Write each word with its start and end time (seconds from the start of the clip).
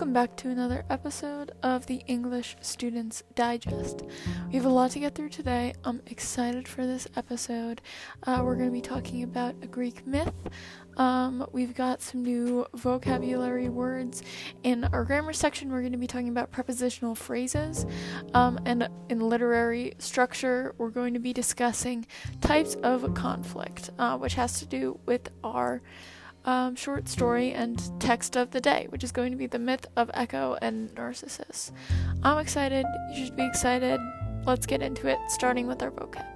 Welcome 0.00 0.14
back 0.14 0.34
to 0.36 0.48
another 0.48 0.86
episode 0.88 1.52
of 1.62 1.84
the 1.84 2.02
English 2.06 2.56
Students 2.62 3.22
Digest. 3.34 4.00
We 4.48 4.54
have 4.54 4.64
a 4.64 4.70
lot 4.70 4.92
to 4.92 4.98
get 4.98 5.14
through 5.14 5.28
today. 5.28 5.74
I'm 5.84 6.00
excited 6.06 6.66
for 6.66 6.86
this 6.86 7.06
episode. 7.16 7.82
Uh, 8.22 8.40
we're 8.42 8.54
going 8.54 8.68
to 8.68 8.72
be 8.72 8.80
talking 8.80 9.22
about 9.22 9.56
a 9.60 9.66
Greek 9.66 10.06
myth. 10.06 10.32
Um, 10.96 11.46
we've 11.52 11.74
got 11.74 12.00
some 12.00 12.22
new 12.22 12.64
vocabulary 12.72 13.68
words. 13.68 14.22
In 14.62 14.84
our 14.84 15.04
grammar 15.04 15.34
section, 15.34 15.70
we're 15.70 15.80
going 15.80 15.92
to 15.92 15.98
be 15.98 16.06
talking 16.06 16.30
about 16.30 16.50
prepositional 16.50 17.14
phrases. 17.14 17.84
Um, 18.32 18.58
and 18.64 18.88
in 19.10 19.20
literary 19.20 19.92
structure, 19.98 20.74
we're 20.78 20.88
going 20.88 21.12
to 21.12 21.20
be 21.20 21.34
discussing 21.34 22.06
types 22.40 22.74
of 22.76 23.12
conflict, 23.12 23.90
uh, 23.98 24.16
which 24.16 24.32
has 24.32 24.60
to 24.60 24.66
do 24.66 24.98
with 25.04 25.28
our 25.44 25.82
um, 26.44 26.76
short 26.76 27.08
story 27.08 27.52
and 27.52 27.80
text 28.00 28.36
of 28.36 28.50
the 28.50 28.60
day, 28.60 28.86
which 28.90 29.04
is 29.04 29.12
going 29.12 29.30
to 29.30 29.36
be 29.36 29.46
the 29.46 29.58
myth 29.58 29.86
of 29.96 30.10
Echo 30.14 30.56
and 30.62 30.94
Narcissus. 30.94 31.72
I'm 32.22 32.38
excited. 32.38 32.86
You 33.14 33.26
should 33.26 33.36
be 33.36 33.46
excited. 33.46 34.00
Let's 34.46 34.66
get 34.66 34.82
into 34.82 35.08
it, 35.08 35.18
starting 35.28 35.66
with 35.66 35.82
our 35.82 35.90
vocab. 35.90 36.29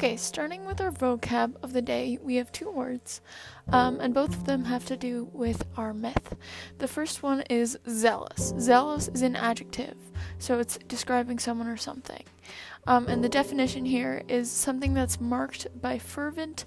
Okay, 0.00 0.16
starting 0.16 0.64
with 0.64 0.80
our 0.80 0.90
vocab 0.90 1.56
of 1.62 1.74
the 1.74 1.82
day, 1.82 2.18
we 2.22 2.36
have 2.36 2.50
two 2.52 2.70
words, 2.70 3.20
um, 3.70 4.00
and 4.00 4.14
both 4.14 4.30
of 4.30 4.46
them 4.46 4.64
have 4.64 4.86
to 4.86 4.96
do 4.96 5.28
with 5.34 5.62
our 5.76 5.92
myth. 5.92 6.38
The 6.78 6.88
first 6.88 7.22
one 7.22 7.42
is 7.50 7.78
zealous. 7.86 8.54
Zealous 8.58 9.08
is 9.08 9.20
an 9.20 9.36
adjective, 9.36 9.98
so 10.38 10.58
it's 10.58 10.78
describing 10.88 11.38
someone 11.38 11.68
or 11.68 11.76
something. 11.76 12.22
Um, 12.86 13.08
and 13.08 13.22
the 13.22 13.28
definition 13.28 13.84
here 13.84 14.22
is 14.26 14.50
something 14.50 14.94
that's 14.94 15.20
marked 15.20 15.66
by 15.82 15.98
fervent 15.98 16.64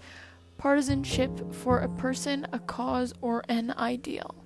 partisanship 0.60 1.56
for 1.56 1.80
a 1.80 1.90
person, 1.90 2.46
a 2.54 2.60
cause, 2.60 3.16
or 3.20 3.44
an 3.50 3.74
ideal. 3.80 4.43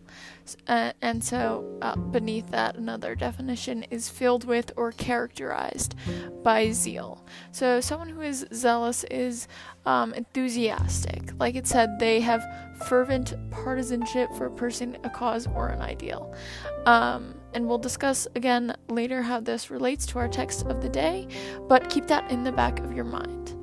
Uh, 0.68 0.94
and 1.02 1.24
so, 1.24 1.78
uh, 1.82 1.96
beneath 1.96 2.50
that, 2.52 2.76
another 2.76 3.16
definition 3.16 3.84
is 3.90 4.10
filled 4.10 4.46
with 4.46 4.72
or 4.78 4.92
characterized 4.92 5.96
by 6.44 6.72
zeal. 6.72 7.26
So, 7.52 7.82
someone 7.82 8.10
who 8.10 8.22
is 8.22 8.46
zealous 8.54 9.04
is 9.06 9.48
um, 9.86 10.14
enthusiastic. 10.14 11.32
Like 11.40 11.56
it 11.56 11.68
said, 11.68 12.00
they 12.00 12.22
have 12.22 12.44
fervent 12.88 13.34
partisanship 13.52 14.34
for 14.36 14.46
a 14.46 14.52
person, 14.52 14.98
a 15.04 15.10
cause, 15.10 15.48
or 15.48 15.70
an 15.70 15.82
ideal. 15.82 16.34
Um, 16.86 17.36
and 17.54 17.68
we'll 17.68 17.80
discuss 17.80 18.28
again 18.36 18.76
later 18.88 19.22
how 19.22 19.40
this 19.40 19.72
relates 19.72 20.06
to 20.08 20.20
our 20.20 20.28
text 20.28 20.66
of 20.68 20.82
the 20.82 20.90
day, 20.90 21.28
but 21.68 21.90
keep 21.90 22.08
that 22.08 22.30
in 22.30 22.44
the 22.44 22.52
back 22.52 22.80
of 22.80 22.94
your 22.94 23.06
mind. 23.06 23.57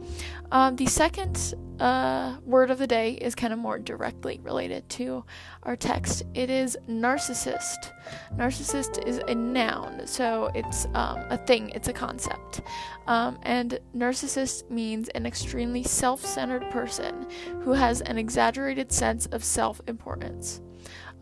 Um, 0.55 0.77
the 0.77 0.87
second 0.87 1.57
uh, 1.81 2.37
word 2.47 2.71
of 2.71 2.79
the 2.79 2.87
day 2.87 3.15
is 3.15 3.35
kind 3.35 3.53
of 3.53 3.59
more 3.59 3.77
directly 3.77 4.39
related 4.41 4.89
to 4.91 5.25
our 5.65 5.75
text. 5.75 6.23
It 6.33 6.49
is 6.49 6.79
narcissist. 6.89 7.91
Narcissist 8.37 9.05
is 9.05 9.19
a 9.27 9.35
noun, 9.35 10.07
so 10.07 10.53
it's 10.55 10.87
um, 10.95 11.25
a 11.29 11.39
thing, 11.39 11.71
it's 11.71 11.89
a 11.89 11.93
concept. 11.93 12.61
Um, 13.09 13.37
and 13.43 13.81
narcissist 13.97 14.71
means 14.71 15.09
an 15.09 15.27
extremely 15.27 15.83
self 15.83 16.25
centered 16.25 16.71
person 16.71 17.27
who 17.63 17.73
has 17.73 18.01
an 18.03 18.17
exaggerated 18.17 18.93
sense 18.93 19.27
of 19.27 19.43
self 19.43 19.81
importance. 19.89 20.61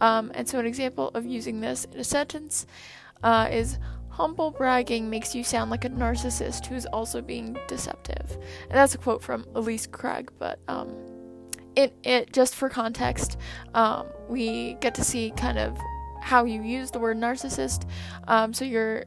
Um, 0.02 0.30
and 0.34 0.46
so, 0.46 0.58
an 0.58 0.66
example 0.66 1.10
of 1.14 1.24
using 1.24 1.62
this 1.62 1.86
in 1.86 1.98
a 1.98 2.04
sentence 2.04 2.66
uh, 3.22 3.48
is 3.50 3.78
Humble 4.22 4.52
bragging 4.52 5.10
makes 5.10 5.34
you 5.34 5.42
sound 5.42 5.72
like 5.72 5.84
a 5.84 5.90
narcissist 5.90 6.66
who's 6.66 6.86
also 6.86 7.20
being 7.20 7.58
deceptive. 7.66 8.38
And 8.68 8.70
that's 8.70 8.94
a 8.94 8.98
quote 8.98 9.20
from 9.20 9.44
Elise 9.56 9.88
Craig, 9.88 10.30
but 10.38 10.60
um, 10.68 10.94
it 11.74 11.92
it 12.04 12.32
just 12.32 12.54
for 12.54 12.68
context, 12.68 13.36
um, 13.74 14.06
we 14.28 14.74
get 14.74 14.94
to 14.94 15.02
see 15.02 15.32
kind 15.36 15.58
of 15.58 15.76
how 16.20 16.44
you 16.44 16.62
use 16.62 16.92
the 16.92 17.00
word 17.00 17.16
narcissist. 17.16 17.88
Um, 18.28 18.54
so 18.54 18.64
you're 18.64 19.06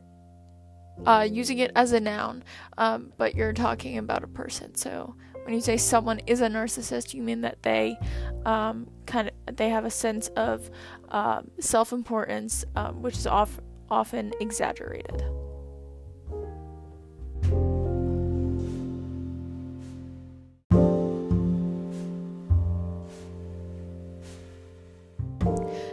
uh, 1.06 1.26
using 1.32 1.60
it 1.60 1.72
as 1.78 1.94
a 1.94 2.02
noun, 2.02 2.44
um, 2.78 3.14
but 3.18 3.36
you're 3.36 3.54
talking 3.54 3.98
about 3.98 4.22
a 4.22 4.28
person. 4.28 4.76
So 4.76 5.16
when 5.46 5.54
you 5.54 5.62
say 5.62 5.78
someone 5.78 6.20
is 6.28 6.42
a 6.42 6.48
narcissist, 6.48 7.14
you 7.14 7.24
mean 7.24 7.40
that 7.40 7.64
they 7.64 7.98
um, 8.46 8.90
kind 9.06 9.30
of 9.30 9.56
they 9.56 9.70
have 9.70 9.86
a 9.86 9.92
sense 9.92 10.28
of 10.36 10.70
uh, 11.08 11.42
self-importance, 11.62 12.66
um, 12.76 13.02
which 13.02 13.16
is 13.16 13.28
off 13.28 13.62
often 13.90 14.34
exaggerated. 14.40 15.24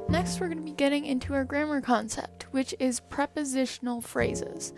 Next, 0.08 0.40
we're 0.40 0.48
going 0.48 0.58
to 0.58 0.64
be 0.64 0.72
getting 0.72 1.06
into 1.06 1.34
our 1.34 1.44
grammar 1.44 1.80
concept, 1.80 2.46
which 2.52 2.74
is 2.78 3.00
prepositional 3.00 4.00
phrases. 4.00 4.72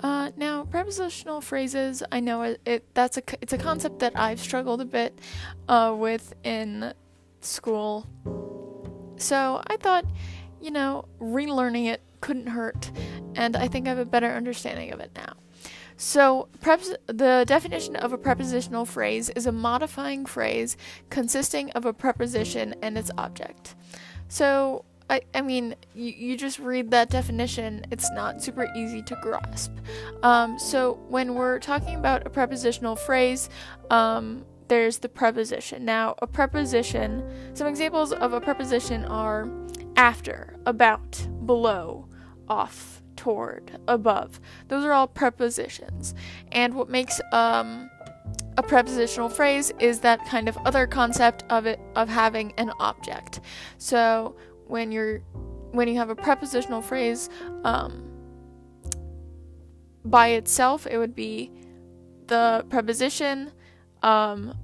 Uh, 0.00 0.30
now, 0.36 0.64
prepositional 0.64 1.40
phrases, 1.40 2.02
I 2.12 2.20
know 2.20 2.42
it, 2.42 2.60
it, 2.64 2.94
that's 2.94 3.16
a 3.16 3.22
it's 3.40 3.52
a 3.52 3.58
concept 3.58 3.98
that 3.98 4.12
I've 4.16 4.40
struggled 4.40 4.80
a 4.80 4.84
bit 4.84 5.18
uh, 5.68 5.94
with 5.98 6.34
in 6.44 6.92
school. 7.40 8.06
So 9.16 9.60
I 9.66 9.76
thought, 9.78 10.04
you 10.60 10.70
know, 10.70 11.06
relearning 11.20 11.86
it 11.86 12.00
couldn't 12.20 12.48
hurt, 12.48 12.90
and 13.34 13.56
I 13.56 13.68
think 13.68 13.86
I 13.86 13.90
have 13.90 13.98
a 13.98 14.04
better 14.04 14.28
understanding 14.28 14.92
of 14.92 15.00
it 15.00 15.10
now. 15.16 15.34
So, 16.00 16.48
prepos- 16.60 16.96
the 17.08 17.44
definition 17.46 17.96
of 17.96 18.12
a 18.12 18.18
prepositional 18.18 18.84
phrase 18.84 19.30
is 19.30 19.46
a 19.46 19.52
modifying 19.52 20.26
phrase 20.26 20.76
consisting 21.10 21.72
of 21.72 21.84
a 21.84 21.92
preposition 21.92 22.76
and 22.82 22.96
its 22.96 23.10
object. 23.18 23.74
So, 24.28 24.84
I, 25.10 25.22
I 25.34 25.40
mean, 25.40 25.74
you, 25.94 26.12
you 26.16 26.36
just 26.36 26.60
read 26.60 26.92
that 26.92 27.10
definition, 27.10 27.84
it's 27.90 28.10
not 28.12 28.42
super 28.42 28.70
easy 28.76 29.02
to 29.02 29.18
grasp. 29.22 29.72
Um, 30.22 30.56
so, 30.58 31.00
when 31.08 31.34
we're 31.34 31.58
talking 31.58 31.96
about 31.96 32.24
a 32.26 32.30
prepositional 32.30 32.94
phrase, 32.94 33.50
um, 33.90 34.44
there's 34.68 34.98
the 34.98 35.08
preposition. 35.08 35.84
Now, 35.84 36.14
a 36.18 36.28
preposition, 36.28 37.24
some 37.54 37.66
examples 37.66 38.12
of 38.12 38.34
a 38.34 38.40
preposition 38.40 39.04
are 39.06 39.48
after, 39.96 40.56
about, 40.64 41.26
below, 41.44 42.07
off, 42.48 43.02
toward, 43.16 43.78
above. 43.88 44.40
Those 44.68 44.84
are 44.84 44.92
all 44.92 45.06
prepositions. 45.06 46.14
And 46.52 46.74
what 46.74 46.88
makes 46.88 47.20
um, 47.32 47.90
a 48.56 48.62
prepositional 48.62 49.28
phrase 49.28 49.72
is 49.78 50.00
that 50.00 50.24
kind 50.26 50.48
of 50.48 50.56
other 50.58 50.86
concept 50.86 51.44
of 51.50 51.66
it 51.66 51.80
of 51.94 52.08
having 52.08 52.52
an 52.58 52.72
object. 52.80 53.40
So 53.78 54.36
when 54.66 54.92
you're 54.92 55.18
when 55.72 55.86
you 55.86 55.96
have 55.96 56.10
a 56.10 56.16
prepositional 56.16 56.82
phrase 56.82 57.28
um, 57.64 58.10
by 60.04 60.28
itself, 60.28 60.86
it 60.86 60.98
would 60.98 61.14
be 61.14 61.52
the 62.26 62.64
preposition, 62.70 63.52
um, 64.02 64.56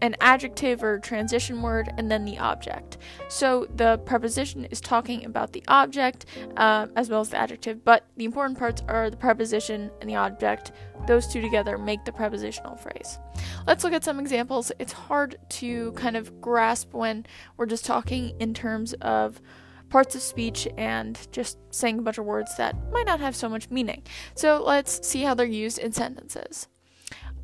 an 0.00 0.16
adjective 0.20 0.82
or 0.82 0.98
transition 0.98 1.62
word 1.62 1.92
and 1.96 2.10
then 2.10 2.24
the 2.24 2.38
object. 2.38 2.98
So 3.28 3.66
the 3.76 3.98
preposition 3.98 4.64
is 4.66 4.80
talking 4.80 5.24
about 5.24 5.52
the 5.52 5.62
object 5.68 6.26
uh, 6.56 6.86
as 6.96 7.08
well 7.08 7.20
as 7.20 7.30
the 7.30 7.38
adjective, 7.38 7.84
but 7.84 8.06
the 8.16 8.24
important 8.24 8.58
parts 8.58 8.82
are 8.88 9.10
the 9.10 9.16
preposition 9.16 9.90
and 10.00 10.10
the 10.10 10.16
object. 10.16 10.72
Those 11.06 11.26
two 11.26 11.40
together 11.40 11.78
make 11.78 12.04
the 12.04 12.12
prepositional 12.12 12.76
phrase. 12.76 13.18
Let's 13.66 13.84
look 13.84 13.92
at 13.92 14.04
some 14.04 14.20
examples. 14.20 14.72
It's 14.78 14.92
hard 14.92 15.36
to 15.50 15.92
kind 15.92 16.16
of 16.16 16.40
grasp 16.40 16.92
when 16.92 17.26
we're 17.56 17.66
just 17.66 17.84
talking 17.84 18.34
in 18.40 18.54
terms 18.54 18.92
of 18.94 19.40
parts 19.88 20.14
of 20.14 20.22
speech 20.22 20.66
and 20.76 21.18
just 21.30 21.58
saying 21.70 21.98
a 21.98 22.02
bunch 22.02 22.18
of 22.18 22.24
words 22.24 22.56
that 22.56 22.74
might 22.92 23.06
not 23.06 23.20
have 23.20 23.36
so 23.36 23.48
much 23.48 23.70
meaning. 23.70 24.02
So 24.34 24.62
let's 24.64 25.06
see 25.06 25.22
how 25.22 25.34
they're 25.34 25.46
used 25.46 25.78
in 25.78 25.92
sentences. 25.92 26.68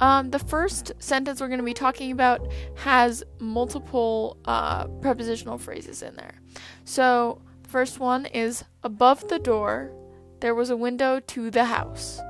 Um, 0.02 0.30
the 0.30 0.40
first 0.40 0.90
sentence 0.98 1.40
we're 1.40 1.46
going 1.46 1.60
to 1.60 1.64
be 1.64 1.72
talking 1.72 2.10
about 2.10 2.50
has 2.74 3.22
multiple 3.38 4.36
uh, 4.46 4.88
prepositional 5.00 5.58
phrases 5.58 6.02
in 6.02 6.16
there. 6.16 6.40
So, 6.84 7.40
the 7.62 7.68
first 7.68 8.00
one 8.00 8.26
is 8.26 8.64
above 8.82 9.28
the 9.28 9.38
door, 9.38 9.92
there 10.40 10.56
was 10.56 10.70
a 10.70 10.76
window 10.76 11.20
to 11.20 11.52
the 11.52 11.66
house. 11.66 12.20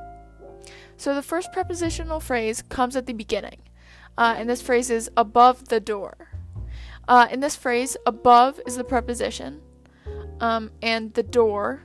So, 0.98 1.14
the 1.14 1.22
first 1.22 1.50
prepositional 1.50 2.20
phrase 2.20 2.60
comes 2.60 2.94
at 2.94 3.06
the 3.06 3.14
beginning, 3.14 3.62
uh, 4.18 4.34
and 4.36 4.50
this 4.50 4.60
phrase 4.60 4.90
is 4.90 5.10
above 5.16 5.68
the 5.68 5.80
door. 5.80 6.28
Uh, 7.08 7.26
in 7.30 7.40
this 7.40 7.56
phrase, 7.56 7.96
above 8.04 8.60
is 8.66 8.76
the 8.76 8.84
preposition, 8.84 9.62
um, 10.40 10.70
and 10.82 11.14
the 11.14 11.22
door 11.22 11.84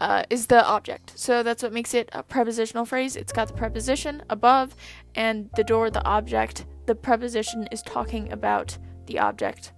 uh, 0.00 0.24
is 0.30 0.46
the 0.46 0.66
object. 0.66 1.12
So 1.14 1.42
that's 1.42 1.62
what 1.62 1.72
makes 1.72 1.94
it 1.94 2.08
a 2.12 2.22
prepositional 2.22 2.86
phrase. 2.86 3.16
It's 3.16 3.32
got 3.32 3.48
the 3.48 3.54
preposition 3.54 4.22
above 4.30 4.74
and 5.14 5.50
the 5.56 5.64
door, 5.64 5.90
the 5.90 6.04
object. 6.04 6.64
The 6.86 6.94
preposition 6.94 7.68
is 7.70 7.82
talking 7.82 8.32
about 8.32 8.78
the 9.06 9.18
object, 9.18 9.72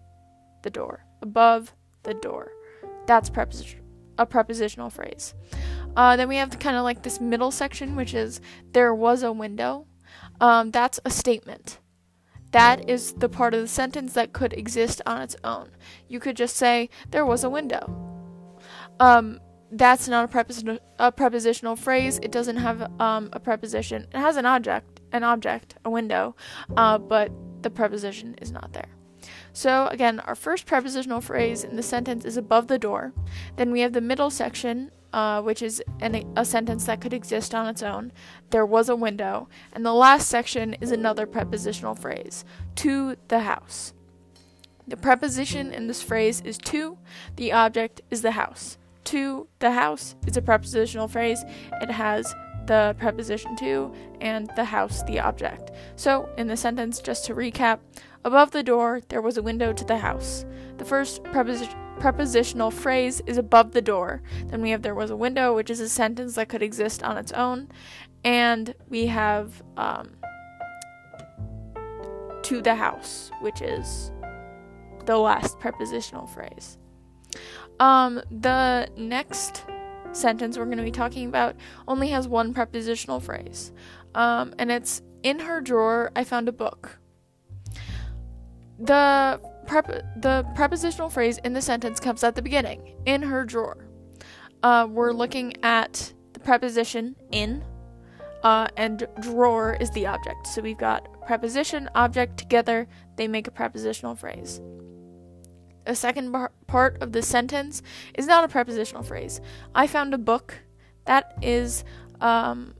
the 0.63 0.71
door. 0.71 1.05
Above 1.21 1.75
the 2.05 2.15
door. 2.15 2.53
That's 3.07 3.29
preposition, 3.29 3.81
a 4.17 4.25
prepositional 4.25 4.91
phrase. 4.91 5.35
Uh, 5.97 6.17
then 6.17 6.29
we 6.29 6.37
have 6.37 6.59
kind 6.59 6.77
of 6.77 6.85
like 6.85 7.03
this 7.03 7.21
middle 7.21 7.51
section, 7.51 7.97
which 7.97 8.15
is 8.15 8.41
there 8.73 8.95
was 8.95 9.23
a 9.23 9.33
window. 9.33 9.87
Um, 10.41 10.71
that's 10.71 11.01
a 11.05 11.11
statement. 11.11 11.81
That 12.53 12.89
is 12.89 13.15
the 13.15 13.29
part 13.29 13.55
of 13.55 13.63
the 13.63 13.69
sentence 13.69 14.13
that 14.13 14.33
could 14.33 14.53
exist 14.53 15.03
on 15.07 15.23
its 15.23 15.37
own. 15.43 15.71
You 16.07 16.21
could 16.21 16.37
just 16.37 16.57
say 16.57 16.91
there 17.11 17.27
was 17.27 17.45
a 17.45 17.51
window. 17.51 17.99
Um, 19.01 19.41
that's 19.73 20.07
not 20.07 20.33
a, 20.35 20.81
a 20.99 21.11
prepositional 21.11 21.77
phrase. 21.77 22.21
It 22.23 22.31
doesn't 22.31 22.59
have 22.59 22.93
um, 23.01 23.31
a 23.33 23.41
preposition. 23.41 24.07
It 24.13 24.19
has 24.19 24.37
an 24.37 24.47
object, 24.47 25.01
an 25.13 25.25
object, 25.25 25.77
a 25.85 25.91
window, 25.91 26.37
uh, 26.77 26.99
but 26.99 27.33
the 27.63 27.71
preposition 27.71 28.37
is 28.43 28.53
not 28.53 28.73
there. 28.73 28.89
So 29.53 29.87
again, 29.89 30.21
our 30.21 30.35
first 30.35 30.67
prepositional 30.67 31.21
phrase 31.21 31.65
in 31.65 31.77
the 31.77 31.83
sentence 31.83 32.25
is 32.25 32.37
above 32.37 32.69
the 32.69 32.79
door. 32.79 33.13
Then 33.57 33.71
we 33.71 33.81
have 33.81 33.93
the 33.93 34.01
middle 34.01 34.31
section, 34.31 34.91
uh, 35.13 35.41
which 35.43 35.63
is 35.63 35.83
an, 36.01 36.31
a 36.37 36.45
sentence 36.45 36.85
that 36.85 37.01
could 37.01 37.13
exist 37.13 37.55
on 37.55 37.67
its 37.67 37.83
own. 37.83 38.13
There 38.51 38.67
was 38.67 38.89
a 38.89 38.97
window. 38.97 39.49
And 39.73 39.87
the 39.87 39.95
last 39.95 40.29
section 40.29 40.75
is 40.75 40.91
another 40.91 41.27
prepositional 41.27 41.95
phrase, 41.95 42.45
to 42.77 43.17
the 43.29 43.41
house. 43.41 43.95
The 44.87 44.97
preposition 44.97 45.73
in 45.73 45.87
this 45.87 46.03
phrase 46.03 46.43
is 46.43 46.59
to, 46.59 46.99
the 47.37 47.53
object 47.53 48.01
is 48.11 48.23
the 48.23 48.33
house. 48.33 48.77
To 49.05 49.49
the 49.59 49.73
house 49.73 50.15
is 50.27 50.37
a 50.37 50.43
prepositional 50.43 51.09
phrase. 51.09 51.45
It 51.81 51.91
has 51.91 52.33
the 52.67 52.95
preposition 52.99 53.57
to 53.57 53.93
and 54.21 54.51
the 54.55 54.65
house 54.65 55.03
the 55.03 55.19
object. 55.19 55.73
So, 55.97 56.29
in 56.39 56.47
the 56.47 56.57
sentence, 56.57 57.01
just 57.01 57.25
to 57.27 57.35
recap, 57.35 57.81
above 58.25 58.53
the 58.53 58.63
door 58.63 59.01
there 59.09 59.21
was 59.21 59.37
a 59.37 59.43
window 59.43 59.73
to 59.73 59.85
the 59.85 59.99
house. 59.99 60.45
The 60.79 60.85
first 60.85 61.25
preposition 61.25 61.77
prepositional 61.99 62.73
phrase 62.73 63.23
is 63.27 63.37
above 63.37 63.71
the 63.71 63.81
door. 63.81 64.23
Then 64.47 64.61
we 64.61 64.71
have 64.71 64.83
there 64.83 64.95
was 64.95 65.11
a 65.11 65.17
window, 65.17 65.55
which 65.55 65.71
is 65.71 65.79
a 65.79 65.89
sentence 65.89 66.35
that 66.35 66.49
could 66.49 66.63
exist 66.63 67.03
on 67.05 67.17
its 67.17 67.31
own. 67.31 67.69
And 68.25 68.75
we 68.89 69.07
have 69.07 69.63
um, 69.77 70.17
to 72.43 72.61
the 72.61 72.75
house, 72.75 73.31
which 73.41 73.63
is 73.63 74.11
the 75.07 75.17
last 75.17 75.61
prepositional 75.61 76.27
phrase. 76.27 76.79
Um, 77.81 78.23
the 78.31 78.89
next 78.97 79.65
sentence 80.13 80.59
we're 80.59 80.67
going 80.67 80.79
to 80.79 80.85
be 80.85 80.91
talking 80.91 81.27
about 81.29 81.57
only 81.89 82.09
has 82.09 82.29
one 82.29 82.53
prepositional 82.53 83.21
phrase, 83.21 83.73
um, 84.15 84.55
and 84.59 84.71
it's 84.71 85.03
in 85.23 85.41
her 85.41 85.61
drawer. 85.61 86.11
I 86.15 86.25
found 86.25 86.49
a 86.49 86.53
book. 86.53 86.99
The 88.79 89.41
prep- 89.67 90.21
the 90.21 90.47
prepositional 90.55 91.09
phrase 91.11 91.39
in 91.39 91.53
the 91.53 91.63
sentence 91.63 92.01
comes 92.01 92.23
at 92.25 92.35
the 92.35 92.43
beginning. 92.43 92.95
In 93.07 93.23
her 93.23 93.45
drawer. 93.45 93.87
Uh, 94.63 94.87
we're 94.89 95.13
looking 95.13 95.55
at 95.65 96.13
the 96.35 96.41
preposition 96.41 97.17
in, 97.33 97.65
uh, 98.45 98.69
and 98.77 99.09
drawer 99.21 99.77
is 99.81 99.91
the 99.91 100.07
object. 100.07 100.47
So 100.47 100.63
we've 100.63 100.79
got 100.79 101.09
preposition, 101.27 101.89
object 101.97 102.39
together. 102.39 102.87
They 103.17 103.27
make 103.27 103.49
a 103.49 103.51
prepositional 103.51 104.15
phrase 104.15 104.61
a 105.87 105.95
second 105.95 106.33
bar- 106.33 106.53
part 106.67 107.03
of 107.03 107.13
the 107.13 107.23
sentence 107.23 107.83
is 108.15 108.27
not 108.27 108.45
a 108.45 108.49
prepositional 108.49 109.03
phrase. 109.03 109.41
I 109.75 109.87
found 109.87 110.15
a 110.15 110.19
book. 110.19 110.55
That 111.05 111.37
is 111.43 111.85
um, 112.21 112.75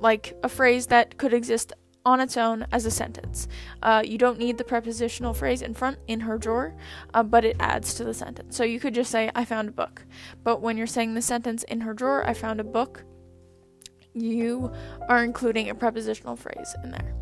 like 0.00 0.34
a 0.42 0.48
phrase 0.48 0.86
that 0.86 1.18
could 1.18 1.34
exist 1.34 1.72
on 2.06 2.20
its 2.20 2.36
own 2.36 2.64
as 2.70 2.86
a 2.86 2.90
sentence. 2.90 3.48
Uh, 3.82 4.00
you 4.04 4.16
don't 4.16 4.38
need 4.38 4.58
the 4.58 4.64
prepositional 4.64 5.34
phrase 5.34 5.60
in 5.60 5.74
front 5.74 5.98
in 6.06 6.20
her 6.20 6.38
drawer, 6.38 6.74
uh, 7.12 7.22
but 7.22 7.44
it 7.44 7.56
adds 7.58 7.94
to 7.94 8.04
the 8.04 8.14
sentence. 8.14 8.56
So 8.56 8.62
you 8.62 8.78
could 8.78 8.94
just 8.94 9.10
say, 9.10 9.30
I 9.34 9.44
found 9.44 9.68
a 9.68 9.72
book. 9.72 10.06
But 10.44 10.62
when 10.62 10.76
you're 10.76 10.86
saying 10.86 11.14
the 11.14 11.22
sentence 11.22 11.64
in 11.64 11.80
her 11.80 11.92
drawer, 11.92 12.24
I 12.24 12.32
found 12.32 12.60
a 12.60 12.64
book, 12.64 13.04
you 14.14 14.72
are 15.08 15.24
including 15.24 15.68
a 15.68 15.74
prepositional 15.74 16.36
phrase 16.36 16.74
in 16.84 16.92
there. 16.92 17.14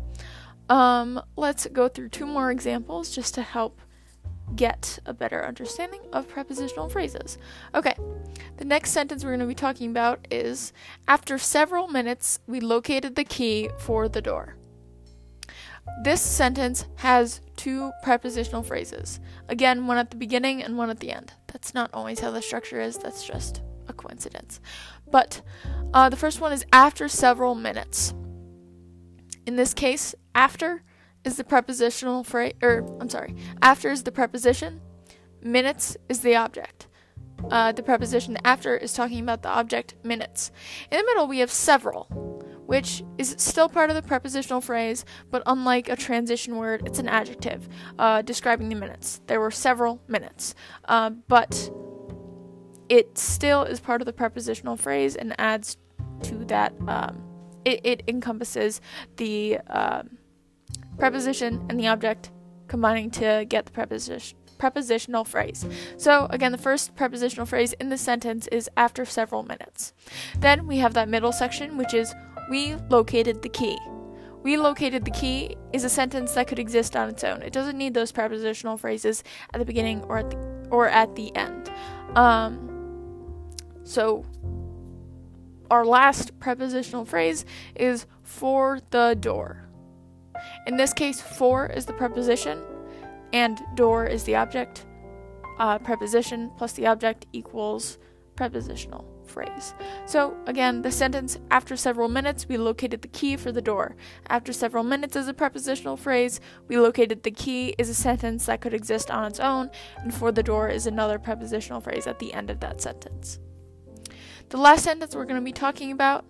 Um, 0.69 1.21
let's 1.35 1.65
go 1.67 1.87
through 1.87 2.09
two 2.09 2.27
more 2.27 2.51
examples 2.51 3.13
just 3.13 3.33
to 3.35 3.41
help 3.41 3.81
get 4.55 4.99
a 5.05 5.13
better 5.13 5.45
understanding 5.45 6.01
of 6.13 6.27
prepositional 6.27 6.89
phrases. 6.89 7.37
Okay, 7.73 7.95
the 8.57 8.65
next 8.65 8.91
sentence 8.91 9.23
we're 9.23 9.31
going 9.31 9.39
to 9.39 9.45
be 9.45 9.55
talking 9.55 9.89
about 9.89 10.27
is 10.31 10.73
After 11.07 11.37
several 11.37 11.87
minutes, 11.87 12.39
we 12.47 12.59
located 12.59 13.15
the 13.15 13.23
key 13.23 13.69
for 13.79 14.07
the 14.07 14.21
door. 14.21 14.55
This 16.03 16.21
sentence 16.21 16.85
has 16.95 17.41
two 17.55 17.91
prepositional 18.03 18.63
phrases. 18.63 19.19
Again, 19.49 19.87
one 19.87 19.97
at 19.97 20.09
the 20.09 20.17
beginning 20.17 20.63
and 20.63 20.77
one 20.77 20.89
at 20.89 20.99
the 20.99 21.11
end. 21.11 21.33
That's 21.47 21.73
not 21.73 21.91
always 21.93 22.19
how 22.19 22.31
the 22.31 22.41
structure 22.41 22.81
is, 22.81 22.97
that's 22.97 23.25
just 23.25 23.61
a 23.87 23.93
coincidence. 23.93 24.59
But 25.09 25.41
uh, 25.93 26.09
the 26.09 26.17
first 26.17 26.41
one 26.41 26.51
is 26.51 26.65
after 26.73 27.07
several 27.07 27.55
minutes. 27.55 28.13
In 29.45 29.55
this 29.55 29.73
case, 29.73 30.15
after 30.33 30.83
is 31.25 31.37
the 31.37 31.43
prepositional 31.43 32.23
phrase, 32.23 32.53
or 32.61 32.85
I'm 33.01 33.09
sorry, 33.09 33.35
after 33.61 33.89
is 33.89 34.03
the 34.03 34.11
preposition, 34.11 34.79
minutes 35.41 35.97
is 36.07 36.21
the 36.21 36.35
object. 36.35 36.87
Uh, 37.51 37.71
the 37.71 37.83
preposition 37.83 38.37
after 38.45 38.77
is 38.77 38.93
talking 38.93 39.19
about 39.19 39.41
the 39.41 39.49
object 39.49 39.95
minutes. 40.03 40.51
In 40.91 40.97
the 40.97 41.03
middle, 41.03 41.27
we 41.27 41.39
have 41.39 41.51
several, 41.51 42.05
which 42.65 43.03
is 43.17 43.35
still 43.37 43.69
part 43.69 43.89
of 43.89 43.95
the 43.95 44.01
prepositional 44.01 44.61
phrase, 44.61 45.05
but 45.29 45.43
unlike 45.45 45.89
a 45.89 45.95
transition 45.95 46.55
word, 46.55 46.83
it's 46.85 46.99
an 46.99 47.07
adjective 47.07 47.67
uh, 47.99 48.21
describing 48.21 48.69
the 48.69 48.75
minutes. 48.75 49.21
There 49.27 49.39
were 49.39 49.51
several 49.51 50.01
minutes, 50.07 50.55
uh, 50.85 51.11
but 51.27 51.69
it 52.89 53.17
still 53.17 53.63
is 53.63 53.79
part 53.79 54.01
of 54.01 54.05
the 54.05 54.13
prepositional 54.13 54.77
phrase 54.77 55.15
and 55.15 55.35
adds 55.39 55.77
to 56.23 56.45
that. 56.45 56.73
Um, 56.87 57.21
it, 57.65 57.81
it, 57.83 58.03
encompasses 58.07 58.79
the 59.17 59.57
um, 59.67 60.19
preposition, 60.97 61.65
and 61.69 61.79
the 61.79 61.87
object 61.87 62.31
combining 62.67 63.11
to 63.11 63.45
get 63.47 63.65
the 63.65 63.71
preposition 63.71 64.37
prepositional 64.57 65.25
phrase. 65.25 65.65
So, 65.97 66.27
again, 66.29 66.53
the 66.53 66.57
first 66.57 66.95
prepositional 66.95 67.45
phrase 67.45 67.73
in 67.73 67.89
the 67.89 67.97
sentence 67.97 68.47
is 68.47 68.69
after 68.77 69.03
several 69.03 69.43
minutes. 69.43 69.93
Then 70.39 70.65
we 70.65 70.77
have 70.77 70.93
that 70.93 71.09
middle 71.09 71.33
section, 71.33 71.77
which 71.77 71.93
is 71.93 72.15
we 72.49 72.75
located 72.89 73.41
the 73.41 73.49
key. 73.49 73.77
We 74.43 74.57
located 74.57 75.05
the 75.05 75.11
key 75.11 75.57
is 75.73 75.83
a 75.83 75.89
sentence 75.89 76.33
that 76.33 76.47
could 76.47 76.59
exist 76.59 76.95
on 76.95 77.09
its 77.09 77.23
own. 77.23 77.41
It 77.41 77.51
doesn't 77.51 77.77
need 77.77 77.93
those 77.93 78.11
prepositional 78.11 78.77
phrases 78.77 79.23
at 79.53 79.59
the 79.59 79.65
beginning 79.65 80.03
or 80.03 80.19
at 80.19 80.29
the 80.29 80.37
or 80.69 80.87
at 80.87 81.15
the 81.15 81.35
end. 81.35 81.69
Um, 82.15 83.51
so 83.83 84.23
our 85.71 85.83
last 85.83 86.39
prepositional 86.39 87.05
phrase 87.05 87.43
is 87.75 88.05
for 88.21 88.79
the 88.91 89.17
door. 89.19 89.64
In 90.67 90.77
this 90.77 90.93
case, 90.93 91.21
for 91.21 91.67
is 91.67 91.85
the 91.85 91.93
preposition, 91.93 92.61
and 93.33 93.61
door 93.75 94.05
is 94.05 94.23
the 94.23 94.35
object. 94.35 94.85
Uh, 95.57 95.79
preposition 95.79 96.51
plus 96.57 96.73
the 96.73 96.85
object 96.85 97.25
equals 97.31 97.97
prepositional 98.35 99.05
phrase. 99.25 99.73
So, 100.05 100.35
again, 100.47 100.81
the 100.81 100.91
sentence 100.91 101.37
after 101.51 101.75
several 101.75 102.07
minutes, 102.09 102.47
we 102.47 102.57
located 102.57 103.01
the 103.01 103.07
key 103.07 103.37
for 103.37 103.51
the 103.51 103.61
door. 103.61 103.95
After 104.27 104.53
several 104.53 104.83
minutes 104.83 105.15
is 105.15 105.27
a 105.27 105.33
prepositional 105.33 105.97
phrase. 105.97 106.39
We 106.67 106.77
located 106.77 107.23
the 107.23 107.31
key 107.31 107.75
is 107.77 107.89
a 107.89 107.93
sentence 107.93 108.45
that 108.45 108.61
could 108.61 108.73
exist 108.73 109.09
on 109.09 109.25
its 109.25 109.39
own, 109.39 109.71
and 109.97 110.13
for 110.13 110.31
the 110.31 110.43
door 110.43 110.69
is 110.69 110.87
another 110.87 111.19
prepositional 111.19 111.81
phrase 111.81 112.07
at 112.07 112.19
the 112.19 112.33
end 112.33 112.49
of 112.49 112.59
that 112.59 112.81
sentence. 112.81 113.39
The 114.49 114.57
last 114.57 114.83
sentence 114.83 115.15
we're 115.15 115.25
going 115.25 115.39
to 115.39 115.45
be 115.45 115.51
talking 115.51 115.91
about 115.91 116.25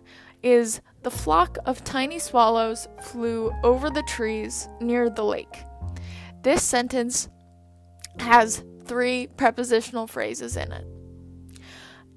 is 0.46 0.80
the 1.02 1.12
flock 1.12 1.58
of 1.66 1.84
tiny 1.84 2.20
swallows 2.20 2.88
flew 3.02 3.52
over 3.64 3.90
the 3.90 4.04
trees 4.04 4.70
near 4.80 5.10
the 5.10 5.24
lake. 5.24 5.64
This 6.44 6.64
sentence 6.64 7.28
has 8.20 8.64
three 8.86 9.26
prepositional 9.26 10.06
phrases 10.06 10.56
in 10.56 10.72
it. 10.72 10.86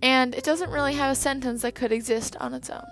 And 0.03 0.35
it 0.35 0.45
doesn't 0.45 0.71
really 0.71 0.93
have 0.93 1.13
a 1.13 1.17
sentence 1.17 1.63
that 1.63 1.75
could 1.75 1.91
exist 1.91 2.37
on 2.37 2.53
its 2.53 2.69
own. 2.69 2.87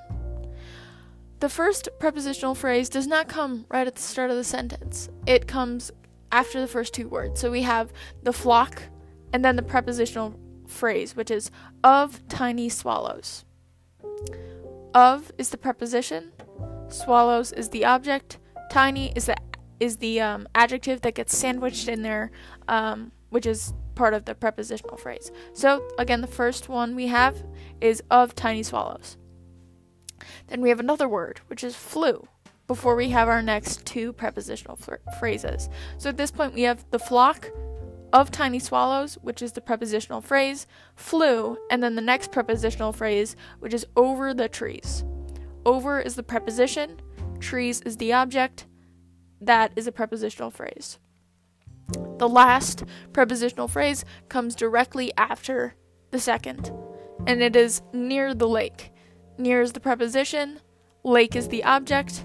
The 1.40 1.50
first 1.50 1.90
prepositional 2.00 2.55
phrase 2.55 2.88
does 2.88 3.07
not 3.07 3.28
come 3.28 3.66
right 3.69 3.87
at 3.87 3.95
the 3.95 4.02
start 4.02 4.31
of 4.31 4.37
the 4.37 4.43
sentence. 4.45 5.11
It 5.26 5.47
comes 5.47 5.93
after 6.33 6.62
the 6.62 6.66
first 6.66 6.95
two 6.95 7.09
words. 7.09 7.40
So 7.40 7.50
we 7.50 7.62
have 7.62 7.93
the 8.23 8.33
flock 8.33 8.83
and 9.35 9.45
then 9.45 9.57
the 9.57 9.62
prepositional 9.62 10.35
phrase, 10.66 11.14
which 11.14 11.31
is 11.31 11.50
of 11.85 12.26
tiny 12.28 12.71
swallows. 12.71 13.45
Of 14.97 15.31
is 15.37 15.50
the 15.50 15.59
preposition, 15.59 16.33
swallows 16.88 17.53
is 17.53 17.69
the 17.69 17.85
object, 17.85 18.38
tiny 18.71 19.12
is 19.15 19.26
the 19.26 19.37
is 19.79 19.99
the 19.99 20.23
um, 20.23 20.49
adjective 20.55 21.03
that 21.03 21.15
gets 21.15 21.37
sandwiched 21.37 21.87
in 21.87 22.00
there, 22.00 22.31
um, 22.67 23.12
which 23.29 23.45
is 23.45 23.75
part 23.95 24.15
of 24.15 24.25
the 24.25 24.35
prepositional 24.35 24.97
phrase. 24.97 25.31
So 25.53 25.87
again, 25.99 26.23
the 26.23 26.26
first 26.26 26.71
one 26.71 26.97
we 26.97 27.09
have 27.09 27.45
is 27.79 28.03
of 28.11 28.35
tiny 28.35 28.62
swallows. 28.62 29.19
Then 30.47 30.62
we 30.62 30.71
have 30.71 30.81
another 30.81 31.11
word, 31.11 31.43
which 31.49 31.62
is 31.62 31.76
flew, 31.76 32.26
before 32.67 32.97
we 32.97 33.11
have 33.11 33.29
our 33.29 33.43
next 33.43 33.85
two 33.85 34.15
prepositional 34.15 34.79
phrases. 35.19 35.69
So 35.99 36.09
at 36.09 36.17
this 36.17 36.31
point, 36.31 36.55
we 36.55 36.62
have 36.62 36.87
the 36.91 36.99
flock 36.99 37.50
of 38.13 38.31
tiny 38.31 38.59
swallows, 38.59 39.15
which 39.23 39.43
is 39.43 39.53
the 39.53 39.61
prepositional 39.61 40.21
phrase, 40.21 40.67
flew, 40.95 41.59
and 41.71 41.83
then 41.83 41.95
the 41.95 42.03
next 42.03 42.33
prepositional 42.33 42.93
phrase, 42.93 43.37
which 43.59 43.75
is 43.75 43.87
over 43.97 44.33
the 44.33 44.49
trees. 44.49 45.05
Over 45.65 46.01
is 46.01 46.15
the 46.15 46.23
preposition, 46.23 47.01
trees 47.41 47.81
is 47.83 47.97
the 47.97 48.13
object, 48.13 48.67
that 49.41 49.73
is 49.77 49.87
a 49.87 49.93
prepositional 49.93 50.51
phrase. 50.51 50.99
The 52.19 52.29
last 52.29 52.85
prepositional 53.13 53.69
phrase 53.69 54.05
comes 54.29 54.55
directly 54.55 55.13
after 55.17 55.75
the 56.11 56.19
second, 56.19 56.73
and 57.27 57.43
it 57.43 57.57
is 57.57 57.83
near 57.93 58.35
the 58.35 58.49
lake. 58.49 58.93
Near 59.39 59.61
is 59.61 59.73
the 59.73 59.81
preposition, 59.81 60.61
lake 61.05 61.37
is 61.37 61.49
the 61.49 61.65
object. 61.65 62.25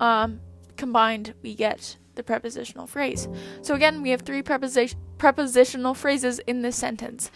Um, 0.00 0.40
combined, 0.76 1.34
we 1.42 1.54
get 1.54 1.96
the 2.20 2.24
prepositional 2.24 2.86
phrase. 2.86 3.28
So 3.62 3.74
again, 3.74 4.02
we 4.02 4.10
have 4.10 4.20
three 4.22 4.42
preposi- 4.42 4.94
prepositional 5.16 5.94
phrases 5.94 6.38
in 6.40 6.60
this 6.60 6.76
sentence. 6.76 7.30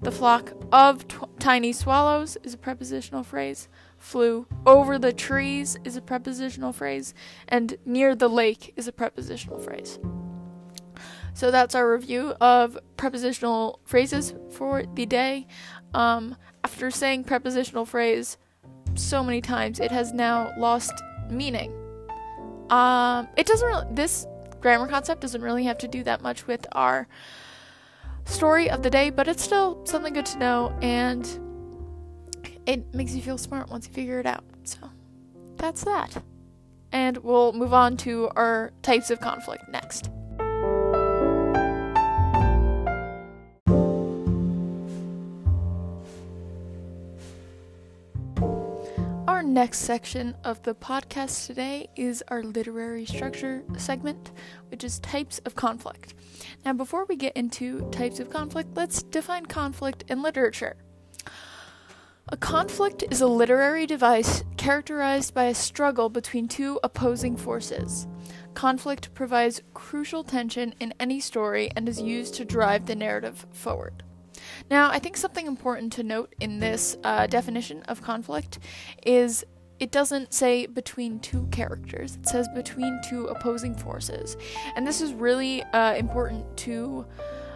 The 0.00 0.12
flock 0.12 0.52
of 0.70 1.08
t- 1.08 1.16
tiny 1.40 1.72
swallows 1.72 2.38
is 2.44 2.54
a 2.54 2.58
prepositional 2.58 3.24
phrase. 3.24 3.68
Flew 3.98 4.46
over 4.64 4.96
the 4.96 5.12
trees 5.12 5.76
is 5.84 5.96
a 5.96 6.00
prepositional 6.00 6.72
phrase. 6.72 7.14
And 7.48 7.76
near 7.84 8.14
the 8.14 8.28
lake 8.28 8.72
is 8.76 8.86
a 8.86 8.92
prepositional 8.92 9.58
phrase. 9.58 9.98
So 11.34 11.50
that's 11.50 11.74
our 11.74 11.90
review 11.92 12.34
of 12.40 12.78
prepositional 12.96 13.80
phrases 13.84 14.34
for 14.50 14.84
the 14.94 15.06
day. 15.06 15.48
Um, 15.94 16.36
after 16.62 16.92
saying 16.92 17.24
prepositional 17.24 17.86
phrase 17.86 18.38
so 18.94 19.24
many 19.24 19.40
times, 19.40 19.80
it 19.80 19.90
has 19.90 20.12
now 20.12 20.52
lost 20.58 20.92
meaning. 21.28 21.77
Um, 22.70 23.28
it 23.36 23.46
doesn't 23.46 23.66
really, 23.66 23.86
this 23.92 24.26
grammar 24.60 24.88
concept 24.88 25.20
doesn't 25.20 25.42
really 25.42 25.64
have 25.64 25.78
to 25.78 25.88
do 25.88 26.02
that 26.04 26.22
much 26.22 26.46
with 26.46 26.66
our 26.72 27.08
story 28.24 28.68
of 28.70 28.82
the 28.82 28.90
day, 28.90 29.10
but 29.10 29.28
it's 29.28 29.42
still 29.42 29.84
something 29.86 30.12
good 30.12 30.26
to 30.26 30.38
know 30.38 30.76
and 30.82 31.26
it 32.66 32.94
makes 32.94 33.14
you 33.14 33.22
feel 33.22 33.38
smart 33.38 33.70
once 33.70 33.88
you 33.88 33.94
figure 33.94 34.20
it 34.20 34.26
out. 34.26 34.44
So 34.64 34.90
that's 35.56 35.84
that. 35.84 36.22
And 36.92 37.16
we'll 37.18 37.52
move 37.52 37.72
on 37.72 37.96
to 37.98 38.30
our 38.36 38.72
types 38.82 39.10
of 39.10 39.20
conflict 39.20 39.64
next. 39.70 40.10
Next 49.58 49.80
section 49.80 50.36
of 50.44 50.62
the 50.62 50.72
podcast 50.72 51.48
today 51.48 51.88
is 51.96 52.22
our 52.28 52.44
literary 52.44 53.04
structure 53.04 53.64
segment, 53.76 54.30
which 54.68 54.84
is 54.84 55.00
types 55.00 55.40
of 55.44 55.56
conflict. 55.56 56.14
Now, 56.64 56.74
before 56.74 57.06
we 57.06 57.16
get 57.16 57.36
into 57.36 57.80
types 57.90 58.20
of 58.20 58.30
conflict, 58.30 58.76
let's 58.76 59.02
define 59.02 59.46
conflict 59.46 60.04
in 60.06 60.22
literature. 60.22 60.76
A 62.28 62.36
conflict 62.36 63.02
is 63.10 63.20
a 63.20 63.26
literary 63.26 63.84
device 63.84 64.44
characterized 64.56 65.34
by 65.34 65.46
a 65.46 65.54
struggle 65.56 66.08
between 66.08 66.46
two 66.46 66.78
opposing 66.84 67.36
forces. 67.36 68.06
Conflict 68.54 69.12
provides 69.12 69.60
crucial 69.74 70.22
tension 70.22 70.72
in 70.78 70.94
any 71.00 71.18
story 71.18 71.68
and 71.74 71.88
is 71.88 72.00
used 72.00 72.34
to 72.34 72.44
drive 72.44 72.86
the 72.86 72.94
narrative 72.94 73.44
forward. 73.50 74.04
Now, 74.70 74.90
I 74.90 74.98
think 74.98 75.16
something 75.16 75.46
important 75.46 75.92
to 75.94 76.02
note 76.02 76.34
in 76.40 76.58
this 76.58 76.96
uh, 77.04 77.26
definition 77.26 77.82
of 77.84 78.02
conflict 78.02 78.58
is 79.04 79.44
it 79.78 79.92
doesn't 79.92 80.34
say 80.34 80.66
between 80.66 81.20
two 81.20 81.46
characters, 81.52 82.16
it 82.16 82.28
says 82.28 82.48
between 82.54 83.00
two 83.08 83.26
opposing 83.26 83.74
forces. 83.74 84.36
And 84.74 84.86
this 84.86 85.00
is 85.00 85.12
really 85.14 85.62
uh, 85.62 85.94
important 85.94 86.56
to 86.58 87.06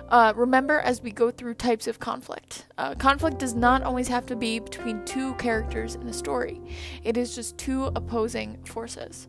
uh, 0.08 0.32
remember 0.36 0.78
as 0.80 1.02
we 1.02 1.10
go 1.10 1.30
through 1.30 1.54
types 1.54 1.86
of 1.86 1.98
conflict. 1.98 2.66
Uh, 2.78 2.94
conflict 2.94 3.38
does 3.38 3.54
not 3.54 3.82
always 3.82 4.06
have 4.08 4.26
to 4.26 4.36
be 4.36 4.58
between 4.58 5.04
two 5.04 5.34
characters 5.34 5.94
in 5.94 6.06
a 6.06 6.12
story, 6.12 6.60
it 7.02 7.16
is 7.16 7.34
just 7.34 7.56
two 7.58 7.86
opposing 7.96 8.62
forces. 8.64 9.28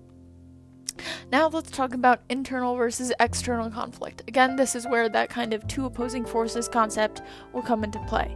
Now 1.31 1.47
let's 1.47 1.71
talk 1.71 1.93
about 1.93 2.21
internal 2.29 2.75
versus 2.75 3.11
external 3.19 3.69
conflict. 3.69 4.23
Again, 4.27 4.55
this 4.55 4.75
is 4.75 4.87
where 4.87 5.09
that 5.09 5.29
kind 5.29 5.53
of 5.53 5.67
two 5.67 5.85
opposing 5.85 6.25
forces 6.25 6.67
concept 6.67 7.21
will 7.53 7.61
come 7.61 7.83
into 7.83 7.99
play. 8.07 8.35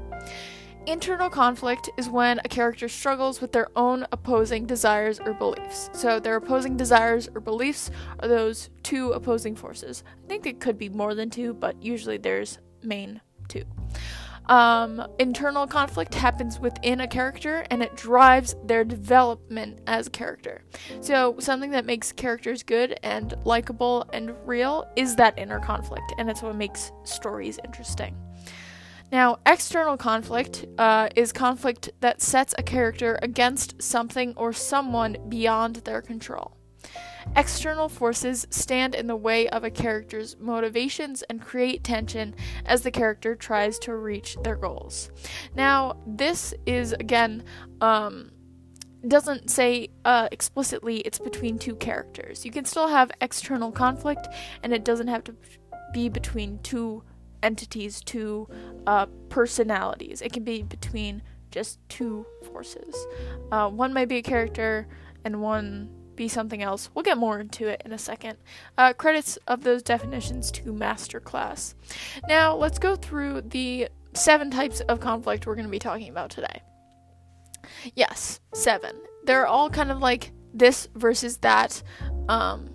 Internal 0.88 1.30
conflict 1.30 1.90
is 1.98 2.08
when 2.08 2.40
a 2.40 2.48
character 2.48 2.88
struggles 2.88 3.42
with 3.42 3.52
their 3.52 3.68
own 3.76 4.08
opposing 4.14 4.66
desires 4.66 5.20
or 5.20 5.34
beliefs. 5.34 5.90
So, 5.92 6.18
their 6.18 6.38
opposing 6.38 6.78
desires 6.78 7.28
or 7.36 7.42
beliefs 7.42 7.92
are 8.20 8.30
those 8.30 8.70
two 8.84 9.12
opposing 9.12 9.54
forces. 9.54 10.06
I 10.24 10.28
think 10.28 10.46
it 10.46 10.62
could 10.62 10.78
be 10.78 10.88
more 10.88 11.14
than 11.14 11.30
two, 11.30 11.54
but 11.54 11.84
usually 11.84 12.18
there's 12.18 12.60
main 12.84 13.20
two. 13.50 13.64
Um, 14.48 15.06
internal 15.20 15.68
conflict 15.68 16.13
happens 16.13 16.60
within 16.60 17.01
a 17.01 17.08
character 17.08 17.66
and 17.70 17.84
it 17.84 17.96
drives 17.96 18.56
their 18.63 18.84
development 18.86 19.82
as 19.88 20.08
a 20.08 20.10
character. 20.10 20.63
So, 21.01 21.36
something 21.39 21.72
that 21.72 21.86
makes 21.86 22.12
characters 22.12 22.63
good 22.63 22.98
and 23.04 23.34
likable 23.44 24.10
and 24.13 24.34
real 24.46 24.89
is 24.96 25.16
that 25.18 25.38
inner 25.38 25.60
conflict, 25.60 26.13
and 26.18 26.30
it's 26.30 26.42
what 26.42 26.56
makes 26.56 26.92
stories 27.04 27.60
interesting. 27.66 28.16
Now, 29.12 29.38
external 29.46 29.96
conflict 29.96 30.66
uh, 30.77 31.08
is 31.16 31.32
conflict 31.32 31.89
that 32.01 32.22
sets 32.22 32.54
a 32.58 32.63
character 32.63 33.18
against 33.22 33.82
something 33.82 34.34
or 34.36 34.51
someone 34.51 35.18
beyond 35.30 35.77
their 35.77 36.01
control. 36.01 36.57
External 37.36 37.89
forces 37.89 38.48
stand 38.50 38.96
in 38.96 39.08
the 39.08 39.16
way 39.16 39.48
of 39.50 39.63
a 39.63 39.70
character's 39.70 40.38
motivations 40.39 41.24
and 41.24 41.42
create 41.42 41.84
tension 41.84 42.34
as 42.66 42.82
the 42.82 42.92
character 42.92 43.36
tries 43.36 43.77
to 43.80 43.96
reach 43.96 44.38
their 44.44 44.56
goals. 44.56 45.12
Now, 45.56 45.98
this 46.06 46.54
is 46.66 46.94
again, 46.94 47.44
um, 47.82 48.32
doesn't 49.08 49.50
say 49.50 49.89
uh, 50.06 50.27
explicitly 50.32 51.00
it's 51.01 51.20
between 51.20 51.60
two 51.60 51.75
characters. 51.75 52.46
You 52.46 52.51
can 52.51 52.66
still 52.66 52.88
have 52.88 53.12
external 53.22 53.72
conflict, 53.72 54.27
and 54.63 54.74
it 54.74 54.84
doesn't 54.84 55.08
have 55.08 55.24
to 55.25 55.36
be 55.94 56.10
between 56.10 56.60
two 56.63 57.04
entities, 57.44 58.01
two 58.01 58.48
uh, 58.88 59.06
personalities. 59.30 60.22
It 60.22 60.34
can 60.34 60.44
be 60.44 60.63
between 60.63 61.22
just 61.51 61.80
two 61.89 62.25
forces. 62.51 62.96
Uh, 63.51 63.70
one 63.70 63.94
might 63.94 64.10
be 64.10 64.18
a 64.18 64.22
character, 64.24 64.88
and 65.24 65.42
one 65.42 65.89
be 66.18 66.28
something 66.28 66.62
else. 66.62 66.90
We'll 66.94 67.04
get 67.04 67.18
more 67.18 67.40
into 67.40 67.68
it 67.68 67.82
in 67.86 67.94
a 67.94 67.98
second. 67.98 68.38
Uh, 68.78 68.92
credits 68.92 69.38
of 69.48 69.64
those 69.64 69.82
definitions 69.82 70.52
to 70.52 70.74
Masterclass. 70.74 71.76
Now, 72.28 72.56
let's 72.56 72.80
go 72.80 72.96
through 72.96 73.42
the 73.42 73.88
seven 74.14 74.52
types 74.52 74.82
of 74.82 75.00
conflict 75.00 75.48
we're 75.48 75.56
going 75.56 75.66
to 75.66 75.72
be 75.72 75.80
talking 75.80 76.10
about 76.10 76.30
today. 76.30 76.62
Yes, 77.96 78.40
seven. 78.54 78.96
They're 79.26 79.48
all 79.48 79.70
kind 79.70 79.92
of 79.92 80.00
like 80.00 80.32
this 80.54 80.90
versus 80.96 81.38
that 81.38 81.82
um, 82.28 82.70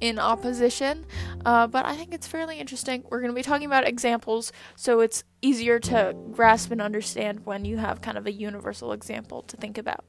in 0.00 0.18
opposition, 0.18 1.04
uh, 1.44 1.66
but 1.66 1.84
I 1.84 1.96
think 1.96 2.14
it's 2.14 2.26
fairly 2.26 2.58
interesting. 2.58 3.04
We're 3.10 3.20
going 3.20 3.32
to 3.32 3.36
be 3.36 3.42
talking 3.42 3.66
about 3.66 3.86
examples, 3.86 4.52
so 4.76 5.00
it's 5.00 5.24
easier 5.42 5.78
to 5.80 6.14
grasp 6.32 6.70
and 6.70 6.80
understand 6.80 7.44
when 7.44 7.64
you 7.64 7.76
have 7.76 8.00
kind 8.00 8.16
of 8.16 8.26
a 8.26 8.32
universal 8.32 8.92
example 8.92 9.42
to 9.42 9.56
think 9.56 9.78
about. 9.78 10.04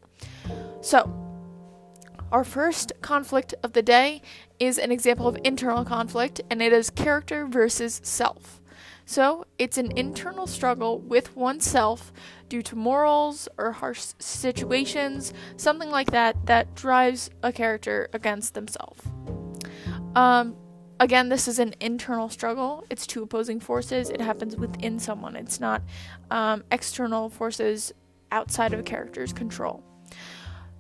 So, 0.82 1.27
our 2.32 2.44
first 2.44 2.92
conflict 3.02 3.54
of 3.64 3.74
the 3.74 3.82
day 3.82 4.22
is 4.60 4.78
an 4.78 4.92
example 4.92 5.28
of 5.28 5.38
internal 5.44 5.86
conflict, 5.86 6.42
and 6.50 6.62
it 6.62 6.74
is 6.74 6.90
character 6.90 7.46
versus 7.46 8.02
self. 8.04 8.62
So, 9.06 9.46
it's 9.58 9.78
an 9.78 9.98
internal 9.98 10.48
struggle 10.48 11.00
with 11.00 11.36
oneself 11.38 12.12
due 12.50 12.62
to 12.64 12.76
morals 12.76 13.48
or 13.58 13.72
harsh 13.72 14.08
situations, 14.20 15.34
something 15.56 15.90
like 15.90 16.12
that, 16.12 16.46
that 16.46 16.76
drives 16.76 17.30
a 17.42 17.54
character 17.54 18.10
against 18.12 18.54
themselves. 18.54 19.02
Um, 20.16 20.58
again, 21.00 21.30
this 21.30 21.48
is 21.48 21.60
an 21.60 21.74
internal 21.80 22.28
struggle. 22.28 22.84
It's 22.90 23.08
two 23.08 23.24
opposing 23.24 23.62
forces. 23.62 24.10
It 24.10 24.20
happens 24.20 24.58
within 24.58 25.00
someone. 25.00 25.38
It's 25.38 25.62
not 25.62 25.82
um, 26.30 26.66
external 26.72 27.30
forces 27.30 27.94
outside 28.32 28.74
of 28.74 28.82
a 28.82 28.84
character's 28.84 29.32
control. 29.32 29.87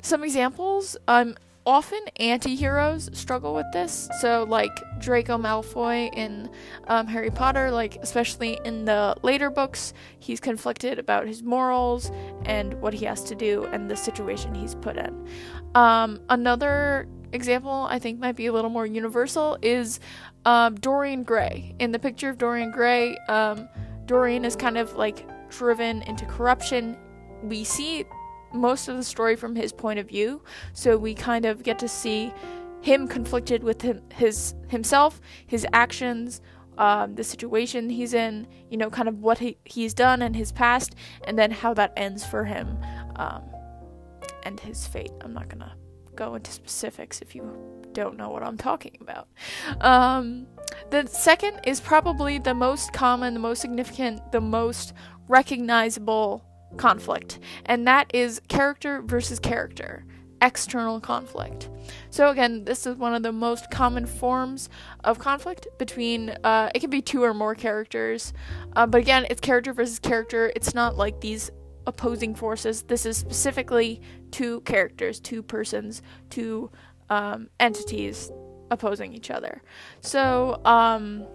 Some 0.01 0.23
examples 0.23 0.97
um, 1.07 1.35
often 1.67 1.99
anti 2.15 2.55
heroes 2.55 3.09
struggle 3.11 3.53
with 3.53 3.65
this. 3.73 4.09
So, 4.21 4.45
like 4.47 4.71
Draco 4.99 5.37
Malfoy 5.37 6.09
in 6.15 6.49
um, 6.87 7.07
Harry 7.07 7.29
Potter, 7.29 7.69
like, 7.69 7.97
especially 7.97 8.57
in 8.63 8.85
the 8.85 9.15
later 9.21 9.49
books, 9.49 9.93
he's 10.17 10.39
conflicted 10.39 10.97
about 10.97 11.27
his 11.27 11.43
morals 11.43 12.09
and 12.45 12.81
what 12.81 12.93
he 12.93 13.05
has 13.05 13.21
to 13.25 13.35
do 13.35 13.65
and 13.65 13.91
the 13.91 13.97
situation 13.97 14.55
he's 14.55 14.75
put 14.75 14.95
in. 14.97 15.27
Um, 15.75 16.21
another 16.29 17.07
example 17.33 17.87
I 17.89 17.99
think 17.99 18.19
might 18.19 18.37
be 18.37 18.45
a 18.45 18.53
little 18.53 18.69
more 18.69 18.85
universal 18.85 19.57
is 19.61 19.99
um, 20.45 20.75
Dorian 20.75 21.23
Gray. 21.23 21.75
In 21.79 21.91
the 21.91 21.99
picture 21.99 22.29
of 22.29 22.37
Dorian 22.37 22.71
Gray, 22.71 23.17
um, 23.27 23.67
Dorian 24.05 24.45
is 24.45 24.55
kind 24.55 24.77
of 24.77 24.95
like 24.95 25.27
driven 25.49 26.01
into 26.03 26.25
corruption. 26.25 26.95
We 27.43 27.65
see 27.65 28.05
most 28.53 28.87
of 28.87 28.97
the 28.97 29.03
story 29.03 29.35
from 29.35 29.55
his 29.55 29.71
point 29.71 29.99
of 29.99 30.07
view, 30.07 30.41
so 30.73 30.97
we 30.97 31.13
kind 31.13 31.45
of 31.45 31.63
get 31.63 31.79
to 31.79 31.87
see 31.87 32.33
him 32.81 33.07
conflicted 33.07 33.63
with 33.63 33.81
him, 33.81 34.01
his 34.13 34.53
himself, 34.67 35.19
his 35.45 35.65
actions, 35.73 36.41
um, 36.77 37.15
the 37.15 37.23
situation 37.23 37.89
he's 37.89 38.13
in, 38.13 38.47
you 38.69 38.77
know, 38.77 38.89
kind 38.89 39.09
of 39.09 39.19
what 39.19 39.39
he, 39.39 39.57
he's 39.65 39.93
done 39.93 40.21
in 40.21 40.33
his 40.33 40.51
past, 40.51 40.95
and 41.25 41.37
then 41.37 41.51
how 41.51 41.73
that 41.73 41.91
ends 41.97 42.25
for 42.25 42.45
him 42.45 42.77
um, 43.15 43.43
and 44.43 44.59
his 44.59 44.87
fate. 44.87 45.11
I'm 45.21 45.33
not 45.33 45.49
gonna 45.49 45.75
go 46.15 46.35
into 46.35 46.51
specifics 46.51 47.21
if 47.21 47.35
you 47.35 47.43
don't 47.93 48.17
know 48.17 48.29
what 48.29 48.43
I'm 48.43 48.57
talking 48.57 48.97
about. 49.01 49.27
Um, 49.81 50.47
the 50.91 51.07
second 51.07 51.59
is 51.65 51.79
probably 51.79 52.37
the 52.37 52.53
most 52.53 52.93
common, 52.93 53.33
the 53.33 53.39
most 53.39 53.59
significant, 53.59 54.31
the 54.31 54.41
most 54.41 54.93
recognizable 55.27 56.46
conflict, 56.75 57.39
and 57.65 57.87
that 57.87 58.13
is 58.13 58.41
character 58.49 59.01
versus 59.01 59.39
character, 59.39 60.03
external 60.41 60.99
conflict. 60.99 61.69
So, 62.09 62.29
again, 62.29 62.65
this 62.65 62.85
is 62.85 62.95
one 62.97 63.13
of 63.13 63.23
the 63.23 63.31
most 63.31 63.71
common 63.71 64.05
forms 64.05 64.69
of 65.03 65.19
conflict 65.19 65.67
between, 65.77 66.31
uh, 66.43 66.69
it 66.75 66.79
can 66.79 66.89
be 66.89 67.01
two 67.01 67.23
or 67.23 67.33
more 67.33 67.55
characters, 67.55 68.33
uh, 68.75 68.85
but 68.85 68.99
again, 68.99 69.25
it's 69.29 69.39
character 69.39 69.73
versus 69.73 69.99
character. 69.99 70.51
It's 70.55 70.73
not 70.73 70.97
like 70.97 71.21
these 71.21 71.49
opposing 71.85 72.35
forces. 72.35 72.83
This 72.83 73.05
is 73.05 73.17
specifically 73.17 74.01
two 74.31 74.61
characters, 74.61 75.19
two 75.19 75.41
persons, 75.41 76.01
two 76.29 76.69
um, 77.09 77.49
entities 77.59 78.29
opposing 78.69 79.13
each 79.13 79.31
other. 79.31 79.61
So, 80.01 80.59
um, 80.65 81.25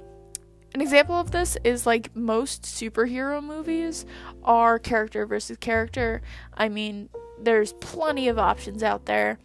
an 0.74 0.80
example 0.80 1.16
of 1.16 1.30
this 1.30 1.56
is 1.64 1.86
like 1.86 2.14
most 2.16 2.62
superhero 2.62 3.42
movies 3.42 4.06
are 4.42 4.78
character 4.78 5.26
versus 5.26 5.56
character. 5.58 6.22
I 6.54 6.68
mean, 6.68 7.08
there's 7.40 7.74
plenty 7.74 8.28
of 8.28 8.38
options 8.38 8.82
out 8.82 9.06
there. 9.06 9.38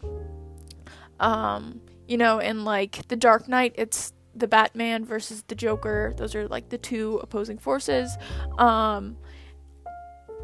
Um, 1.19 1.81
you 2.07 2.17
know, 2.17 2.39
in 2.39 2.63
like 2.63 3.07
The 3.07 3.15
Dark 3.15 3.47
Knight, 3.47 3.73
it's 3.75 4.13
the 4.35 4.47
Batman 4.47 5.03
versus 5.03 5.43
the 5.47 5.55
Joker. 5.55 6.13
Those 6.15 6.35
are 6.35 6.47
like 6.47 6.69
the 6.69 6.77
two 6.77 7.19
opposing 7.23 7.57
forces. 7.57 8.15
Um, 8.57 9.17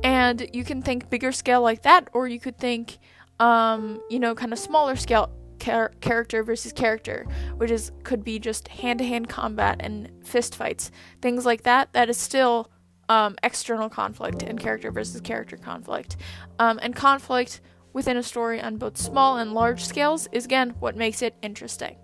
and 0.04 0.50
you 0.54 0.64
can 0.64 0.82
think 0.82 1.10
bigger 1.10 1.32
scale 1.32 1.62
like 1.62 1.84
that, 1.84 2.10
or 2.12 2.28
you 2.28 2.40
could 2.40 2.58
think, 2.58 2.98
um, 3.40 4.02
you 4.10 4.20
know, 4.20 4.36
kind 4.36 4.52
of 4.52 4.60
smaller 4.60 4.96
scale 4.96 5.32
char- 5.64 5.92
character 6.02 6.44
versus 6.44 6.74
character, 6.74 7.26
which 7.58 7.72
is 7.72 7.92
could 8.04 8.24
be 8.24 8.40
just 8.40 8.68
hand 8.68 9.00
to 9.00 9.06
hand 9.06 9.30
combat 9.30 9.78
and 9.80 10.10
fist 10.24 10.56
fights, 10.56 10.92
things 11.22 11.46
like 11.46 11.64
that. 11.64 11.92
That 11.94 12.10
is 12.10 12.18
still 12.18 12.70
um, 13.10 13.36
external 13.44 13.90
conflict 13.90 14.44
and 14.44 14.60
character 14.60 14.92
versus 14.92 15.22
character 15.22 15.58
conflict, 15.58 16.18
um, 16.60 16.80
and 16.82 16.96
conflict 16.96 17.62
within 17.94 18.18
a 18.18 18.24
story 18.24 18.60
on 18.60 18.78
both 18.78 18.98
small 18.98 19.38
and 19.38 19.54
large 19.54 19.86
scales 19.86 20.28
is 20.32 20.46
again 20.46 20.72
what 20.80 20.96
makes 20.96 21.22
it 21.22 21.36
interesting. 21.42 21.96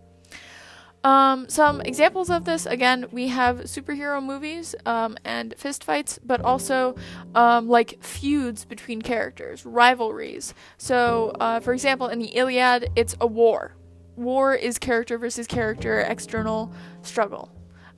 Um, 1.03 1.47
some 1.47 1.79
examples 1.81 2.29
of 2.29 2.43
this 2.43 2.65
again, 2.65 3.05
we 3.11 3.29
have 3.29 3.59
superhero 3.61 4.21
movies 4.23 4.75
um, 4.85 5.17
and 5.23 5.55
fistfights, 5.57 6.19
but 6.23 6.41
also 6.41 6.95
um, 7.35 7.69
like 7.69 8.03
feuds 8.03 8.65
between 8.65 9.01
characters, 9.01 9.65
rivalries. 9.65 10.53
So, 10.77 11.33
uh, 11.39 11.61
for 11.61 11.73
example, 11.73 12.07
in 12.07 12.19
the 12.19 12.27
Iliad, 12.27 12.89
it's 12.95 13.15
a 13.21 13.27
war. 13.27 13.75
War 14.17 14.53
is 14.53 14.77
character 14.77 15.17
versus 15.17 15.47
character, 15.47 16.01
external 16.01 16.73
struggle. 17.01 17.49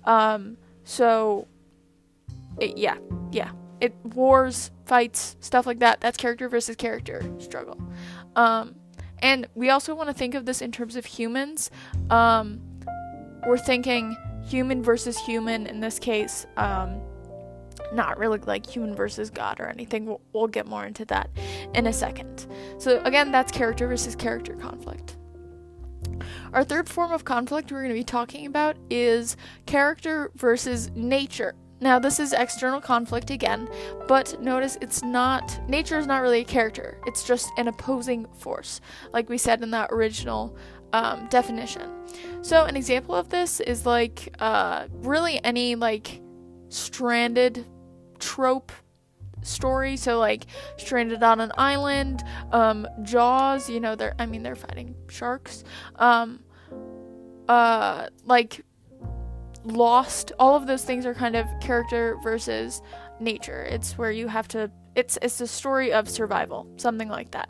Um, 0.03 0.57
so, 0.83 1.47
it, 2.59 2.77
yeah, 2.77 2.97
yeah. 3.31 3.51
It 3.79 3.95
wars, 4.03 4.69
fights, 4.85 5.37
stuff 5.39 5.65
like 5.65 5.79
that. 5.79 6.01
That's 6.01 6.17
character 6.17 6.47
versus 6.47 6.75
character 6.75 7.23
struggle. 7.39 7.81
Um, 8.35 8.75
and 9.23 9.47
we 9.55 9.71
also 9.71 9.95
want 9.95 10.09
to 10.09 10.13
think 10.13 10.35
of 10.35 10.45
this 10.45 10.61
in 10.61 10.71
terms 10.71 10.95
of 10.95 11.05
humans. 11.05 11.71
Um, 12.11 12.61
we're 13.45 13.57
thinking 13.57 14.15
human 14.43 14.83
versus 14.83 15.17
human 15.17 15.67
in 15.67 15.79
this 15.79 15.99
case. 15.99 16.45
Um, 16.57 17.01
not 17.93 18.17
really 18.17 18.39
like 18.39 18.65
human 18.65 18.95
versus 18.95 19.29
God 19.29 19.59
or 19.59 19.67
anything. 19.67 20.05
We'll, 20.05 20.21
we'll 20.33 20.47
get 20.47 20.67
more 20.67 20.85
into 20.85 21.05
that 21.05 21.29
in 21.73 21.87
a 21.87 21.93
second. 21.93 22.47
So, 22.77 23.01
again, 23.03 23.31
that's 23.31 23.51
character 23.51 23.87
versus 23.87 24.15
character 24.15 24.55
conflict. 24.55 25.17
Our 26.53 26.63
third 26.63 26.89
form 26.89 27.11
of 27.11 27.25
conflict 27.25 27.71
we're 27.71 27.79
going 27.79 27.89
to 27.89 27.99
be 27.99 28.03
talking 28.03 28.45
about 28.45 28.77
is 28.89 29.37
character 29.65 30.31
versus 30.35 30.91
nature. 30.95 31.55
Now, 31.79 31.97
this 31.97 32.19
is 32.19 32.31
external 32.31 32.79
conflict 32.79 33.31
again, 33.31 33.67
but 34.07 34.39
notice 34.39 34.77
it's 34.81 35.01
not, 35.01 35.59
nature 35.67 35.97
is 35.97 36.05
not 36.05 36.21
really 36.21 36.41
a 36.41 36.45
character, 36.45 37.01
it's 37.07 37.23
just 37.23 37.49
an 37.57 37.67
opposing 37.67 38.27
force, 38.35 38.81
like 39.13 39.29
we 39.29 39.39
said 39.39 39.63
in 39.63 39.71
that 39.71 39.89
original 39.91 40.55
um, 40.93 41.27
definition. 41.27 41.89
So, 42.41 42.65
an 42.65 42.75
example 42.75 43.15
of 43.15 43.29
this 43.29 43.59
is 43.59 43.85
like 43.85 44.35
uh, 44.39 44.87
really 44.91 45.43
any 45.43 45.75
like 45.75 46.21
stranded 46.69 47.65
trope 48.19 48.71
story. 49.41 49.97
So, 49.97 50.19
like 50.19 50.45
stranded 50.77 51.23
on 51.23 51.39
an 51.39 51.51
island, 51.57 52.23
um, 52.51 52.87
Jaws. 53.03 53.69
You 53.69 53.79
know, 53.79 53.95
they're 53.95 54.15
I 54.19 54.25
mean 54.25 54.43
they're 54.43 54.55
fighting 54.55 54.95
sharks. 55.09 55.63
Um, 55.95 56.43
uh, 57.47 58.07
like 58.25 58.63
Lost. 59.63 60.31
All 60.39 60.55
of 60.55 60.65
those 60.65 60.83
things 60.83 61.05
are 61.05 61.13
kind 61.13 61.35
of 61.35 61.45
character 61.59 62.17
versus 62.23 62.81
nature. 63.19 63.63
It's 63.63 63.97
where 63.97 64.11
you 64.11 64.27
have 64.27 64.47
to. 64.49 64.71
It's 64.95 65.17
it's 65.21 65.39
a 65.39 65.47
story 65.47 65.93
of 65.93 66.09
survival, 66.09 66.67
something 66.77 67.09
like 67.09 67.31
that. 67.31 67.49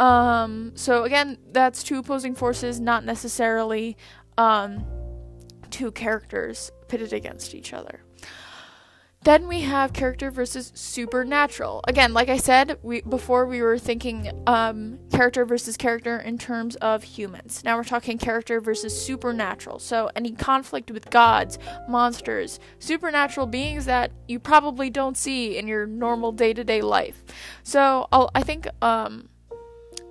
Um, 0.00 0.72
so 0.74 1.04
again, 1.04 1.36
that's 1.52 1.82
two 1.82 1.98
opposing 1.98 2.34
forces, 2.34 2.80
not 2.80 3.04
necessarily 3.04 3.98
um, 4.38 4.84
two 5.68 5.92
characters 5.92 6.72
pitted 6.88 7.12
against 7.12 7.54
each 7.54 7.74
other. 7.74 8.00
Then 9.22 9.46
we 9.46 9.60
have 9.60 9.92
character 9.92 10.30
versus 10.30 10.72
supernatural. 10.74 11.82
Again, 11.86 12.14
like 12.14 12.30
I 12.30 12.38
said, 12.38 12.78
we 12.82 13.02
before 13.02 13.44
we 13.44 13.60
were 13.60 13.78
thinking 13.78 14.32
um, 14.46 14.98
character 15.12 15.44
versus 15.44 15.76
character 15.76 16.16
in 16.16 16.38
terms 16.38 16.76
of 16.76 17.02
humans. 17.02 17.62
Now 17.62 17.76
we're 17.76 17.84
talking 17.84 18.16
character 18.16 18.62
versus 18.62 18.98
supernatural. 18.98 19.78
So 19.78 20.10
any 20.16 20.32
conflict 20.32 20.90
with 20.90 21.10
gods, 21.10 21.58
monsters, 21.86 22.58
supernatural 22.78 23.46
beings 23.46 23.84
that 23.84 24.10
you 24.26 24.40
probably 24.40 24.88
don't 24.88 25.18
see 25.18 25.58
in 25.58 25.68
your 25.68 25.86
normal 25.86 26.32
day-to-day 26.32 26.80
life. 26.80 27.22
So 27.62 28.08
I'll, 28.10 28.30
I 28.34 28.42
think 28.42 28.68
um, 28.80 29.28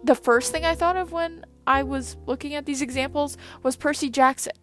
the 0.04 0.16
first 0.16 0.52
thing 0.52 0.66
I 0.66 0.76
thought 0.76 0.98
of 0.98 1.12
when 1.12 1.46
I 1.68 1.84
was 1.84 2.18
looking 2.26 2.56
at 2.56 2.66
these 2.66 2.82
examples 2.82 3.38
was 3.64 3.76
Percy 3.76 4.10
Jackson. 4.10 4.54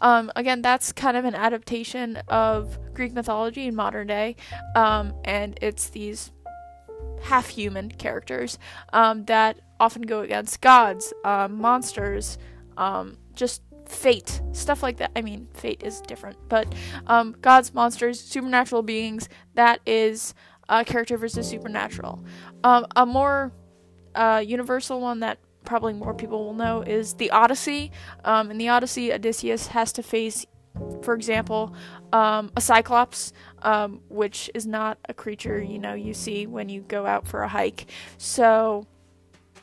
Um, 0.00 0.30
again, 0.34 0.62
that's 0.62 0.92
kind 0.92 1.16
of 1.16 1.24
an 1.24 1.34
adaptation 1.34 2.16
of 2.28 2.78
Greek 2.94 3.12
mythology 3.12 3.66
in 3.66 3.74
modern 3.74 4.06
day, 4.06 4.36
um, 4.74 5.14
and 5.24 5.58
it's 5.62 5.90
these 5.90 6.32
half 7.22 7.48
human 7.48 7.90
characters 7.90 8.58
um, 8.92 9.24
that 9.26 9.60
often 9.80 10.02
go 10.02 10.20
against 10.20 10.60
gods, 10.60 11.12
um, 11.24 11.60
monsters, 11.60 12.38
um, 12.76 13.16
just 13.34 13.62
fate, 13.86 14.40
stuff 14.52 14.82
like 14.82 14.96
that. 14.98 15.10
I 15.14 15.22
mean, 15.22 15.48
fate 15.54 15.82
is 15.84 16.00
different, 16.00 16.36
but 16.48 16.72
um, 17.06 17.36
gods, 17.40 17.74
monsters, 17.74 18.20
supernatural 18.20 18.82
beings, 18.82 19.28
that 19.54 19.80
is 19.86 20.34
uh, 20.68 20.84
character 20.84 21.16
versus 21.16 21.48
supernatural. 21.48 22.24
a 22.64 23.06
more 23.06 23.52
uh, 24.18 24.38
universal 24.40 25.00
one 25.00 25.20
that 25.20 25.38
probably 25.64 25.92
more 25.92 26.12
people 26.12 26.44
will 26.44 26.54
know 26.54 26.82
is 26.82 27.14
the 27.14 27.30
Odyssey. 27.30 27.92
Um, 28.24 28.50
in 28.50 28.58
the 28.58 28.68
Odyssey, 28.68 29.12
Odysseus 29.12 29.68
has 29.68 29.92
to 29.92 30.02
face, 30.02 30.44
for 31.02 31.14
example, 31.14 31.74
um, 32.12 32.50
a 32.56 32.60
cyclops, 32.60 33.32
um, 33.62 34.00
which 34.08 34.50
is 34.54 34.66
not 34.66 34.98
a 35.08 35.14
creature 35.14 35.62
you 35.62 35.78
know 35.78 35.94
you 35.94 36.14
see 36.14 36.46
when 36.46 36.68
you 36.68 36.80
go 36.82 37.06
out 37.06 37.26
for 37.28 37.42
a 37.42 37.48
hike. 37.48 37.86
So 38.16 38.86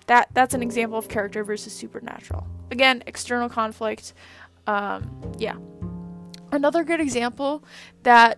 that 0.07 0.29
that's 0.33 0.53
an 0.53 0.61
example 0.61 0.97
of 0.97 1.09
character 1.09 1.43
versus 1.43 1.73
supernatural. 1.73 2.47
Again, 2.71 3.03
external 3.07 3.49
conflict. 3.49 4.13
Um, 4.67 5.33
yeah. 5.37 5.57
Another 6.51 6.83
good 6.83 7.01
example 7.01 7.63
that 8.03 8.37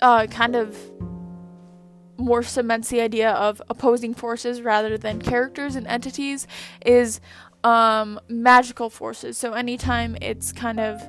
uh, 0.00 0.26
kind 0.26 0.54
of 0.54 0.76
more 2.22 2.42
cements 2.42 2.88
the 2.88 3.00
idea 3.00 3.30
of 3.32 3.60
opposing 3.68 4.14
forces 4.14 4.62
rather 4.62 4.96
than 4.96 5.20
characters 5.20 5.76
and 5.76 5.86
entities 5.86 6.46
is 6.86 7.20
um, 7.64 8.20
magical 8.28 8.88
forces. 8.88 9.36
So 9.36 9.52
anytime 9.52 10.16
it's 10.20 10.52
kind 10.52 10.80
of 10.80 11.02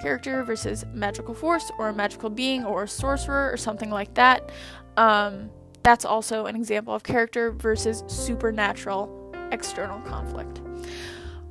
character 0.00 0.42
versus 0.44 0.84
magical 0.94 1.34
force 1.34 1.70
or 1.78 1.88
a 1.88 1.92
magical 1.92 2.30
being 2.30 2.64
or 2.64 2.84
a 2.84 2.88
sorcerer 2.88 3.52
or 3.52 3.56
something 3.56 3.90
like 3.90 4.14
that, 4.14 4.50
um, 4.96 5.50
that's 5.82 6.04
also 6.04 6.46
an 6.46 6.56
example 6.56 6.94
of 6.94 7.02
character 7.02 7.52
versus 7.52 8.04
supernatural 8.06 9.34
external 9.52 10.00
conflict. 10.00 10.60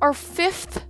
Our 0.00 0.14
fifth 0.14 0.84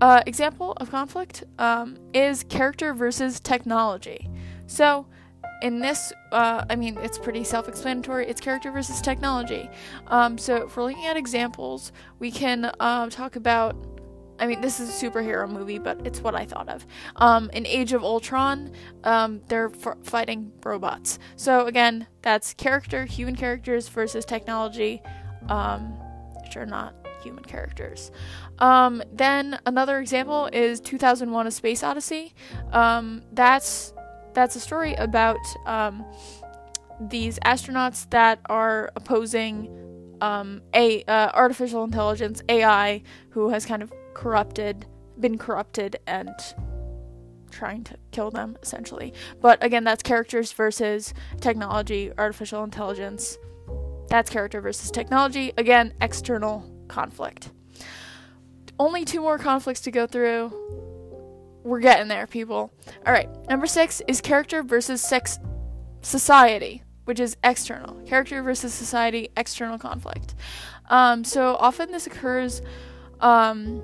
uh, 0.00 0.22
example 0.26 0.72
of 0.78 0.90
conflict 0.90 1.44
um, 1.58 1.96
is 2.12 2.44
character 2.44 2.94
versus 2.94 3.40
technology. 3.40 4.28
So, 4.66 5.06
in 5.62 5.78
this, 5.78 6.12
uh, 6.32 6.64
I 6.68 6.76
mean, 6.76 6.98
it's 6.98 7.18
pretty 7.18 7.44
self 7.44 7.68
explanatory. 7.68 8.26
It's 8.26 8.40
character 8.40 8.70
versus 8.70 9.00
technology. 9.00 9.70
Um, 10.08 10.36
so, 10.36 10.56
if 10.66 10.76
we're 10.76 10.84
looking 10.84 11.06
at 11.06 11.16
examples, 11.16 11.92
we 12.18 12.30
can 12.30 12.70
uh, 12.80 13.08
talk 13.08 13.36
about 13.36 13.76
I 14.38 14.46
mean, 14.46 14.60
this 14.60 14.80
is 14.80 14.88
a 14.88 15.06
superhero 15.06 15.48
movie, 15.48 15.78
but 15.78 16.04
it's 16.04 16.20
what 16.20 16.34
I 16.34 16.44
thought 16.44 16.68
of. 16.68 16.84
Um, 17.14 17.48
in 17.52 17.64
Age 17.64 17.92
of 17.92 18.02
Ultron, 18.02 18.72
um, 19.04 19.40
they're 19.46 19.70
f- 19.84 19.98
fighting 20.02 20.50
robots. 20.64 21.20
So 21.36 21.66
again, 21.66 22.08
that's 22.22 22.52
character, 22.54 23.04
human 23.04 23.36
characters 23.36 23.88
versus 23.88 24.24
technology, 24.24 25.00
um, 25.48 25.92
which 26.42 26.56
are 26.56 26.66
not 26.66 26.94
human 27.22 27.44
characters. 27.44 28.10
Um, 28.58 29.00
then 29.12 29.60
another 29.64 30.00
example 30.00 30.48
is 30.52 30.80
2001: 30.80 31.46
A 31.46 31.50
Space 31.52 31.84
Odyssey. 31.84 32.34
Um, 32.72 33.22
that's 33.32 33.94
that's 34.34 34.56
a 34.56 34.60
story 34.60 34.94
about 34.94 35.38
um, 35.66 36.04
these 37.00 37.38
astronauts 37.40 38.08
that 38.10 38.40
are 38.46 38.90
opposing 38.96 39.68
um, 40.20 40.62
a 40.74 41.02
uh, 41.04 41.30
artificial 41.34 41.84
intelligence 41.84 42.42
AI 42.48 43.02
who 43.30 43.50
has 43.50 43.66
kind 43.66 43.82
of 43.82 43.92
corrupted, 44.14 44.86
been 45.18 45.36
corrupted, 45.36 45.96
and 46.06 46.30
trying 47.50 47.84
to 47.84 47.96
kill 48.12 48.30
them 48.30 48.56
essentially. 48.62 49.12
But 49.40 49.62
again, 49.62 49.84
that's 49.84 50.02
characters 50.02 50.52
versus 50.52 51.12
technology, 51.40 52.12
artificial 52.16 52.64
intelligence. 52.64 53.36
That's 54.08 54.30
character 54.30 54.60
versus 54.60 54.90
technology. 54.90 55.52
Again, 55.58 55.92
external 56.00 56.70
conflict. 56.88 57.50
Only 58.78 59.04
two 59.04 59.20
more 59.20 59.38
conflicts 59.38 59.80
to 59.82 59.90
go 59.90 60.06
through. 60.06 60.91
We're 61.64 61.80
getting 61.80 62.08
there, 62.08 62.26
people. 62.26 62.72
All 63.06 63.12
right, 63.12 63.28
number 63.48 63.66
six 63.66 64.02
is 64.08 64.20
character 64.20 64.62
versus 64.62 65.00
sex 65.00 65.38
society 66.02 66.82
which 67.04 67.18
is 67.20 67.36
external 67.42 67.94
character 68.06 68.42
versus 68.42 68.74
society 68.74 69.30
external 69.36 69.78
conflict 69.78 70.34
um, 70.90 71.24
so 71.24 71.56
often 71.56 71.90
this 71.90 72.06
occurs 72.06 72.60
um, 73.20 73.80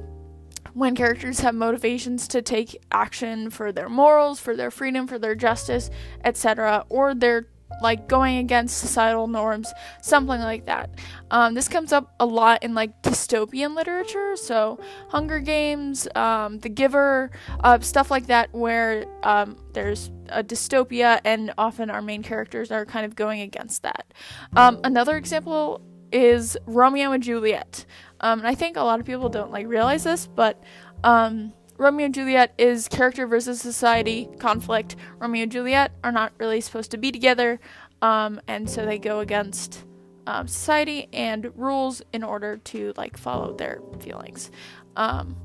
when 0.75 0.95
characters 0.95 1.41
have 1.41 1.55
motivations 1.55 2.29
to 2.29 2.43
take 2.43 2.81
action 2.93 3.51
for 3.51 3.73
their 3.73 3.89
morals 3.89 4.41
for 4.41 4.57
their 4.57 4.71
freedom 4.71 5.07
for 5.07 5.19
their 5.19 5.35
justice 5.35 5.91
etc 6.25 6.85
or 6.89 7.15
they're 7.15 7.47
like 7.81 8.09
going 8.09 8.39
against 8.39 8.79
societal 8.79 9.27
norms, 9.27 9.73
something 10.03 10.41
like 10.41 10.67
that. 10.67 10.91
Um, 11.31 11.55
this 11.55 11.69
comes 11.69 11.93
up 11.93 12.15
a 12.19 12.27
lot 12.27 12.63
in 12.63 12.75
like 12.75 13.03
dystopian 13.03 13.75
literature, 13.77 14.37
so 14.37 14.81
Hunger 15.09 15.39
Games, 15.39 16.09
um, 16.15 16.59
The 16.59 16.69
Giver, 16.69 17.31
uh, 17.61 17.79
stuff 17.81 18.11
like 18.11 18.27
that, 18.27 18.53
where 18.53 19.07
um, 19.23 19.57
there's 19.73 20.11
a 20.29 20.43
dystopia 20.43 21.21
and 21.25 21.53
often 21.57 21.91
our 21.91 22.03
main 22.03 22.23
characters 22.23 22.71
are 22.71 22.85
kind 22.85 23.07
of 23.07 23.15
going 23.15 23.41
against 23.41 23.83
that. 23.83 24.13
Um, 24.57 24.81
another 24.85 25.17
example 25.17 25.81
is 26.13 26.57
Romeo 26.67 27.13
and 27.13 27.23
Juliet. 27.23 27.85
Um, 28.21 28.41
and 28.41 28.49
I 28.49 28.55
think 28.55 28.77
a 28.77 28.83
lot 28.83 29.01
of 29.01 29.07
people 29.07 29.29
don't 29.29 29.53
like 29.53 29.67
realize 29.67 30.05
this, 30.05 30.27
but 30.27 30.63
um, 31.05 31.53
Romeo 31.79 32.07
and 32.07 32.15
Juliet 32.15 32.53
is 32.59 32.89
character 32.89 33.27
versus 33.27 33.61
society 33.61 34.29
conflict. 34.41 34.97
Romeo 35.19 35.45
and 35.45 35.53
Juliet 35.53 35.93
are 36.03 36.11
not 36.11 36.33
really 36.39 36.61
supposed 36.61 36.91
to 36.91 36.99
be 36.99 37.13
together, 37.13 37.61
um, 38.03 38.41
and 38.49 38.69
so 38.69 38.85
they 38.85 38.99
go 38.99 39.21
against 39.21 39.85
um, 40.27 40.49
society 40.49 41.09
and 41.13 41.51
rules 41.57 42.03
in 42.13 42.25
order 42.25 42.57
to 42.59 42.93
like 42.97 43.17
follow 43.17 43.55
their 43.55 43.81
feelings. 44.01 44.51
Um, 44.97 45.37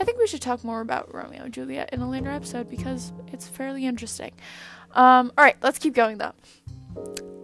I 0.00 0.04
think 0.04 0.18
we 0.18 0.26
should 0.26 0.40
talk 0.42 0.64
more 0.64 0.80
about 0.80 1.14
Romeo 1.14 1.44
and 1.44 1.52
Juliet 1.52 1.90
in 1.92 2.00
a 2.00 2.08
later 2.08 2.30
episode 2.30 2.70
because 2.70 3.12
it's 3.30 3.46
fairly 3.46 3.86
interesting. 3.86 4.32
Um, 4.92 5.30
all 5.36 5.44
right, 5.44 5.56
let's 5.62 5.78
keep 5.78 5.94
going 5.94 6.18
though 6.18 6.32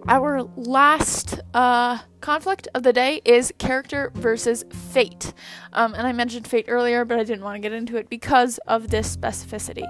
our 0.08 0.42
last 0.56 1.40
uh, 1.52 1.98
conflict 2.20 2.66
of 2.74 2.82
the 2.82 2.92
day 2.92 3.20
is 3.26 3.52
character 3.58 4.10
versus 4.14 4.64
fate. 4.90 5.34
Um, 5.74 5.94
and 5.94 6.06
I 6.06 6.12
mentioned 6.12 6.46
fate 6.46 6.64
earlier, 6.68 7.04
but 7.04 7.18
I 7.18 7.24
didn't 7.24 7.44
want 7.44 7.56
to 7.56 7.60
get 7.60 7.72
into 7.72 7.96
it 7.98 8.08
because 8.08 8.58
of 8.66 8.88
this 8.88 9.14
specificity. 9.14 9.86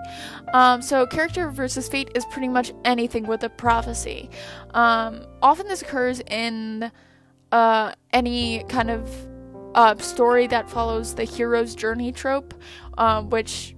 Um, 0.53 0.83
so, 0.83 1.07
character 1.07 1.51
versus 1.51 1.89
fate 1.89 2.11
is 2.17 2.25
pretty 2.27 2.49
much 2.49 2.73
anything 2.85 3.27
with 3.27 3.45
a 3.45 3.49
prophecy. 3.49 4.29
Um, 4.75 5.25
often 5.41 5.69
this 5.69 5.83
occurs 5.83 6.21
in 6.29 6.91
uh, 7.53 7.93
any 8.13 8.65
kind 8.65 8.91
of 8.91 9.29
uh, 9.75 9.97
story 9.99 10.49
that 10.49 10.69
follows 10.69 11.15
the 11.15 11.25
hero's 11.25 11.77
journey 11.77 12.11
trope, 12.11 12.55
um, 12.99 13.31
which 13.31 13.77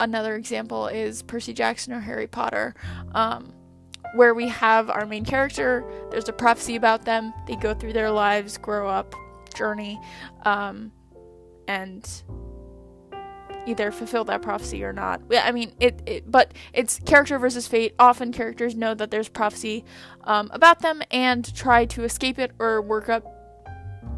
another 0.00 0.34
example 0.36 0.86
is 0.88 1.22
Percy 1.22 1.54
Jackson 1.54 1.94
or 1.94 2.00
Harry 2.00 2.26
Potter. 2.26 2.74
Um, 3.12 3.52
where 4.14 4.34
we 4.34 4.48
have 4.48 4.90
our 4.90 5.06
main 5.06 5.24
character, 5.24 5.84
there's 6.10 6.28
a 6.28 6.32
prophecy 6.32 6.76
about 6.76 7.04
them, 7.04 7.32
they 7.46 7.56
go 7.56 7.74
through 7.74 7.92
their 7.92 8.10
lives, 8.10 8.56
grow 8.58 8.88
up, 8.88 9.14
journey, 9.54 10.00
um, 10.44 10.92
and 11.68 12.22
either 13.66 13.90
fulfill 13.90 14.24
that 14.24 14.42
prophecy 14.42 14.84
or 14.84 14.92
not. 14.92 15.22
I 15.32 15.50
mean, 15.50 15.72
it, 15.80 16.02
it, 16.06 16.30
but 16.30 16.52
it's 16.72 17.00
character 17.00 17.38
versus 17.38 17.66
fate. 17.66 17.94
Often 17.98 18.32
characters 18.32 18.74
know 18.74 18.94
that 18.94 19.10
there's 19.10 19.28
prophecy 19.28 19.84
um, 20.24 20.50
about 20.52 20.80
them 20.80 21.02
and 21.10 21.54
try 21.54 21.86
to 21.86 22.04
escape 22.04 22.38
it 22.38 22.52
or 22.58 22.82
work 22.82 23.08
up 23.08 23.24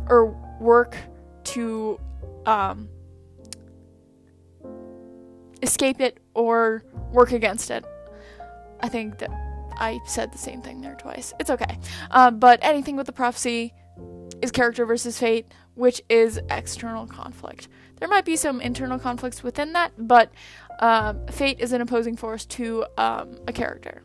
or 0.08 0.26
work 0.60 0.96
to 1.44 2.00
um, 2.44 2.88
escape 5.62 6.00
it 6.00 6.18
or 6.34 6.84
work 7.12 7.32
against 7.32 7.70
it. 7.70 7.84
I 8.80 8.88
think 8.88 9.18
that 9.18 9.45
I 9.78 10.00
said 10.06 10.32
the 10.32 10.38
same 10.38 10.62
thing 10.62 10.80
there 10.80 10.94
twice. 10.94 11.32
It's 11.40 11.50
okay. 11.50 11.78
Um, 12.10 12.38
but 12.38 12.58
anything 12.62 12.96
with 12.96 13.06
the 13.06 13.12
prophecy 13.12 13.72
is 14.42 14.50
character 14.50 14.84
versus 14.84 15.18
fate, 15.18 15.46
which 15.74 16.02
is 16.08 16.40
external 16.50 17.06
conflict. 17.06 17.68
There 17.98 18.08
might 18.08 18.24
be 18.24 18.36
some 18.36 18.60
internal 18.60 18.98
conflicts 18.98 19.42
within 19.42 19.72
that, 19.72 19.92
but 19.96 20.30
um, 20.80 21.26
fate 21.28 21.60
is 21.60 21.72
an 21.72 21.80
opposing 21.80 22.16
force 22.16 22.44
to 22.46 22.84
um, 22.98 23.38
a 23.48 23.52
character. 23.52 24.02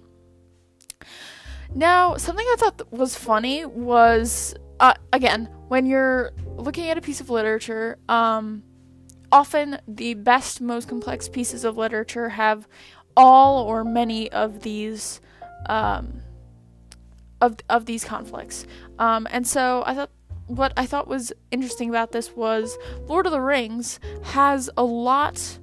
Now, 1.73 2.17
something 2.17 2.45
I 2.45 2.55
thought 2.57 2.91
was 2.91 3.15
funny 3.15 3.65
was, 3.65 4.53
uh, 4.79 4.93
again, 5.13 5.49
when 5.67 5.85
you're 5.85 6.31
looking 6.57 6.89
at 6.89 6.97
a 6.97 7.01
piece 7.01 7.21
of 7.21 7.29
literature, 7.29 7.97
um, 8.09 8.63
often 9.31 9.79
the 9.87 10.13
best, 10.15 10.59
most 10.61 10.89
complex 10.89 11.29
pieces 11.29 11.63
of 11.63 11.77
literature 11.77 12.29
have 12.29 12.67
all 13.15 13.63
or 13.63 13.83
many 13.83 14.31
of 14.31 14.61
these 14.61 15.21
um, 15.67 16.21
of 17.39 17.57
of 17.69 17.85
these 17.85 18.03
conflicts. 18.03 18.65
Um, 18.99 19.27
and 19.31 19.47
so 19.47 19.83
I 19.85 19.95
thought 19.95 20.11
what 20.47 20.73
I 20.77 20.85
thought 20.85 21.07
was 21.07 21.31
interesting 21.49 21.89
about 21.89 22.11
this 22.11 22.35
was 22.35 22.77
Lord 23.07 23.25
of 23.25 23.31
the 23.31 23.41
Rings 23.41 23.99
has 24.23 24.69
a 24.77 24.83
lot 24.83 25.59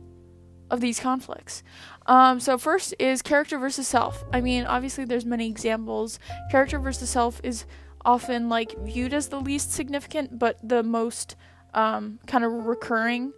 of 0.71 0.81
these 0.81 1.01
conflicts. 1.01 1.63
Um, 2.07 2.41
so 2.41 2.57
first 2.57 2.95
is 2.99 3.21
character 3.23 3.59
versus 3.59 3.87
self. 3.87 4.25
I 4.33 4.41
mean, 4.41 4.65
obviously 4.65 5.05
there's 5.05 5.27
many 5.27 5.47
examples. 5.47 6.19
Character 6.51 6.79
versus 6.79 7.11
self 7.11 7.41
is 7.45 7.67
often 8.05 8.49
like 8.49 8.75
viewed 8.85 9.13
as 9.13 9.29
the 9.29 9.41
least 9.41 9.73
significant, 9.73 10.39
but 10.39 10.59
the 10.67 10.83
most 10.83 11.37
um, 11.75 12.19
kind 12.27 12.45
of 12.45 12.53
recurring 12.67 13.33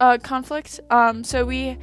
uh, 0.00 0.18
conflict. 0.18 0.80
Um, 0.90 1.24
so 1.24 1.44
we 1.44 1.78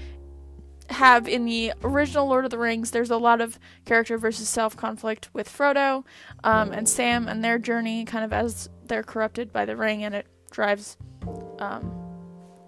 have 0.89 1.27
in 1.27 1.45
the 1.45 1.73
original 1.83 2.27
Lord 2.27 2.45
of 2.45 2.51
the 2.51 2.57
Rings, 2.57 2.91
there's 2.91 3.11
a 3.11 3.17
lot 3.17 3.41
of 3.41 3.59
character 3.85 4.17
versus 4.17 4.49
self 4.49 4.75
conflict 4.75 5.29
with 5.33 5.49
Frodo 5.49 6.03
um, 6.43 6.71
and 6.71 6.87
Sam 6.87 7.27
and 7.27 7.43
their 7.43 7.57
journey, 7.57 8.05
kind 8.05 8.25
of 8.25 8.33
as 8.33 8.69
they're 8.85 9.03
corrupted 9.03 9.53
by 9.53 9.65
the 9.65 9.75
ring, 9.75 10.03
and 10.03 10.15
it 10.15 10.27
drives 10.51 10.97
um, 11.59 11.91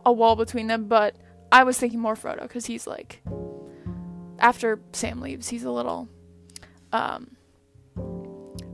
a 0.05 0.12
wall 0.12 0.36
between 0.36 0.67
them. 0.67 0.86
But 0.86 1.15
I 1.51 1.63
was 1.63 1.77
thinking 1.77 1.99
more 1.99 2.15
Frodo 2.15 2.43
because 2.43 2.67
he's 2.67 2.88
like, 2.88 3.21
after 4.39 4.79
Sam 4.93 5.21
leaves, 5.21 5.49
he's 5.49 5.63
a 5.63 5.71
little 5.71 6.07
um, 6.91 7.36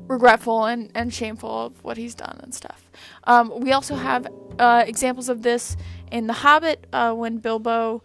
regretful 0.08 0.66
and, 0.66 0.92
and 0.96 1.14
shameful 1.14 1.66
of 1.66 1.84
what 1.84 1.98
he's 1.98 2.16
done 2.16 2.40
and 2.44 2.54
stuff. 2.54 2.90
Um, 3.26 3.52
we 3.60 3.72
also 3.72 3.96
have 3.96 4.28
uh, 4.60 4.84
examples 4.86 5.30
of 5.30 5.42
this 5.42 5.78
in 6.12 6.28
The 6.28 6.34
Hobbit 6.34 6.88
uh, 6.94 7.14
when 7.14 7.38
Bilbo 7.38 8.02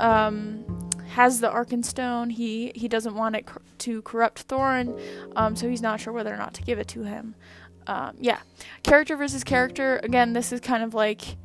um, 0.00 0.83
has 1.14 1.38
the 1.38 1.48
Arkenstone. 1.48 2.32
He 2.32 2.72
he 2.74 2.88
doesn't 2.88 3.14
want 3.14 3.36
it 3.36 3.46
to 3.78 4.02
corrupt 4.02 4.48
Thorin, 4.48 5.00
um, 5.36 5.54
so 5.54 5.68
he's 5.68 5.80
not 5.80 6.00
sure 6.00 6.12
whether 6.12 6.34
or 6.34 6.36
not 6.36 6.54
to 6.54 6.62
give 6.62 6.80
it 6.80 6.88
to 6.88 7.04
him. 7.04 7.36
Um, 7.86 8.16
yeah, 8.18 8.40
character 8.82 9.16
versus 9.16 9.44
character. 9.44 10.00
Again, 10.02 10.32
this 10.32 10.50
is 10.52 10.60
kind 10.60 10.82
of 10.82 10.92
like 10.92 11.36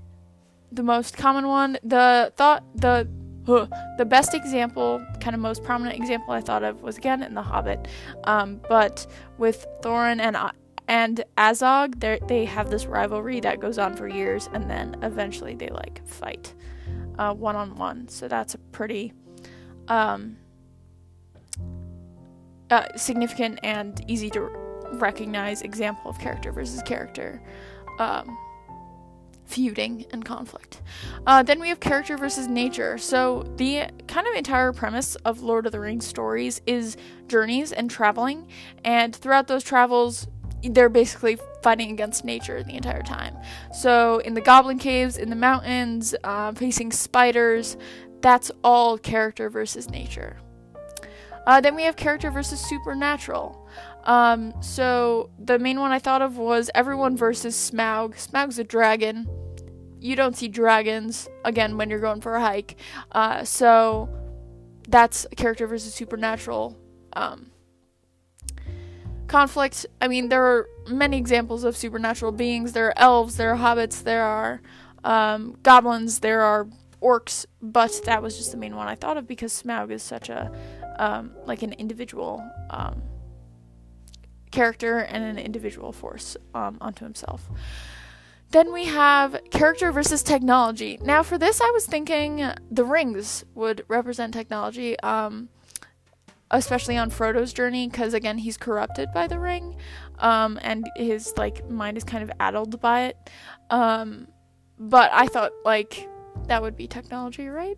the 0.72 0.82
most 0.82 1.18
common 1.18 1.48
one. 1.48 1.78
The 1.84 2.34
thought 2.36 2.64
the 2.74 3.08
uh, 3.48 3.68
the 4.00 4.06
best 4.06 4.34
example, 4.34 5.06
kind 5.22 5.36
of 5.36 5.40
most 5.40 5.64
prominent 5.64 6.00
example 6.00 6.34
I 6.34 6.42
thought 6.42 6.64
of 6.64 6.82
was 6.82 6.98
again 6.98 7.22
in 7.22 7.36
The 7.36 7.44
Hobbit, 7.44 7.88
um, 8.24 8.60
but 8.68 9.06
with 9.38 9.68
Thorin 9.82 10.20
and 10.20 10.36
uh, 10.36 10.52
and 10.88 11.24
Azog, 11.38 12.00
they 12.28 12.46
have 12.46 12.72
this 12.72 12.88
rivalry 12.88 13.40
that 13.42 13.60
goes 13.60 13.78
on 13.78 13.96
for 13.96 14.08
years, 14.08 14.50
and 14.52 14.68
then 14.68 14.98
eventually 15.04 15.54
they 15.54 15.70
like 15.70 16.04
fight 16.08 16.56
one 17.18 17.56
on 17.56 17.76
one. 17.76 18.08
So 18.08 18.28
that's 18.28 18.56
a 18.56 18.58
pretty 18.58 19.14
um, 19.90 20.38
uh, 22.70 22.86
significant 22.96 23.60
and 23.64 24.04
easy 24.08 24.30
to 24.32 24.42
recognize 24.94 25.62
example 25.62 26.10
of 26.10 26.20
character 26.20 26.52
versus 26.52 26.82
character. 26.84 27.42
Um, 28.00 28.38
feuding 29.50 30.06
and 30.12 30.24
conflict. 30.24 30.82
Uh, 31.26 31.42
then 31.42 31.60
we 31.60 31.70
have 31.70 31.80
character 31.80 32.16
versus 32.18 32.48
nature. 32.48 33.00
So, 33.00 33.52
the 33.58 33.88
kind 34.08 34.28
of 34.28 34.36
entire 34.36 34.72
premise 34.72 35.16
of 35.16 35.42
Lord 35.42 35.66
of 35.66 35.72
the 35.72 35.80
Rings 35.80 36.06
stories 36.06 36.62
is 36.68 36.96
journeys 37.28 37.72
and 37.72 37.90
traveling, 37.90 38.48
and 38.86 39.16
throughout 39.16 39.48
those 39.48 39.64
travels, 39.64 40.28
they're 40.62 40.90
basically 40.90 41.38
fighting 41.64 41.92
against 41.92 42.24
nature 42.24 42.62
the 42.64 42.76
entire 42.76 43.02
time. 43.02 43.36
So, 43.74 44.20
in 44.20 44.36
the 44.36 44.42
goblin 44.42 44.78
caves, 44.78 45.18
in 45.18 45.32
the 45.32 45.36
mountains, 45.36 46.14
uh, 46.24 46.54
facing 46.54 46.92
spiders, 46.92 47.76
that's 48.22 48.52
all 48.64 48.98
character 48.98 49.50
versus 49.50 49.90
nature. 49.90 50.38
Uh, 51.48 51.62
then 51.62 51.76
we 51.76 51.84
have 51.84 51.96
character 51.96 52.30
versus 52.30 52.60
supernatural. 52.60 53.68
Um, 54.04 54.54
so 54.62 55.30
the 55.40 55.60
main 55.60 55.80
one 55.80 55.92
I 55.92 56.00
thought 56.00 56.22
of 56.22 56.38
was 56.38 56.70
everyone 56.76 57.18
versus 57.18 57.56
Smaug. 57.56 58.16
Smaug's 58.16 58.60
a 58.60 58.64
dragon. 58.64 59.28
You 60.00 60.16
don't 60.16 60.36
see 60.36 60.48
dragons 60.48 61.28
again 61.44 61.78
when 61.78 61.90
you're 61.90 62.00
going 62.00 62.22
for 62.22 62.36
a 62.36 62.42
hike. 62.42 62.76
Uh, 63.12 63.44
so 63.44 64.10
that's 64.88 65.26
character 65.36 65.68
versus 65.68 65.94
supernatural 65.94 66.78
um, 67.14 67.52
conflict. 69.28 69.86
I 70.02 70.08
mean, 70.08 70.30
there 70.30 70.44
are 70.44 70.70
many 70.88 71.18
examples 71.18 71.64
of 71.64 71.76
supernatural 71.76 72.32
beings. 72.32 72.74
There 72.74 72.88
are 72.88 72.98
elves, 72.98 73.38
there 73.38 73.54
are 73.54 73.58
hobbits, 73.58 74.04
there 74.04 74.24
are 74.24 74.62
um, 75.04 75.58
goblins, 75.64 76.20
there 76.20 76.42
are 76.42 76.68
orcs, 77.02 77.46
but 77.62 78.02
that 78.06 78.22
was 78.22 78.38
just 78.38 78.52
the 78.52 78.58
main 78.58 78.76
one 78.76 78.88
I 78.88 78.96
thought 78.96 79.18
of 79.18 79.28
because 79.28 79.62
Smaug 79.62 79.92
is 79.92 80.04
such 80.04 80.30
a 80.30 80.52
um, 80.98 81.32
like 81.46 81.64
an 81.64 81.74
individual 81.74 82.44
um, 82.70 83.02
character 84.52 85.00
and 85.00 85.24
an 85.24 85.38
individual 85.38 85.92
force 85.92 86.36
um, 86.54 86.78
onto 86.82 87.06
himself. 87.06 87.50
Then 88.52 88.74
we 88.74 88.86
have 88.86 89.40
character 89.52 89.92
versus 89.92 90.24
technology. 90.24 90.98
Now, 91.04 91.22
for 91.22 91.38
this, 91.38 91.62
I 91.62 91.70
was 91.70 91.86
thinking 91.86 92.44
the 92.72 92.84
rings 92.84 93.46
would 93.54 93.86
represent 93.88 94.34
technology, 94.34 95.00
um, 95.02 95.50
especially 96.50 96.98
on 96.98 97.12
Frodo's 97.12 97.54
journey, 97.54 97.88
because 97.88 98.16
again, 98.16 98.40
he's 98.40 98.58
corrupted 98.58 99.10
by 99.14 99.28
the 99.28 99.40
ring, 99.40 99.76
um, 100.18 100.58
and 100.64 100.90
his 100.96 101.34
like 101.38 101.70
mind 101.70 101.96
is 101.96 102.04
kind 102.04 102.24
of 102.24 102.32
addled 102.40 102.82
by 102.82 103.04
it. 103.04 103.30
Um, 103.70 104.28
but 104.80 105.12
I 105.14 105.28
thought 105.28 105.52
like 105.64 106.10
that 106.48 106.62
would 106.62 106.76
be 106.76 106.88
technology, 106.88 107.48
right? 107.48 107.78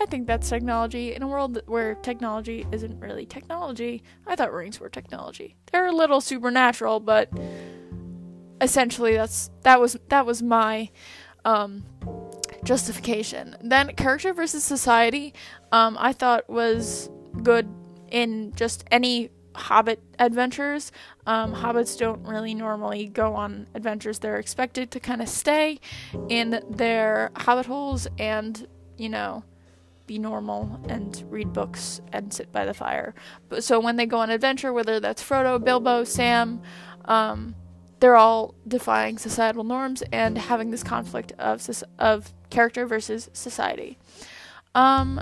I 0.00 0.06
think 0.06 0.26
that's 0.26 0.48
technology. 0.48 1.14
In 1.14 1.22
a 1.22 1.28
world 1.28 1.60
where 1.66 1.94
technology 1.96 2.66
isn't 2.72 2.98
really 3.00 3.26
technology, 3.26 4.02
I 4.26 4.34
thought 4.34 4.52
rings 4.52 4.80
were 4.80 4.88
technology. 4.88 5.56
They're 5.70 5.86
a 5.86 5.92
little 5.92 6.22
supernatural, 6.22 7.00
but 7.00 7.30
essentially 8.60 9.14
that's 9.14 9.50
that 9.62 9.80
was 9.80 9.98
that 10.08 10.24
was 10.24 10.42
my 10.42 10.88
um, 11.44 11.84
justification. 12.64 13.56
Then 13.62 13.94
character 13.94 14.32
versus 14.32 14.64
society, 14.64 15.34
um, 15.70 15.96
I 16.00 16.12
thought 16.12 16.48
was 16.48 17.10
good 17.42 17.68
in 18.10 18.52
just 18.54 18.84
any 18.90 19.30
hobbit 19.54 20.00
adventures. 20.18 20.92
Um, 21.26 21.54
hobbits 21.54 21.98
don't 21.98 22.26
really 22.26 22.54
normally 22.54 23.06
go 23.06 23.34
on 23.34 23.66
adventures. 23.74 24.18
They're 24.18 24.38
expected 24.38 24.90
to 24.92 25.00
kind 25.00 25.22
of 25.22 25.28
stay 25.28 25.80
in 26.28 26.62
their 26.68 27.30
hobbit 27.36 27.66
holes 27.66 28.06
and, 28.18 28.66
you 28.96 29.08
know, 29.08 29.44
be 30.06 30.18
normal 30.18 30.80
and 30.88 31.24
read 31.30 31.52
books 31.52 32.00
and 32.12 32.32
sit 32.32 32.50
by 32.50 32.64
the 32.64 32.74
fire. 32.74 33.14
But 33.48 33.62
so 33.62 33.78
when 33.78 33.96
they 33.96 34.06
go 34.06 34.18
on 34.18 34.30
adventure, 34.30 34.72
whether 34.72 34.98
that's 34.98 35.22
Frodo, 35.22 35.62
Bilbo, 35.62 36.04
Sam, 36.04 36.62
um, 37.04 37.54
they're 38.00 38.16
all 38.16 38.54
defying 38.66 39.18
societal 39.18 39.62
norms 39.62 40.02
and 40.10 40.36
having 40.36 40.70
this 40.70 40.82
conflict 40.82 41.32
of 41.38 41.68
of 41.98 42.32
character 42.48 42.86
versus 42.86 43.30
society. 43.32 43.98
Um, 44.74 45.20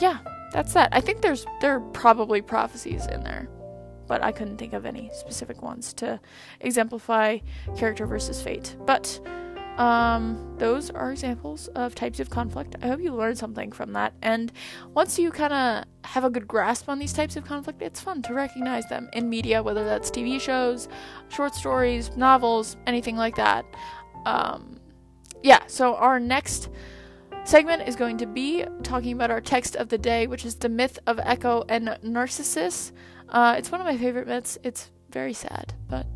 yeah, 0.00 0.18
that's 0.56 0.72
that. 0.72 0.88
I 0.90 1.02
think 1.02 1.20
there's 1.20 1.44
there 1.60 1.74
are 1.74 1.80
probably 1.80 2.40
prophecies 2.40 3.04
in 3.08 3.22
there, 3.22 3.46
but 4.08 4.24
I 4.24 4.32
couldn't 4.32 4.56
think 4.56 4.72
of 4.72 4.86
any 4.86 5.10
specific 5.12 5.60
ones 5.60 5.92
to 5.94 6.18
exemplify 6.62 7.40
character 7.76 8.06
versus 8.06 8.40
fate. 8.40 8.74
But 8.86 9.20
um, 9.76 10.54
those 10.56 10.88
are 10.88 11.12
examples 11.12 11.68
of 11.74 11.94
types 11.94 12.20
of 12.20 12.30
conflict. 12.30 12.74
I 12.80 12.86
hope 12.86 13.00
you 13.00 13.14
learned 13.14 13.36
something 13.36 13.70
from 13.70 13.92
that. 13.92 14.14
And 14.22 14.50
once 14.94 15.18
you 15.18 15.30
kind 15.30 15.52
of 15.52 15.84
have 16.08 16.24
a 16.24 16.30
good 16.30 16.48
grasp 16.48 16.88
on 16.88 16.98
these 16.98 17.12
types 17.12 17.36
of 17.36 17.44
conflict, 17.44 17.82
it's 17.82 18.00
fun 18.00 18.22
to 18.22 18.32
recognize 18.32 18.86
them 18.86 19.10
in 19.12 19.28
media, 19.28 19.62
whether 19.62 19.84
that's 19.84 20.10
TV 20.10 20.40
shows, 20.40 20.88
short 21.28 21.54
stories, 21.54 22.16
novels, 22.16 22.78
anything 22.86 23.18
like 23.18 23.36
that. 23.36 23.66
Um, 24.24 24.80
yeah, 25.42 25.60
so 25.66 25.96
our 25.96 26.18
next 26.18 26.70
segment 27.46 27.86
is 27.86 27.94
going 27.96 28.18
to 28.18 28.26
be 28.26 28.64
talking 28.82 29.12
about 29.12 29.30
our 29.30 29.40
text 29.40 29.76
of 29.76 29.88
the 29.88 29.98
day, 29.98 30.26
which 30.26 30.44
is 30.44 30.56
the 30.56 30.68
myth 30.68 30.98
of 31.06 31.20
Echo 31.20 31.64
and 31.68 31.96
Narcissus. 32.02 32.92
Uh, 33.28 33.54
it's 33.56 33.70
one 33.70 33.80
of 33.80 33.86
my 33.86 33.96
favorite 33.96 34.26
myths. 34.26 34.58
It's 34.62 34.90
very 35.10 35.32
sad, 35.32 35.74
but 35.88 36.06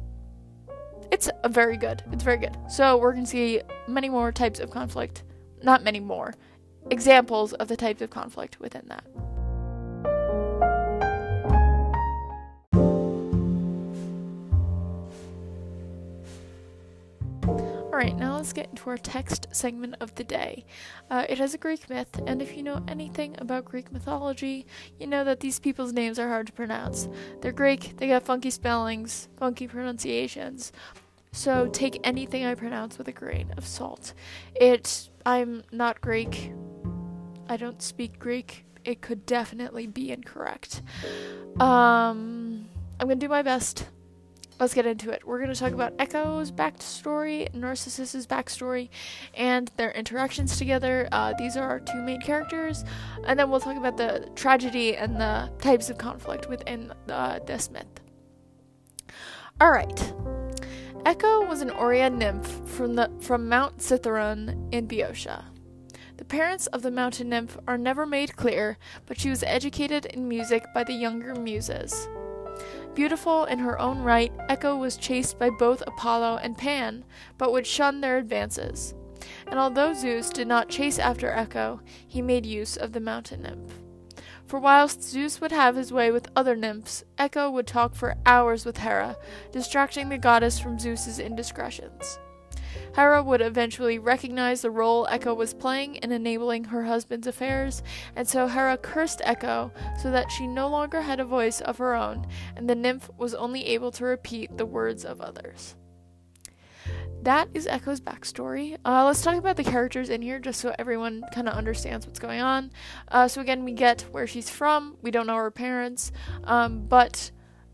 it's 1.13 1.31
very 1.49 1.77
good. 1.77 2.03
It's 2.13 2.25
very 2.25 2.39
good. 2.39 2.57
So 2.69 2.97
we're 2.97 3.13
going 3.13 3.25
to 3.25 3.31
see 3.31 3.63
many 3.87 4.09
more 4.09 4.33
types 4.33 4.61
of 4.61 4.71
conflict. 4.71 5.23
Not 5.63 5.85
many 5.85 6.01
more. 6.01 6.35
Examples 6.91 7.53
of 7.55 7.69
the 7.69 7.77
types 7.77 8.03
of 8.03 8.11
conflict 8.11 8.59
within 8.61 8.83
that. 8.89 9.05
Alright, 18.01 18.17
now 18.17 18.37
let's 18.37 18.55
get 18.55 18.71
into 18.71 18.89
our 18.89 18.97
text 18.97 19.49
segment 19.53 19.97
of 20.01 20.15
the 20.15 20.25
day. 20.25 20.65
Uh, 21.11 21.27
it 21.29 21.37
has 21.37 21.53
a 21.53 21.59
Greek 21.59 21.91
myth, 21.91 22.19
and 22.27 22.41
if 22.41 22.57
you 22.57 22.63
know 22.63 22.83
anything 22.89 23.37
about 23.37 23.67
Greek 23.67 23.93
mythology, 23.93 24.65
you 24.99 25.07
know 25.07 25.23
that 25.23 25.41
these 25.41 25.59
people's 25.59 25.93
names 25.93 26.19
are 26.19 26.29
hard 26.29 26.47
to 26.47 26.53
pronounce. 26.55 27.11
They're 27.43 27.53
Greek, 27.53 27.99
they 27.99 28.09
got 28.09 28.23
funky 28.23 28.49
spellings, 28.49 29.29
funky 29.37 29.69
pronunciations, 29.69 30.73
so 31.33 31.67
take 31.67 32.01
anything 32.03 32.43
I 32.43 32.55
pronounce 32.55 32.97
with 32.97 33.07
a 33.09 33.13
grain 33.13 33.53
of 33.59 33.67
salt. 33.67 34.15
It 34.55 35.11
I'm 35.27 35.63
not 35.71 36.01
Greek. 36.01 36.55
I 37.51 37.59
don't 37.59 37.83
speak 37.83 38.19
Greek. 38.19 38.65
It 38.83 39.03
could 39.03 39.27
definitely 39.27 39.87
be 39.87 40.11
incorrect. 40.11 40.81
Um 41.61 42.67
I'm 42.99 43.09
to 43.11 43.15
do 43.15 43.29
my 43.29 43.43
best. 43.43 43.91
Let's 44.61 44.75
get 44.75 44.85
into 44.85 45.11
it. 45.11 45.27
We're 45.27 45.39
going 45.39 45.53
to 45.53 45.59
talk 45.59 45.73
about 45.73 45.95
Echo's 45.99 46.53
backstory, 46.53 47.53
Narcissus's 47.55 48.27
backstory, 48.27 48.91
and 49.33 49.71
their 49.79 49.91
interactions 49.93 50.59
together. 50.59 51.09
Uh, 51.11 51.33
these 51.39 51.57
are 51.57 51.67
our 51.67 51.81
two 51.81 52.03
main 52.03 52.21
characters, 52.21 52.85
and 53.25 53.39
then 53.39 53.51
we'll 53.51 53.61
talk 53.61 53.79
about 53.79 53.97
the 53.97 54.29
tragedy 54.35 54.99
and 54.99 55.17
the 55.17 55.51
types 55.61 55.89
of 55.89 55.97
conflict 55.97 56.51
within 56.51 56.93
uh, 57.09 57.39
this 57.47 57.71
myth. 57.71 57.87
All 59.63 59.71
right. 59.71 60.13
Echo 61.07 61.47
was 61.47 61.63
an 61.63 61.71
Oread 61.71 62.13
nymph 62.13 62.69
from, 62.69 62.97
the, 62.97 63.11
from 63.21 63.49
Mount 63.49 63.79
Cithaeron 63.79 64.69
in 64.75 64.87
Boeotia. 64.87 65.47
The 66.19 66.25
parents 66.27 66.67
of 66.67 66.83
the 66.83 66.91
mountain 66.91 67.31
nymph 67.31 67.57
are 67.67 67.79
never 67.79 68.05
made 68.05 68.37
clear, 68.37 68.77
but 69.07 69.19
she 69.19 69.31
was 69.31 69.43
educated 69.43 70.05
in 70.05 70.29
music 70.29 70.67
by 70.75 70.85
the 70.85 70.93
younger 70.93 71.35
muses. 71.35 72.11
Beautiful 72.95 73.45
in 73.45 73.61
her 73.61 73.79
own 73.79 74.01
right, 74.01 74.33
Echo 74.49 74.77
was 74.77 74.97
chased 74.97 75.39
by 75.39 75.49
both 75.51 75.83
Apollo 75.87 76.41
and 76.43 76.59
Pan, 76.59 77.05
but 77.39 77.53
would 77.53 77.67
shun 77.67 78.01
their 78.01 78.19
advances. 78.19 78.95
And 79.47 79.59
although 79.59 79.95
Zeus 79.95 80.31
did 80.31 80.49
not 80.49 80.69
chase 80.69 80.99
after 80.99 81.31
Echo, 81.31 81.81
he 82.07 82.21
made 82.21 82.45
use 82.45 82.77
of 82.77 82.93
the 82.93 83.01
mountain 83.01 83.43
nymph. 83.43 83.73
For 84.47 84.59
whilst 84.59 85.03
Zeus 85.03 85.41
would 85.41 85.53
have 85.53 85.77
his 85.77 85.93
way 85.93 86.11
with 86.11 86.29
other 86.35 86.57
nymphs, 86.57 87.05
Echo 87.17 87.51
would 87.51 87.69
talk 87.69 87.95
for 87.95 88.17
hours 88.27 88.65
with 88.65 88.79
Hera, 88.79 89.17
distracting 89.53 90.09
the 90.09 90.19
goddess 90.19 90.59
from 90.59 90.79
Zeus's 90.79 91.21
indiscretions. 91.21 92.19
Hera 92.95 93.23
would 93.23 93.41
eventually 93.41 93.99
recognize 93.99 94.63
the 94.63 94.71
role 94.71 95.07
Echo 95.11 95.35
was 95.35 95.55
playing 95.55 95.97
in 95.97 96.13
enabling 96.13 96.65
her 96.65 96.85
husband's 96.85 97.27
affairs, 97.27 97.83
and 98.17 98.27
so 98.27 98.47
Hera 98.47 98.77
cursed 98.77 99.23
Echo 99.25 99.73
so 100.03 100.11
that 100.11 100.31
she 100.31 100.47
no 100.47 100.69
longer 100.69 101.03
had 101.03 101.21
a 101.21 101.25
voice 101.25 101.61
of 101.61 101.79
her 101.79 101.95
own, 101.95 102.27
and 102.57 102.69
the 102.69 102.75
nymph 102.75 103.11
was 103.17 103.35
only 103.35 103.67
able 103.67 103.91
to 103.93 104.05
repeat 104.05 104.57
the 104.57 104.67
words 104.67 105.05
of 105.05 105.21
others 105.21 105.77
that 107.23 107.49
is 107.53 107.67
Echo's 107.67 108.01
backstory. 108.01 108.77
Uh, 108.85 109.05
let's 109.05 109.23
talk 109.23 109.37
about 109.37 109.57
the 109.57 109.65
characters 109.65 110.09
in 110.09 110.23
here 110.23 110.39
just 110.39 110.61
so 110.61 110.75
everyone 110.79 111.23
kind 111.35 111.49
of 111.49 111.55
understands 111.55 112.07
what's 112.07 112.19
going 112.19 112.41
on. 112.41 112.71
Uh, 113.09 113.29
so, 113.29 113.41
again, 113.41 113.65
we 113.65 113.73
get 113.73 114.03
where 114.11 114.27
she's 114.27 114.49
from. 114.49 114.97
We 115.03 115.11
don't 115.11 115.27
know 115.27 115.37
her 115.37 115.51
parents, 115.51 116.13
um, 116.45 116.87
but 116.87 117.31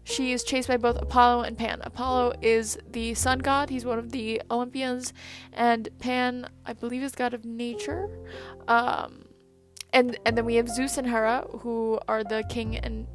she 0.07 0.33
is 0.33 0.45
chased 0.45 0.69
by 0.69 0.77
both 0.77 1.03
Apollo 1.03 1.42
and 1.42 1.59
Pan. 1.59 1.81
Apollo 1.83 2.35
is 2.40 2.79
the 2.88 3.12
sun 3.14 3.40
god, 3.40 3.71
he's 3.71 3.85
one 3.85 3.99
of 3.99 4.12
the 4.12 4.40
Olympians, 4.53 5.12
and 5.53 5.88
Pan, 5.99 6.49
I 6.64 6.75
believe, 6.75 7.03
is 7.03 7.12
god 7.12 7.35
of 7.35 7.45
nature. 7.45 8.09
Um, 8.69 9.25
and, 9.92 10.16
and 10.25 10.38
then 10.38 10.45
we 10.45 10.55
have 10.55 10.69
Zeus 10.69 10.97
and 10.97 11.09
Hera, 11.09 11.45
who 11.59 11.99
are 12.07 12.23
the 12.23 12.45
king 12.49 12.77
and 12.77 13.09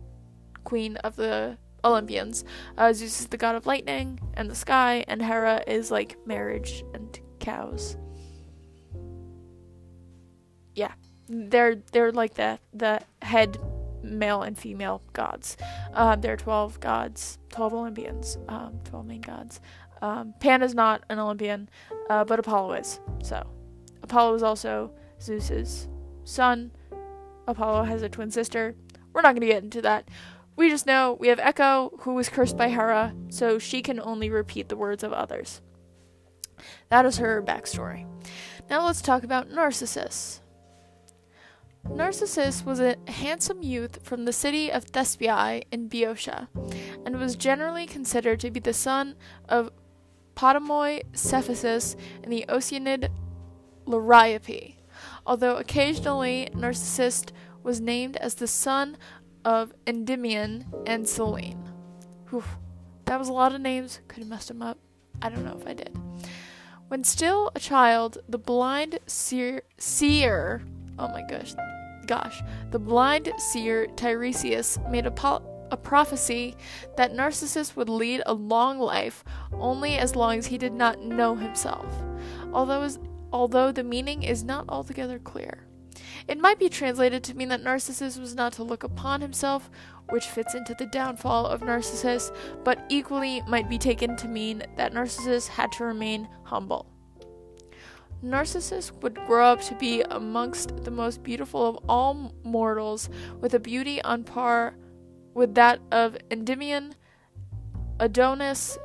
queen 0.65 0.97
of 0.97 1.15
the 1.15 1.57
Olympians. 1.85 2.43
Uh, 2.77 2.91
Zeus 2.91 3.21
is 3.21 3.27
the 3.27 3.37
god 3.37 3.55
of 3.55 3.65
lightning 3.65 4.19
and 4.33 4.51
the 4.51 4.55
sky, 4.55 5.05
and 5.07 5.21
Hera 5.21 5.63
is 5.67 5.91
like 5.91 6.17
marriage 6.25 6.83
and 6.93 7.17
cows. 7.39 7.95
Yeah, 10.75 10.91
they're 11.29 11.75
they're 11.93 12.11
like 12.11 12.33
the 12.33 12.59
the 12.73 13.01
head 13.21 13.57
male 14.03 14.41
and 14.43 14.57
female 14.57 15.01
gods. 15.13 15.57
Um, 15.93 16.21
there 16.21 16.33
are 16.33 16.37
twelve 16.37 16.79
gods, 16.79 17.37
twelve 17.49 17.73
Olympians, 17.73 18.37
um, 18.47 18.79
twelve 18.83 19.05
main 19.05 19.21
gods. 19.21 19.59
Um, 20.01 20.33
Pan 20.39 20.63
is 20.63 20.73
not 20.73 21.03
an 21.09 21.19
Olympian, 21.19 21.69
uh, 22.09 22.23
but 22.25 22.39
Apollo 22.39 22.73
is. 22.73 22.99
So, 23.23 23.45
Apollo 24.01 24.35
is 24.35 24.43
also 24.43 24.91
Zeus's 25.21 25.87
son. 26.23 26.71
Apollo 27.47 27.83
has 27.83 28.01
a 28.01 28.09
twin 28.09 28.31
sister. 28.31 28.75
We're 29.13 29.21
not 29.21 29.33
going 29.33 29.41
to 29.41 29.47
get 29.47 29.63
into 29.63 29.81
that. 29.81 30.09
We 30.55 30.69
just 30.69 30.85
know 30.85 31.17
we 31.19 31.27
have 31.29 31.39
Echo, 31.39 31.91
who 32.01 32.13
was 32.13 32.29
cursed 32.29 32.57
by 32.57 32.69
Hera, 32.69 33.13
so 33.29 33.57
she 33.59 33.81
can 33.81 33.99
only 33.99 34.29
repeat 34.29 34.69
the 34.69 34.75
words 34.75 35.03
of 35.03 35.13
others. 35.13 35.61
That 36.89 37.05
is 37.05 37.17
her 37.17 37.41
backstory. 37.41 38.05
Now 38.69 38.85
let's 38.85 39.01
talk 39.01 39.23
about 39.23 39.49
Narcissus. 39.49 40.40
Narcissus 41.89 42.65
was 42.65 42.79
a 42.79 42.95
handsome 43.07 43.63
youth 43.63 43.99
from 44.03 44.25
the 44.25 44.33
city 44.33 44.71
of 44.71 44.85
Thespiae 44.85 45.63
in 45.71 45.87
Boeotia, 45.87 46.47
and 47.05 47.19
was 47.19 47.35
generally 47.35 47.85
considered 47.85 48.39
to 48.41 48.51
be 48.51 48.59
the 48.59 48.73
son 48.73 49.15
of 49.49 49.71
Potamoi 50.35 51.03
Cephisus 51.13 51.95
and 52.23 52.31
the 52.31 52.45
Oceanid 52.47 53.09
Liriope, 53.85 54.75
although 55.25 55.57
occasionally 55.57 56.49
Narcissus 56.53 57.25
was 57.63 57.81
named 57.81 58.15
as 58.17 58.35
the 58.35 58.47
son 58.47 58.97
of 59.43 59.73
Endymion 59.85 60.65
and 60.85 61.07
Selene. 61.07 61.69
Whew, 62.29 62.43
that 63.05 63.19
was 63.19 63.27
a 63.27 63.33
lot 63.33 63.53
of 63.53 63.61
names, 63.61 63.99
could 64.07 64.19
have 64.19 64.29
messed 64.29 64.47
them 64.47 64.61
up. 64.61 64.77
I 65.21 65.29
don't 65.29 65.43
know 65.43 65.57
if 65.59 65.67
I 65.67 65.73
did. 65.73 65.97
When 66.87 67.03
still 67.03 67.51
a 67.55 67.59
child, 67.59 68.19
the 68.27 68.37
blind 68.37 68.99
seer, 69.07 69.63
seer 69.77 70.61
oh 71.01 71.07
my 71.07 71.23
gosh, 71.23 71.53
gosh, 72.05 72.43
the 72.69 72.79
blind 72.79 73.31
seer 73.37 73.87
Tiresias 73.95 74.79
made 74.89 75.05
a, 75.05 75.11
po- 75.11 75.43
a 75.71 75.77
prophecy 75.77 76.55
that 76.95 77.15
Narcissus 77.15 77.75
would 77.75 77.89
lead 77.89 78.21
a 78.25 78.33
long 78.33 78.79
life 78.79 79.23
only 79.53 79.97
as 79.97 80.15
long 80.15 80.37
as 80.37 80.45
he 80.45 80.57
did 80.57 80.73
not 80.73 81.01
know 81.01 81.35
himself, 81.35 81.85
although, 82.53 82.87
although 83.33 83.71
the 83.71 83.83
meaning 83.83 84.23
is 84.23 84.43
not 84.43 84.65
altogether 84.69 85.17
clear. 85.17 85.65
It 86.27 86.39
might 86.39 86.59
be 86.59 86.69
translated 86.69 87.23
to 87.25 87.35
mean 87.35 87.49
that 87.49 87.63
Narcissus 87.63 88.17
was 88.17 88.35
not 88.35 88.53
to 88.53 88.63
look 88.63 88.83
upon 88.83 89.21
himself, 89.21 89.69
which 90.09 90.27
fits 90.27 90.53
into 90.53 90.75
the 90.75 90.85
downfall 90.85 91.47
of 91.47 91.61
Narcissus, 91.61 92.31
but 92.63 92.85
equally 92.89 93.41
might 93.47 93.69
be 93.69 93.77
taken 93.77 94.15
to 94.17 94.27
mean 94.27 94.63
that 94.77 94.93
Narcissus 94.93 95.47
had 95.47 95.71
to 95.73 95.83
remain 95.83 96.29
humble. 96.43 96.90
Narcissus 98.21 98.91
would 99.01 99.15
grow 99.25 99.45
up 99.45 99.61
to 99.61 99.75
be 99.75 100.01
amongst 100.01 100.83
the 100.83 100.91
most 100.91 101.23
beautiful 101.23 101.67
of 101.67 101.79
all 101.89 102.33
mortals, 102.43 103.09
with 103.39 103.53
a 103.53 103.59
beauty 103.59 104.01
on 104.03 104.23
par 104.23 104.75
with 105.33 105.55
that 105.55 105.79
of 105.91 106.17
Endymion, 106.29 106.93
Adonis, 107.99 108.77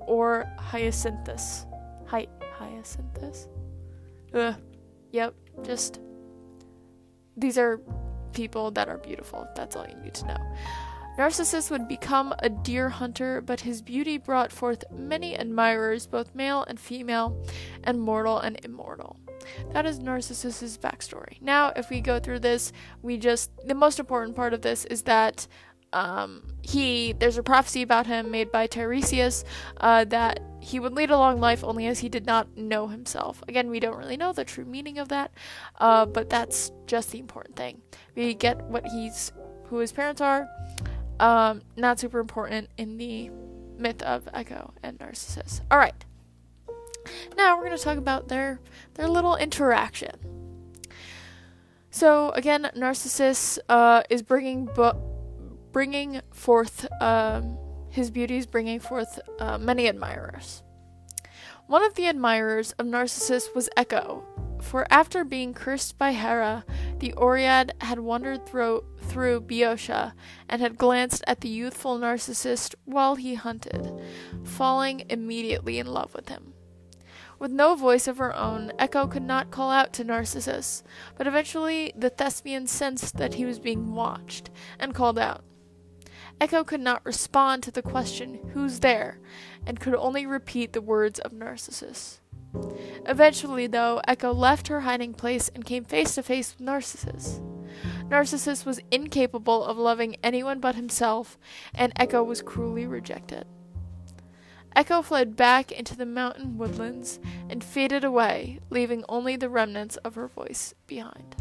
or 0.00 0.46
Hyacinthus. 0.58 1.66
Hy- 2.06 2.28
Hyacinthus? 2.58 3.48
Ugh. 4.34 4.56
Yep, 5.12 5.34
just 5.62 6.00
these 7.36 7.58
are 7.58 7.80
people 8.32 8.70
that 8.72 8.88
are 8.88 8.98
beautiful. 8.98 9.46
That's 9.54 9.76
all 9.76 9.86
you 9.86 9.96
need 10.02 10.14
to 10.14 10.26
know. 10.26 10.54
Narcissus 11.18 11.70
would 11.70 11.88
become 11.88 12.34
a 12.38 12.48
deer 12.48 12.88
hunter, 12.88 13.40
but 13.40 13.60
his 13.60 13.82
beauty 13.82 14.16
brought 14.16 14.50
forth 14.50 14.84
many 14.90 15.36
admirers, 15.36 16.06
both 16.06 16.34
male 16.34 16.64
and 16.66 16.80
female, 16.80 17.44
and 17.84 18.00
mortal 18.00 18.38
and 18.38 18.58
immortal. 18.64 19.16
That 19.72 19.86
is 19.86 19.98
Narcissus's 19.98 20.78
backstory. 20.78 21.40
Now, 21.40 21.72
if 21.76 21.90
we 21.90 22.00
go 22.00 22.18
through 22.18 22.40
this, 22.40 22.72
we 23.02 23.18
just 23.18 23.50
the 23.66 23.74
most 23.74 23.98
important 23.98 24.36
part 24.36 24.54
of 24.54 24.62
this 24.62 24.84
is 24.86 25.02
that 25.02 25.46
um, 25.92 26.54
he 26.62 27.12
there's 27.12 27.36
a 27.36 27.42
prophecy 27.42 27.82
about 27.82 28.06
him 28.06 28.30
made 28.30 28.50
by 28.50 28.66
Tiresias 28.66 29.44
uh, 29.78 30.04
that 30.06 30.40
he 30.60 30.78
would 30.78 30.94
lead 30.94 31.10
a 31.10 31.18
long 31.18 31.40
life 31.40 31.62
only 31.64 31.86
as 31.86 31.98
he 31.98 32.08
did 32.08 32.24
not 32.24 32.56
know 32.56 32.88
himself. 32.88 33.42
Again, 33.48 33.68
we 33.68 33.80
don't 33.80 33.96
really 33.96 34.16
know 34.16 34.32
the 34.32 34.44
true 34.44 34.64
meaning 34.64 34.98
of 34.98 35.08
that, 35.08 35.32
uh, 35.80 36.06
but 36.06 36.30
that's 36.30 36.70
just 36.86 37.10
the 37.10 37.18
important 37.18 37.56
thing. 37.56 37.82
We 38.14 38.32
get 38.34 38.62
what 38.64 38.86
he's 38.86 39.32
who 39.66 39.78
his 39.78 39.92
parents 39.92 40.20
are. 40.20 40.48
Um, 41.22 41.62
not 41.76 42.00
super 42.00 42.18
important 42.18 42.68
in 42.76 42.96
the 42.96 43.30
myth 43.78 44.02
of 44.02 44.28
Echo 44.34 44.74
and 44.82 44.98
Narcissus. 44.98 45.60
All 45.70 45.78
right. 45.78 45.94
Now 47.36 47.56
we're 47.56 47.66
going 47.66 47.78
to 47.78 47.82
talk 47.82 47.96
about 47.96 48.26
their 48.26 48.58
their 48.94 49.06
little 49.06 49.36
interaction. 49.36 50.16
So 51.90 52.30
again, 52.30 52.68
Narcissus 52.74 53.60
uh, 53.68 54.02
is 54.10 54.22
bringing 54.22 54.66
bu- 54.66 54.98
bringing 55.70 56.22
forth 56.32 56.90
um, 57.00 57.56
his 57.88 58.10
beauties, 58.10 58.44
bringing 58.44 58.80
forth 58.80 59.20
uh, 59.38 59.58
many 59.58 59.86
admirers. 59.86 60.64
One 61.68 61.84
of 61.84 61.94
the 61.94 62.08
admirers 62.08 62.72
of 62.72 62.86
Narcissus 62.86 63.50
was 63.54 63.68
Echo, 63.76 64.24
for 64.62 64.86
after 64.90 65.24
being 65.24 65.52
cursed 65.52 65.98
by 65.98 66.12
Hera, 66.12 66.64
the 66.98 67.12
Oread 67.16 67.72
had 67.82 67.98
wandered 67.98 68.46
through, 68.46 68.84
Boeotia 69.40 70.14
and 70.48 70.62
had 70.62 70.78
glanced 70.78 71.22
at 71.26 71.40
the 71.40 71.48
youthful 71.48 71.98
Narcissus 71.98 72.70
while 72.84 73.16
he 73.16 73.34
hunted, 73.34 73.92
falling 74.44 75.04
immediately 75.10 75.78
in 75.78 75.86
love 75.86 76.14
with 76.14 76.28
him. 76.28 76.54
With 77.38 77.50
no 77.50 77.74
voice 77.74 78.06
of 78.06 78.18
her 78.18 78.34
own, 78.34 78.72
Echo 78.78 79.06
could 79.06 79.24
not 79.24 79.50
call 79.50 79.70
out 79.70 79.92
to 79.94 80.04
Narcissus, 80.04 80.84
but 81.18 81.26
eventually 81.26 81.92
the 81.96 82.08
Thespian 82.08 82.66
sensed 82.66 83.16
that 83.16 83.34
he 83.34 83.44
was 83.44 83.58
being 83.58 83.94
watched 83.94 84.48
and 84.78 84.94
called 84.94 85.18
out. 85.18 85.42
Echo 86.40 86.64
could 86.64 86.80
not 86.80 87.04
respond 87.04 87.62
to 87.62 87.70
the 87.70 87.82
question, 87.82 88.50
Who's 88.54 88.80
there? 88.80 89.20
and 89.66 89.78
could 89.78 89.94
only 89.94 90.24
repeat 90.24 90.72
the 90.72 90.80
words 90.80 91.18
of 91.20 91.32
Narcissus. 91.32 92.21
Eventually, 93.06 93.66
though, 93.66 94.00
Echo 94.06 94.32
left 94.32 94.68
her 94.68 94.82
hiding 94.82 95.14
place 95.14 95.48
and 95.54 95.64
came 95.64 95.84
face 95.84 96.14
to 96.14 96.22
face 96.22 96.54
with 96.54 96.60
Narcissus. 96.60 97.40
Narcissus 98.08 98.66
was 98.66 98.80
incapable 98.90 99.64
of 99.64 99.78
loving 99.78 100.16
anyone 100.22 100.60
but 100.60 100.74
himself, 100.74 101.38
and 101.74 101.92
Echo 101.96 102.22
was 102.22 102.42
cruelly 102.42 102.86
rejected. 102.86 103.46
Echo 104.74 105.02
fled 105.02 105.36
back 105.36 105.70
into 105.70 105.96
the 105.96 106.06
mountain 106.06 106.56
woodlands 106.56 107.20
and 107.48 107.62
faded 107.62 108.04
away, 108.04 108.58
leaving 108.70 109.04
only 109.08 109.36
the 109.36 109.48
remnants 109.48 109.96
of 109.98 110.14
her 110.14 110.28
voice 110.28 110.74
behind 110.86 111.34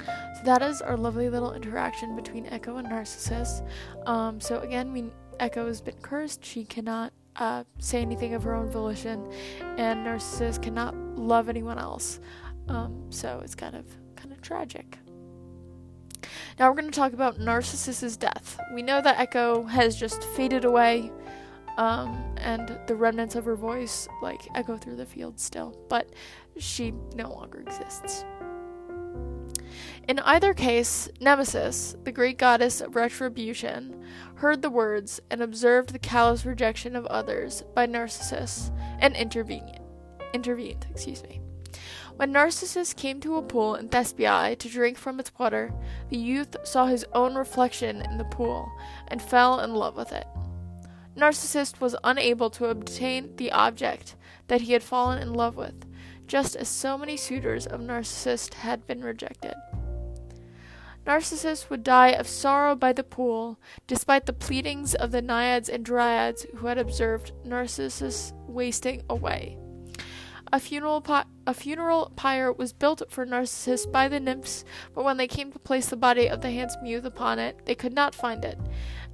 So 0.00 0.42
that 0.44 0.62
is 0.62 0.80
our 0.80 0.96
lovely 0.96 1.28
little 1.28 1.52
interaction 1.52 2.16
between 2.16 2.46
Echo 2.46 2.76
and 2.76 2.88
Narcissus. 2.88 3.62
Um, 4.06 4.40
so 4.40 4.60
again, 4.60 4.92
we 4.92 5.10
Echo 5.40 5.66
has 5.66 5.80
been 5.80 5.96
cursed. 6.02 6.44
She 6.44 6.64
cannot 6.64 7.12
uh, 7.36 7.64
say 7.78 8.02
anything 8.02 8.34
of 8.34 8.42
her 8.42 8.54
own 8.54 8.70
volition, 8.70 9.30
and 9.60 10.04
Narcissus 10.04 10.58
cannot 10.58 10.94
love 11.16 11.48
anyone 11.48 11.78
else. 11.78 12.20
Um, 12.68 13.10
so 13.10 13.40
it's 13.42 13.54
kind 13.54 13.74
of 13.74 13.86
kind 14.16 14.32
of 14.32 14.40
tragic. 14.40 14.98
Now 16.58 16.68
we're 16.68 16.76
going 16.76 16.90
to 16.90 16.98
talk 16.98 17.12
about 17.12 17.40
Narcissus's 17.40 18.16
death. 18.16 18.60
We 18.74 18.82
know 18.82 19.00
that 19.00 19.18
Echo 19.18 19.64
has 19.64 19.96
just 19.96 20.22
faded 20.22 20.64
away, 20.64 21.10
um, 21.76 22.34
and 22.36 22.78
the 22.86 22.94
remnants 22.94 23.34
of 23.34 23.44
her 23.46 23.56
voice 23.56 24.08
like 24.20 24.40
echo 24.54 24.76
through 24.76 24.96
the 24.96 25.06
field 25.06 25.40
still, 25.40 25.76
but 25.88 26.10
she 26.58 26.92
no 27.16 27.30
longer 27.30 27.60
exists. 27.60 28.24
In 30.08 30.18
either 30.20 30.54
case, 30.54 31.08
Nemesis, 31.20 31.96
the 32.04 32.12
Greek 32.12 32.38
goddess 32.38 32.80
of 32.80 32.96
retribution, 32.96 34.04
heard 34.36 34.62
the 34.62 34.70
words 34.70 35.20
and 35.30 35.40
observed 35.40 35.92
the 35.92 35.98
callous 35.98 36.44
rejection 36.44 36.96
of 36.96 37.06
others 37.06 37.62
by 37.74 37.86
Narcissus 37.86 38.70
and 38.98 39.14
intervened. 39.16 39.80
Intervened, 40.34 40.86
excuse 40.90 41.22
me. 41.22 41.40
When 42.16 42.32
Narcissus 42.32 42.92
came 42.92 43.20
to 43.20 43.36
a 43.36 43.42
pool 43.42 43.74
in 43.74 43.88
Thespiae 43.88 44.58
to 44.58 44.68
drink 44.68 44.98
from 44.98 45.18
its 45.18 45.32
water, 45.38 45.72
the 46.10 46.18
youth 46.18 46.56
saw 46.64 46.86
his 46.86 47.06
own 47.14 47.34
reflection 47.34 48.02
in 48.02 48.18
the 48.18 48.24
pool 48.24 48.70
and 49.08 49.20
fell 49.20 49.60
in 49.60 49.74
love 49.74 49.96
with 49.96 50.12
it. 50.12 50.26
Narcissus 51.14 51.80
was 51.80 51.96
unable 52.04 52.50
to 52.50 52.66
obtain 52.66 53.34
the 53.36 53.52
object 53.52 54.16
that 54.48 54.62
he 54.62 54.72
had 54.72 54.82
fallen 54.82 55.20
in 55.20 55.32
love 55.32 55.56
with, 55.56 55.84
just 56.32 56.56
as 56.56 56.66
so 56.66 56.96
many 56.96 57.14
suitors 57.14 57.66
of 57.66 57.78
Narcissus 57.78 58.48
had 58.54 58.86
been 58.86 59.02
rejected. 59.02 59.52
Narcissus 61.04 61.68
would 61.68 61.84
die 61.84 62.12
of 62.12 62.26
sorrow 62.26 62.74
by 62.74 62.94
the 62.94 63.04
pool, 63.04 63.60
despite 63.86 64.24
the 64.24 64.32
pleadings 64.32 64.94
of 64.94 65.10
the 65.10 65.20
naiads 65.20 65.68
and 65.68 65.84
dryads 65.84 66.46
who 66.56 66.68
had 66.68 66.78
observed 66.78 67.32
Narcissus 67.44 68.32
wasting 68.46 69.02
away. 69.10 69.58
A 70.50 70.58
funeral, 70.58 71.04
a 71.46 71.52
funeral 71.52 72.10
pyre 72.16 72.50
was 72.50 72.72
built 72.72 73.02
for 73.10 73.26
Narcissus 73.26 73.84
by 73.84 74.08
the 74.08 74.18
nymphs, 74.18 74.64
but 74.94 75.04
when 75.04 75.18
they 75.18 75.28
came 75.28 75.52
to 75.52 75.58
place 75.58 75.90
the 75.90 75.98
body 75.98 76.30
of 76.30 76.40
the 76.40 76.50
handsome 76.50 76.86
youth 76.86 77.04
upon 77.04 77.38
it, 77.40 77.66
they 77.66 77.74
could 77.74 77.92
not 77.92 78.14
find 78.14 78.42
it, 78.42 78.58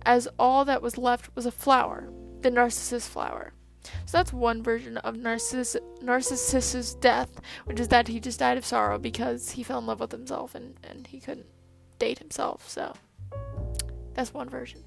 as 0.03 0.29
all 0.39 0.65
that 0.67 0.83
was 0.83 0.97
left 0.97 1.35
was 1.35 1.47
a 1.47 1.51
flower, 1.51 2.09
the 2.43 2.51
Narcissus 2.53 3.09
flower. 3.09 3.55
So 3.85 4.19
that's 4.19 4.33
one 4.33 4.63
version 4.63 4.97
of 4.99 5.17
Narcissus, 5.17 5.81
Narcissus's 6.03 6.95
death, 6.95 7.41
which 7.65 7.81
is 7.81 7.89
that 7.89 8.09
he 8.09 8.21
just 8.21 8.41
died 8.41 8.59
of 8.59 8.65
sorrow 8.65 8.99
because 8.99 9.53
he 9.53 9.63
fell 9.63 9.79
in 9.79 9.87
love 9.87 10.01
with 10.01 10.13
himself 10.13 10.55
and, 10.55 10.75
and 10.83 11.07
he 11.07 11.21
couldn't 11.21 11.47
date 11.99 12.19
himself. 12.19 12.69
So 12.69 12.95
that's 14.15 14.35
one 14.35 14.49
version. 14.49 14.85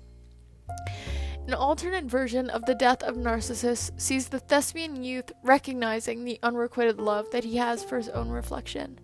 An 1.47 1.53
alternate 1.55 2.05
version 2.05 2.49
of 2.49 2.65
the 2.65 2.75
death 2.75 3.01
of 3.01 3.17
Narcissus 3.17 3.91
sees 3.97 4.27
the 4.27 4.39
Thespian 4.39 5.03
youth 5.03 5.31
recognizing 5.43 6.23
the 6.23 6.39
unrequited 6.43 6.99
love 6.99 7.31
that 7.31 7.43
he 7.43 7.57
has 7.57 7.83
for 7.83 7.97
his 7.97 8.09
own 8.09 8.29
reflection. 8.29 8.99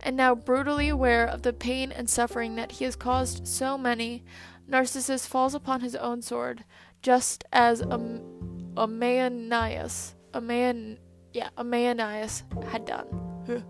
And 0.00 0.16
now 0.16 0.34
brutally 0.34 0.88
aware 0.88 1.24
of 1.24 1.42
the 1.42 1.52
pain 1.52 1.90
and 1.90 2.10
suffering 2.10 2.56
that 2.56 2.72
he 2.72 2.84
has 2.84 2.96
caused 2.96 3.46
so 3.46 3.78
many, 3.78 4.24
Narcissus 4.66 5.26
falls 5.26 5.54
upon 5.54 5.80
his 5.80 5.96
own 5.96 6.22
sword, 6.22 6.64
just 7.00 7.44
as 7.52 7.80
Am- 7.82 8.61
Amanias, 8.76 10.14
Aman, 10.34 10.98
yeah, 11.32 11.50
Amanias 11.58 12.44
had 12.70 12.84
done. 12.84 13.06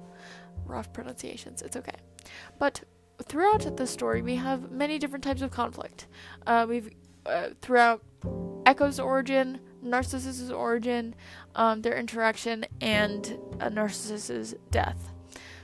Rough 0.66 0.92
pronunciations, 0.92 1.62
it's 1.62 1.76
okay. 1.76 1.96
But 2.58 2.82
throughout 3.24 3.76
the 3.76 3.86
story, 3.86 4.22
we 4.22 4.36
have 4.36 4.70
many 4.70 4.98
different 4.98 5.24
types 5.24 5.42
of 5.42 5.50
conflict. 5.50 6.06
Uh, 6.46 6.66
we've 6.68 6.90
uh, 7.26 7.50
throughout 7.60 8.02
Echo's 8.66 8.98
origin, 8.98 9.60
Narcissus's 9.82 10.50
origin, 10.50 11.14
um, 11.54 11.82
their 11.82 11.96
interaction, 11.96 12.64
and 12.80 13.38
uh, 13.60 13.68
Narcissus's 13.68 14.54
death. 14.70 15.11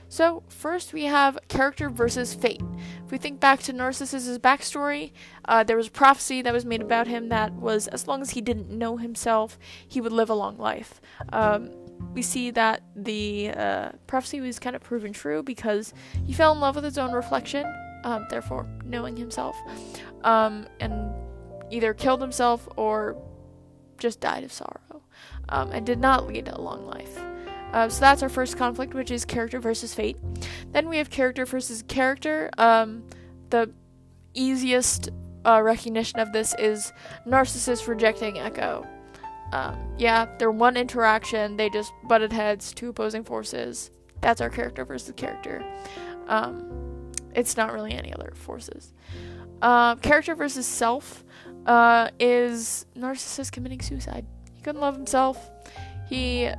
So, 0.09 0.41
first 0.49 0.91
we 0.91 1.03
have 1.05 1.37
character 1.49 1.87
versus 1.87 2.33
fate. 2.33 2.63
If 3.05 3.11
we 3.11 3.19
think 3.19 3.39
back 3.39 3.61
to 3.61 3.73
Narcissus's 3.73 4.39
backstory, 4.39 5.11
uh, 5.45 5.63
there 5.63 5.77
was 5.77 5.87
a 5.87 5.91
prophecy 5.91 6.41
that 6.41 6.51
was 6.51 6.65
made 6.65 6.81
about 6.81 7.05
him 7.05 7.29
that 7.29 7.53
was 7.53 7.87
as 7.87 8.07
long 8.07 8.21
as 8.21 8.31
he 8.31 8.41
didn't 8.41 8.71
know 8.71 8.97
himself, 8.97 9.59
he 9.87 10.01
would 10.01 10.11
live 10.11 10.31
a 10.31 10.33
long 10.33 10.57
life. 10.57 10.99
Um, 11.31 11.69
we 12.13 12.23
see 12.23 12.49
that 12.51 12.81
the 12.95 13.51
uh, 13.55 13.89
prophecy 14.07 14.41
was 14.41 14.57
kind 14.57 14.75
of 14.75 14.81
proven 14.81 15.13
true 15.13 15.43
because 15.43 15.93
he 16.25 16.33
fell 16.33 16.53
in 16.53 16.59
love 16.59 16.73
with 16.73 16.85
his 16.85 16.97
own 16.97 17.11
reflection, 17.11 17.71
um, 18.03 18.25
therefore 18.31 18.67
knowing 18.83 19.15
himself, 19.15 19.55
um, 20.23 20.65
and 20.79 21.13
either 21.69 21.93
killed 21.93 22.21
himself 22.21 22.67
or 22.77 23.15
just 23.99 24.21
died 24.21 24.43
of 24.43 24.51
sorrow, 24.51 25.03
um, 25.49 25.71
and 25.71 25.85
did 25.85 25.99
not 25.99 26.25
lead 26.25 26.47
a 26.47 26.59
long 26.59 26.87
life. 26.87 27.19
Uh, 27.73 27.87
so 27.87 28.01
that's 28.01 28.23
our 28.23 28.29
first 28.29 28.57
conflict, 28.57 28.93
which 28.93 29.11
is 29.11 29.25
character 29.25 29.59
versus 29.59 29.93
fate. 29.93 30.17
Then 30.71 30.89
we 30.89 30.97
have 30.97 31.09
character 31.09 31.45
versus 31.45 31.83
character. 31.83 32.49
Um, 32.57 33.03
the 33.49 33.71
easiest 34.33 35.09
uh, 35.45 35.61
recognition 35.61 36.19
of 36.19 36.31
this 36.33 36.55
is 36.57 36.91
narcissist 37.27 37.87
rejecting 37.87 38.39
Echo. 38.39 38.85
Um, 39.51 39.79
yeah, 39.97 40.27
their 40.37 40.51
one 40.51 40.77
interaction, 40.77 41.57
they 41.57 41.69
just 41.69 41.91
butted 42.03 42.31
heads, 42.31 42.73
two 42.73 42.89
opposing 42.89 43.23
forces. 43.23 43.91
That's 44.21 44.41
our 44.41 44.49
character 44.49 44.85
versus 44.85 45.13
character. 45.15 45.63
Um, 46.27 47.11
it's 47.33 47.57
not 47.57 47.73
really 47.73 47.93
any 47.93 48.13
other 48.13 48.33
forces. 48.35 48.93
Uh, 49.61 49.95
character 49.95 50.35
versus 50.35 50.65
self 50.65 51.23
uh, 51.65 52.09
is 52.19 52.85
narcissist 52.95 53.51
committing 53.51 53.81
suicide. 53.81 54.25
He 54.55 54.61
couldn't 54.61 54.81
love 54.81 54.95
himself. 54.95 55.49
He 56.07 56.49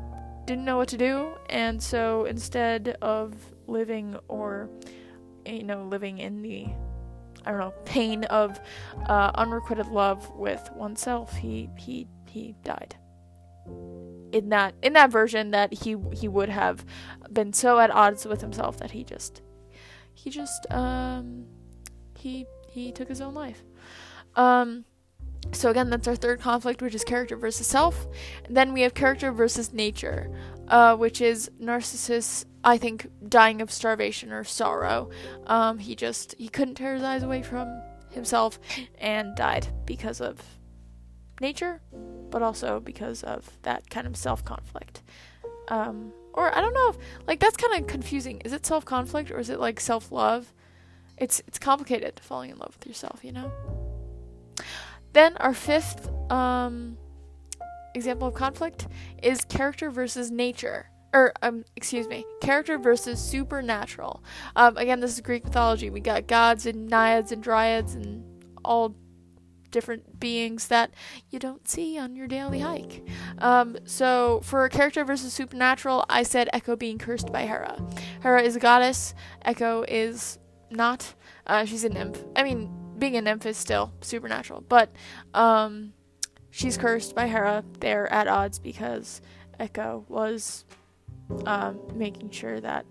didn't 0.51 0.65
know 0.65 0.79
what 0.79 0.89
to 0.89 0.97
do, 0.97 1.33
and 1.49 1.81
so 1.81 2.25
instead 2.25 2.97
of 3.01 3.37
living 3.69 4.19
or, 4.27 4.69
you 5.47 5.63
know, 5.63 5.85
living 5.85 6.19
in 6.19 6.43
the, 6.43 6.67
I 7.47 7.53
don't 7.53 7.61
know, 7.61 7.75
pain 7.85 8.25
of 8.25 8.59
uh, 9.07 9.31
unrequited 9.37 9.87
love 9.87 10.29
with 10.35 10.69
oneself, 10.75 11.37
he 11.37 11.71
he 11.79 12.09
he 12.27 12.57
died. 12.65 12.97
In 14.33 14.49
that 14.49 14.75
in 14.83 14.93
that 14.95 15.13
version, 15.13 15.53
that 15.53 15.73
he 15.73 15.97
he 16.13 16.27
would 16.27 16.49
have 16.49 16.85
been 17.33 17.53
so 17.53 17.79
at 17.79 17.93
odds 17.93 18.27
with 18.27 18.41
himself 18.41 18.77
that 18.79 18.91
he 18.91 19.05
just 19.05 19.43
he 20.15 20.31
just 20.31 20.67
um 20.73 21.47
he 22.19 22.45
he 22.69 22.91
took 22.91 23.07
his 23.09 23.21
own 23.21 23.35
life. 23.35 23.63
Um, 24.35 24.85
so 25.53 25.71
again, 25.71 25.91
that's 25.91 26.07
our 26.07 26.17
third 26.17 26.41
conflict, 26.41 26.81
which 26.83 26.95
is 26.95 27.05
character 27.05 27.37
versus 27.37 27.67
self. 27.67 28.07
And 28.45 28.57
then 28.57 28.73
we 28.73 28.83
have 28.83 28.95
character 28.95 29.33
versus 29.33 29.73
nature, 29.73 30.31
uh, 30.69 30.97
which 30.97 31.21
is 31.21 31.51
Narcissus. 31.59 32.45
I 32.63 32.77
think 32.77 33.09
dying 33.29 33.63
of 33.63 33.73
starvation 33.73 34.33
or 34.33 34.45
sorrow. 34.45 35.11
Um, 35.47 35.79
he 35.79 35.95
just 35.95 36.35
he 36.39 36.49
couldn't 36.49 36.75
tear 36.75 36.95
his 36.95 37.03
eyes 37.03 37.23
away 37.23 37.43
from 37.43 37.83
himself 38.11 38.59
and 38.99 39.35
died 39.35 39.69
because 39.87 40.21
of 40.21 40.39
nature, 41.41 41.81
but 42.31 42.43
also 42.43 42.81
because 42.81 43.23
of 43.23 43.51
that 43.63 43.89
kind 43.91 44.07
of 44.07 44.17
self 44.17 44.45
conflict. 44.45 45.03
Um, 45.69 46.13
or 46.33 46.55
I 46.57 46.61
don't 46.61 46.75
know 46.75 46.91
if 46.91 46.99
like 47.27 47.41
that's 47.41 47.57
kind 47.57 47.81
of 47.81 47.89
confusing. 47.89 48.41
Is 48.45 48.53
it 48.53 48.67
self 48.67 48.85
conflict 48.85 49.31
or 49.31 49.39
is 49.39 49.51
it 49.51 49.59
like 49.59 49.81
self 49.81 50.13
love? 50.13 50.53
It's 51.17 51.43
it's 51.47 51.59
complicated 51.59 52.21
falling 52.23 52.51
in 52.51 52.59
love 52.59 52.77
with 52.79 52.87
yourself, 52.87 53.25
you 53.25 53.33
know. 53.33 53.51
Then 55.13 55.37
our 55.39 55.55
fifth 55.55 56.09
um, 56.31 56.97
example 57.95 58.29
of 58.29 58.35
conflict 58.35 58.87
is 59.23 59.45
character 59.45 59.91
versus 59.91 60.31
nature. 60.31 60.91
Or, 61.13 61.33
um, 61.43 61.65
excuse 61.75 62.07
me, 62.07 62.25
character 62.41 62.79
versus 62.79 63.19
supernatural. 63.19 64.23
Um, 64.55 64.77
again, 64.77 65.01
this 65.01 65.13
is 65.13 65.21
Greek 65.21 65.45
mythology. 65.45 65.91
We 65.91 66.01
got 66.01 66.29
gods 66.29 66.67
and 66.67 66.89
naiads 66.89 67.33
and 67.33 67.43
dryads 67.43 67.97
and 67.97 68.25
all 68.65 68.95
different 69.73 70.21
beings 70.21 70.69
that 70.69 70.93
you 71.31 71.39
don't 71.39 71.69
see 71.69 71.99
on 71.99 72.15
your 72.15 72.27
daily 72.27 72.61
hike. 72.61 73.07
Um, 73.39 73.77
so 73.85 74.41
for 74.45 74.69
character 74.69 75.05
versus 75.05 75.33
supernatural, 75.33 76.05
I 76.09 76.23
said 76.23 76.49
Echo 76.53 76.77
being 76.77 76.99
cursed 76.99 77.33
by 77.33 77.43
Hera. 77.43 77.77
Hera 78.23 78.43
is 78.43 78.57
a 78.57 78.61
goddess. 78.61 79.15
Echo 79.43 79.85
is 79.89 80.39
not. 80.71 81.15
Uh, 81.47 81.65
she's 81.65 81.85
a 81.85 81.89
nymph. 81.89 82.23
I 82.37 82.45
mean, 82.45 82.71
being 83.01 83.17
a 83.17 83.23
nymph 83.23 83.47
is 83.47 83.57
still 83.57 83.93
supernatural, 84.01 84.65
but 84.69 84.91
um, 85.35 85.93
she's 86.51 86.77
cursed 86.77 87.15
by 87.15 87.27
Hera. 87.27 87.65
They're 87.81 88.11
at 88.13 88.29
odds 88.29 88.59
because 88.59 89.21
Echo 89.59 90.05
was 90.09 90.65
um, 91.47 91.81
making 91.95 92.31
sure 92.31 92.61
that 92.61 92.87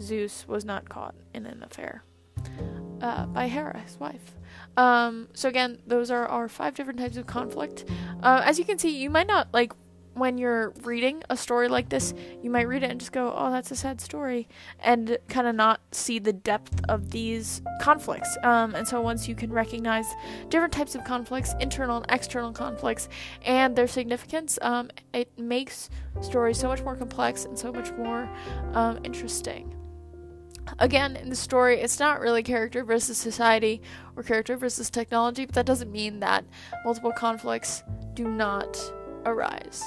Zeus 0.00 0.46
was 0.46 0.64
not 0.64 0.88
caught 0.88 1.14
in 1.34 1.46
an 1.46 1.62
affair 1.62 2.02
uh, 3.00 3.26
by 3.26 3.48
Hera, 3.48 3.78
his 3.80 3.98
wife. 3.98 4.34
Um, 4.76 5.28
so 5.34 5.48
again, 5.48 5.78
those 5.86 6.10
are 6.10 6.26
our 6.26 6.48
five 6.48 6.74
different 6.74 6.98
types 6.98 7.16
of 7.16 7.26
conflict. 7.26 7.84
Uh, 8.22 8.42
as 8.44 8.58
you 8.58 8.64
can 8.64 8.78
see, 8.78 8.96
you 8.96 9.10
might 9.10 9.26
not 9.26 9.48
like 9.52 9.72
when 10.18 10.38
you're 10.38 10.70
reading 10.82 11.22
a 11.30 11.36
story 11.36 11.68
like 11.68 11.88
this, 11.88 12.14
you 12.42 12.50
might 12.50 12.68
read 12.68 12.82
it 12.82 12.90
and 12.90 13.00
just 13.00 13.12
go, 13.12 13.32
oh, 13.36 13.50
that's 13.50 13.70
a 13.70 13.76
sad 13.76 14.00
story, 14.00 14.48
and 14.80 15.18
kind 15.28 15.46
of 15.46 15.54
not 15.54 15.80
see 15.92 16.18
the 16.18 16.32
depth 16.32 16.80
of 16.88 17.10
these 17.10 17.62
conflicts. 17.80 18.36
Um, 18.42 18.74
and 18.74 18.86
so 18.86 19.00
once 19.00 19.28
you 19.28 19.34
can 19.34 19.52
recognize 19.52 20.06
different 20.48 20.72
types 20.72 20.94
of 20.94 21.04
conflicts, 21.04 21.54
internal 21.60 21.98
and 21.98 22.06
external 22.10 22.52
conflicts, 22.52 23.08
and 23.44 23.74
their 23.76 23.88
significance, 23.88 24.58
um, 24.62 24.90
it 25.12 25.36
makes 25.38 25.90
stories 26.20 26.58
so 26.58 26.68
much 26.68 26.82
more 26.82 26.96
complex 26.96 27.44
and 27.44 27.58
so 27.58 27.72
much 27.72 27.92
more 27.92 28.28
um, 28.74 28.98
interesting. 29.04 29.74
Again, 30.78 31.16
in 31.16 31.30
the 31.30 31.36
story, 31.36 31.80
it's 31.80 31.98
not 31.98 32.20
really 32.20 32.42
character 32.42 32.84
versus 32.84 33.16
society 33.16 33.80
or 34.16 34.22
character 34.22 34.56
versus 34.56 34.90
technology, 34.90 35.46
but 35.46 35.54
that 35.54 35.66
doesn't 35.66 35.90
mean 35.90 36.20
that 36.20 36.44
multiple 36.84 37.12
conflicts 37.12 37.82
do 38.14 38.28
not 38.28 38.78
arise. 39.24 39.82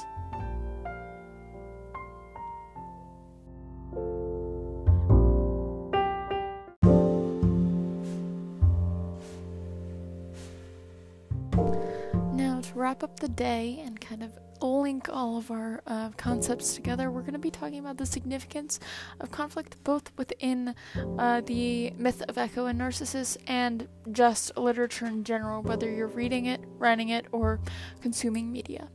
Wrap 12.82 13.04
up 13.04 13.20
the 13.20 13.30
day 13.30 13.80
and 13.86 14.02
kind 14.02 14.24
of 14.24 14.32
link 14.60 15.08
all 15.08 15.38
of 15.38 15.52
our 15.52 15.82
uh, 15.86 16.10
concepts 16.18 16.74
together, 16.74 17.12
we're 17.12 17.22
going 17.22 17.34
to 17.34 17.40
be 17.40 17.52
talking 17.52 17.78
about 17.78 17.98
the 17.98 18.06
significance 18.06 18.80
of 19.20 19.30
conflict 19.30 19.76
both 19.84 20.12
within 20.18 20.74
uh, 21.20 21.42
the 21.42 21.92
myth 21.92 22.24
of 22.28 22.38
Echo 22.40 22.66
and 22.66 22.80
Narcissus 22.80 23.38
and 23.48 23.88
just 24.12 24.58
literature 24.58 25.06
in 25.06 25.24
general, 25.24 25.62
whether 25.62 25.90
you're 25.90 26.08
reading 26.08 26.48
it, 26.48 26.62
writing 26.78 27.10
it, 27.10 27.28
or 27.32 27.60
consuming 28.02 28.52
media. 28.52 28.90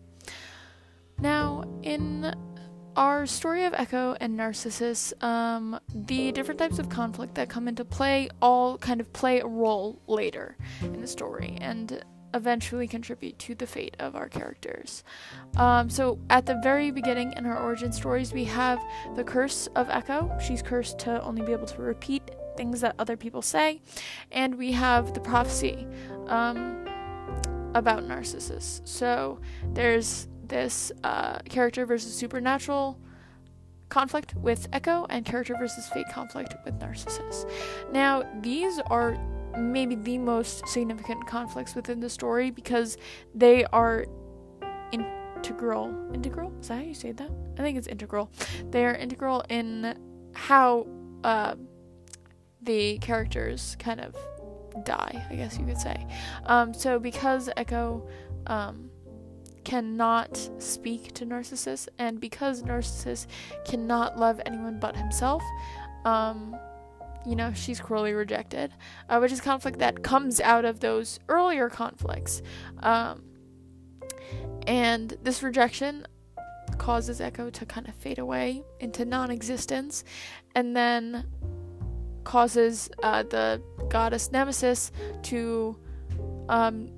Now, 1.19 1.65
in 1.83 2.35
our 2.97 3.27
story 3.27 3.65
of 3.65 3.75
Echo 3.75 4.17
and 4.21 4.37
Narcissus, 4.37 5.15
um, 5.21 5.79
the 5.95 6.33
different 6.33 6.59
types 6.59 6.79
of 6.79 6.89
conflict 6.89 7.35
that 7.37 7.49
come 7.49 7.69
into 7.69 7.85
play 7.85 8.29
all 8.43 8.79
kind 8.79 9.01
of 9.01 9.13
play 9.13 9.41
a 9.41 9.47
role 9.47 10.01
later 10.07 10.57
in 10.83 11.01
the 11.01 11.07
story. 11.07 11.57
And 11.61 12.03
eventually 12.37 12.87
contribute 12.87 13.39
to 13.41 13.55
the 13.55 13.67
fate 13.67 13.97
of 13.99 14.15
our 14.15 14.29
characters. 14.29 15.03
Um, 15.57 15.91
so, 15.91 16.19
at 16.31 16.47
the 16.47 16.61
very 16.63 16.91
beginning 16.91 17.33
in 17.33 17.45
her 17.45 17.59
origin 17.59 17.93
stories, 17.93 18.33
we 18.33 18.45
have 18.45 18.79
the 19.17 19.25
curse 19.25 19.67
of 19.75 19.89
Echo. 19.91 20.31
She's 20.39 20.63
cursed 20.63 20.99
to 21.01 21.23
only 21.23 21.43
be 21.43 21.53
able 21.53 21.67
to 21.67 21.83
repeat 21.83 22.23
things 22.57 22.81
that 22.83 22.95
other 22.99 23.17
people 23.17 23.43
say. 23.43 23.81
And 24.31 24.57
we 24.57 24.73
have 24.73 25.15
the 25.15 25.21
prophecy 25.21 25.87
um, 26.29 26.87
about 27.75 28.05
Narcissus. 28.05 28.83
So, 28.85 29.41
there's 29.73 30.29
this 30.45 30.93
uh, 31.03 31.39
character 31.41 31.87
versus 31.87 32.15
supernatural 32.15 32.99
conflict 33.89 34.35
with 34.35 34.69
Echo 34.73 35.07
and 35.11 35.25
character 35.25 35.57
versus 35.57 35.89
fate 35.89 36.07
conflict 36.13 36.55
with 36.65 36.75
Narcissus. 36.75 37.47
Now, 37.93 38.25
these 38.41 38.79
are 38.91 39.17
maybe 39.59 39.95
the 39.95 40.19
most 40.19 40.67
significant 40.69 41.27
conflicts 41.27 41.75
within 41.75 42.01
the 42.01 42.11
story 42.11 42.51
because 42.51 42.97
they 43.35 43.65
are 43.67 44.07
integral. 44.93 45.95
Integral? 46.13 46.53
Is 46.61 46.69
that 46.69 46.77
how 46.77 46.83
you 46.83 46.95
say 46.95 47.13
that? 47.13 47.31
I 47.59 47.63
think 47.63 47.79
it's 47.79 47.87
integral. 47.87 48.31
They 48.71 48.85
are 48.85 48.95
integral 48.95 49.45
in 49.49 49.97
how 50.35 50.87
uh, 51.25 51.55
the 52.63 52.99
characters 52.99 53.77
kind 53.79 54.01
of 54.01 54.15
die, 54.85 55.27
I 55.31 55.35
guess 55.37 55.59
you 55.59 55.65
could 55.65 55.79
say. 55.79 56.07
Um, 56.45 56.75
so 56.75 56.99
because 56.99 57.49
Echo 57.57 58.07
um, 58.47 58.91
cannot 59.65 60.39
speak 60.59 61.13
to 61.15 61.25
Narcissus, 61.25 61.89
and 61.99 62.21
because 62.21 62.63
Narcissus 62.63 63.27
cannot 63.65 64.19
love 64.19 64.41
anyone 64.47 64.79
but 64.79 64.97
himself, 64.97 65.43
um, 66.05 66.57
you 67.27 67.35
know, 67.35 67.53
she's 67.53 67.81
cruelly 67.81 68.13
rejected, 68.13 68.73
uh, 69.09 69.19
which 69.19 69.33
is 69.33 69.41
conflict 69.41 69.81
that 69.81 70.03
comes 70.03 70.41
out 70.41 70.65
of 70.65 70.81
those 70.81 71.19
earlier 71.29 71.69
conflicts. 71.69 72.41
Um, 72.81 73.25
and 74.67 75.17
this 75.23 75.43
rejection 75.43 76.07
causes 76.79 77.21
Echo 77.21 77.51
to 77.51 77.67
kind 77.67 77.89
of 77.89 77.95
fade 77.95 78.19
away 78.19 78.65
into 78.81 79.05
non 79.05 79.31
existence, 79.31 80.05
and 80.55 80.77
then 80.77 81.27
causes 82.25 82.91
uh, 83.03 83.23
the 83.25 83.63
goddess 83.89 84.31
Nemesis 84.33 84.93
to 85.23 85.77
um, 86.49 86.91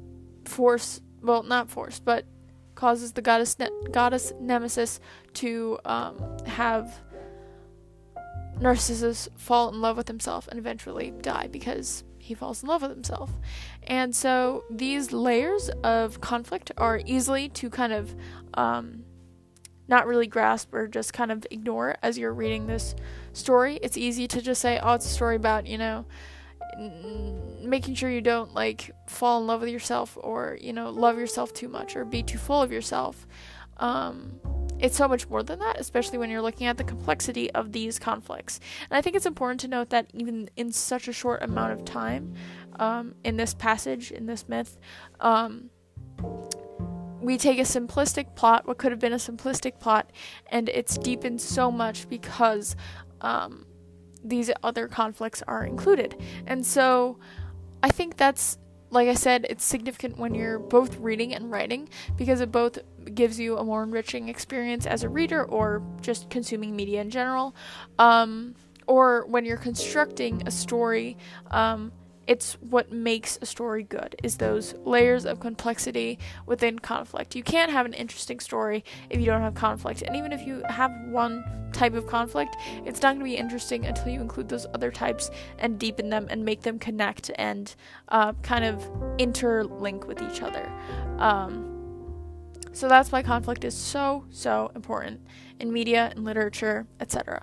force, 0.45 1.01
well, 1.23 1.43
not 1.43 1.71
force, 1.71 2.01
but 2.01 2.27
causes 2.75 3.13
the 3.13 3.23
goddess 3.23 3.59
ne- 3.59 3.69
goddess 3.91 4.33
Nemesis 4.41 5.01
to 5.35 5.79
um, 5.85 6.39
have 6.47 7.01
Narcissus 8.61 9.29
fall 9.37 9.69
in 9.69 9.81
love 9.81 9.97
with 9.97 10.09
himself 10.09 10.49
and 10.49 10.59
eventually 10.59 11.13
die 11.23 11.49
because 11.49 12.05
he 12.19 12.35
falls 12.35 12.63
in 12.63 12.69
love 12.69 12.83
with 12.83 12.91
himself. 12.91 13.31
And 13.85 14.15
so 14.15 14.65
these 14.71 15.13
layers 15.13 15.71
of 15.83 16.21
conflict 16.21 16.73
are 16.77 17.01
easily 17.07 17.49
to 17.51 17.71
kind 17.71 17.93
of 17.93 18.15
um, 18.55 19.05
not 19.87 20.07
really 20.07 20.27
grasp 20.27 20.75
or 20.75 20.87
just 20.87 21.13
kind 21.13 21.33
of 21.33 21.47
ignore 21.51 21.97
as 22.03 22.19
you're 22.19 22.35
reading 22.35 22.67
this 22.67 22.95
story. 23.33 23.79
It's 23.83 23.97
easy 23.97 24.29
to 24.29 24.43
just 24.43 24.61
say, 24.61 24.79
oh, 24.83 24.95
it's 24.95 25.07
a 25.07 25.11
story 25.11 25.37
about, 25.37 25.67
you 25.67 25.79
know, 25.79 26.05
making 27.63 27.95
sure 27.95 28.11
you 28.11 28.21
don't 28.21 28.55
like 28.55 28.91
fall 29.09 29.41
in 29.41 29.47
love 29.47 29.61
with 29.61 29.71
yourself 29.71 30.17
or 30.21 30.57
you 30.61 30.73
know 30.73 30.91
love 30.91 31.19
yourself 31.19 31.53
too 31.53 31.69
much 31.69 31.97
or 31.97 32.05
be 32.05 32.23
too 32.23 32.39
full 32.39 32.63
of 32.63 32.71
yourself 32.71 33.27
um, 33.79 34.39
it's 34.79 34.97
so 34.97 35.09
much 35.09 35.29
more 35.29 35.43
than 35.43 35.59
that 35.59 35.79
especially 35.79 36.19
when 36.19 36.31
you're 36.31 36.43
looking 36.43 36.67
at 36.67 36.77
the 36.77 36.85
complexity 36.85 37.51
of 37.53 37.73
these 37.73 37.99
conflicts 37.99 38.61
and 38.91 38.97
i 38.97 39.01
think 39.01 39.17
it's 39.17 39.27
important 39.27 39.61
to 39.61 39.69
note 39.69 39.91
that 39.91 40.07
even 40.15 40.49
in 40.57 40.73
such 40.73 41.09
a 41.09 41.13
short 41.13 41.43
amount 41.43 41.73
of 41.73 41.85
time 41.85 42.35
um, 42.79 43.15
in 43.25 43.37
this 43.37 43.55
passage 43.55 44.11
in 44.13 44.27
this 44.27 44.49
myth 44.49 44.79
um, 45.21 45.71
we 47.21 47.37
take 47.37 47.59
a 47.59 47.63
simplistic 47.63 48.35
plot 48.37 48.67
what 48.67 48.79
could 48.79 48.93
have 48.93 49.01
been 49.01 49.13
a 49.13 49.17
simplistic 49.17 49.81
plot 49.81 50.13
and 50.51 50.69
it's 50.69 50.97
deepened 50.99 51.41
so 51.41 51.71
much 51.71 52.09
because 52.09 52.77
um, 53.21 53.67
these 54.23 54.51
other 54.63 54.89
conflicts 54.89 55.43
are 55.43 55.65
included. 55.65 56.17
And 56.47 56.65
so 56.67 57.19
I 57.83 57.91
think 57.91 58.17
that's 58.17 58.59
like 58.91 59.09
I 59.09 59.15
said, 59.15 59.47
it's 59.51 59.65
significant 59.65 60.19
when 60.19 60.35
you're 60.35 60.59
both 60.59 60.99
reading 60.99 61.35
and 61.35 61.51
writing 61.51 61.89
because 62.17 62.41
it 62.41 62.51
both 62.51 62.79
gives 63.15 63.39
you 63.39 63.59
a 63.59 63.65
more 63.65 63.83
enriching 63.83 64.29
experience 64.29 64.87
as 64.87 65.03
a 65.03 65.09
reader 65.09 65.45
or 65.45 65.83
just 66.01 66.31
consuming 66.31 66.75
media 66.75 67.01
in 67.01 67.11
general. 67.11 67.55
Um, 67.99 68.55
or 68.87 69.27
when 69.27 69.45
you're 69.45 69.59
constructing 69.59 70.43
a 70.47 70.51
story, 70.51 71.17
um, 71.51 71.93
it's 72.29 72.59
what 72.61 72.93
makes 72.93 73.39
a 73.41 73.47
story 73.47 73.83
good 73.83 74.15
is 74.23 74.37
those 74.37 74.75
layers 74.85 75.25
of 75.25 75.41
complexity 75.41 76.19
within 76.45 76.79
conflict. 76.79 77.35
You 77.35 77.43
can't 77.43 77.73
have 77.73 77.87
an 77.87 77.95
interesting 77.95 78.39
story 78.39 78.85
if 79.09 79.19
you 79.19 79.27
don't 79.27 79.41
have 79.41 79.55
conflict 79.55 80.03
and 80.03 80.15
even 80.15 80.33
if 80.33 80.47
you 80.47 80.63
have 80.69 80.93
one 81.09 81.43
type 81.73 81.95
of 81.95 82.07
conflict 82.07 82.57
it's 82.85 83.03
not 83.03 83.15
going 83.15 83.19
to 83.21 83.25
be 83.25 83.37
interesting 83.37 83.87
until 83.87 84.09
you 84.09 84.21
include 84.21 84.49
those 84.49 84.67
other 84.75 84.91
types 84.91 85.31
and 85.59 85.79
deepen 85.79 86.11
them 86.11 86.27
and 86.31 86.45
make 86.45 86.61
them 86.63 86.79
connect 86.79 87.31
and 87.37 87.75
uh, 88.09 88.33
kind 88.43 88.65
of 88.65 88.83
interlink 89.19 90.07
with 90.07 90.21
each 90.23 90.43
other. 90.43 90.71
Um, 91.19 91.79
so 92.73 92.89
that's 92.89 93.11
why 93.11 93.23
conflict 93.23 93.65
is 93.65 93.75
so 93.75 94.25
so 94.31 94.71
important 94.77 95.21
in 95.59 95.73
media 95.73 96.13
and 96.15 96.25
literature 96.25 96.87
etc 97.01 97.43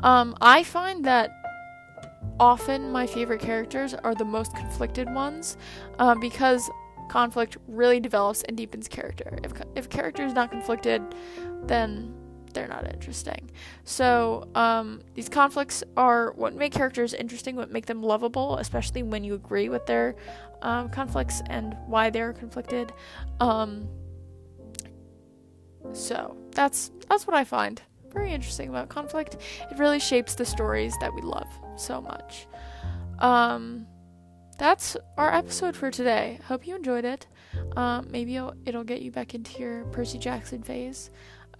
um, 0.00 0.36
i 0.40 0.62
find 0.62 1.04
that 1.04 1.39
often 2.40 2.90
my 2.90 3.06
favorite 3.06 3.40
characters 3.40 3.94
are 3.94 4.14
the 4.14 4.24
most 4.24 4.56
conflicted 4.56 5.12
ones 5.12 5.56
uh, 5.98 6.14
because 6.16 6.70
conflict 7.08 7.58
really 7.68 8.00
develops 8.00 8.42
and 8.44 8.56
deepens 8.56 8.88
character. 8.88 9.38
If, 9.44 9.52
if 9.76 9.90
character 9.90 10.24
is 10.24 10.32
not 10.32 10.50
conflicted, 10.50 11.02
then 11.64 12.14
they're 12.54 12.66
not 12.66 12.92
interesting. 12.92 13.50
So 13.84 14.48
um, 14.54 15.02
these 15.14 15.28
conflicts 15.28 15.84
are 15.96 16.32
what 16.32 16.54
make 16.54 16.72
characters 16.72 17.14
interesting, 17.14 17.56
what 17.56 17.70
make 17.70 17.86
them 17.86 18.02
lovable, 18.02 18.56
especially 18.56 19.02
when 19.02 19.22
you 19.22 19.34
agree 19.34 19.68
with 19.68 19.86
their 19.86 20.16
um, 20.62 20.88
conflicts 20.88 21.42
and 21.48 21.76
why 21.86 22.10
they're 22.10 22.32
conflicted. 22.32 22.92
Um, 23.38 23.86
so 25.92 26.36
that's 26.52 26.90
that's 27.08 27.26
what 27.26 27.34
I 27.36 27.44
find 27.44 27.82
very 28.12 28.32
interesting 28.32 28.68
about 28.68 28.88
conflict. 28.88 29.36
It 29.70 29.78
really 29.78 30.00
shapes 30.00 30.34
the 30.34 30.44
stories 30.44 30.94
that 31.00 31.14
we 31.14 31.22
love 31.22 31.48
so 31.80 32.00
much. 32.00 32.46
Um, 33.18 33.86
that's 34.58 34.96
our 35.16 35.32
episode 35.32 35.74
for 35.74 35.90
today. 35.90 36.38
Hope 36.46 36.66
you 36.66 36.76
enjoyed 36.76 37.04
it. 37.04 37.26
Um, 37.76 38.08
maybe 38.10 38.36
it'll, 38.36 38.54
it'll, 38.66 38.84
get 38.84 39.02
you 39.02 39.10
back 39.10 39.34
into 39.34 39.58
your 39.58 39.84
Percy 39.86 40.18
Jackson 40.18 40.62
phase 40.62 41.10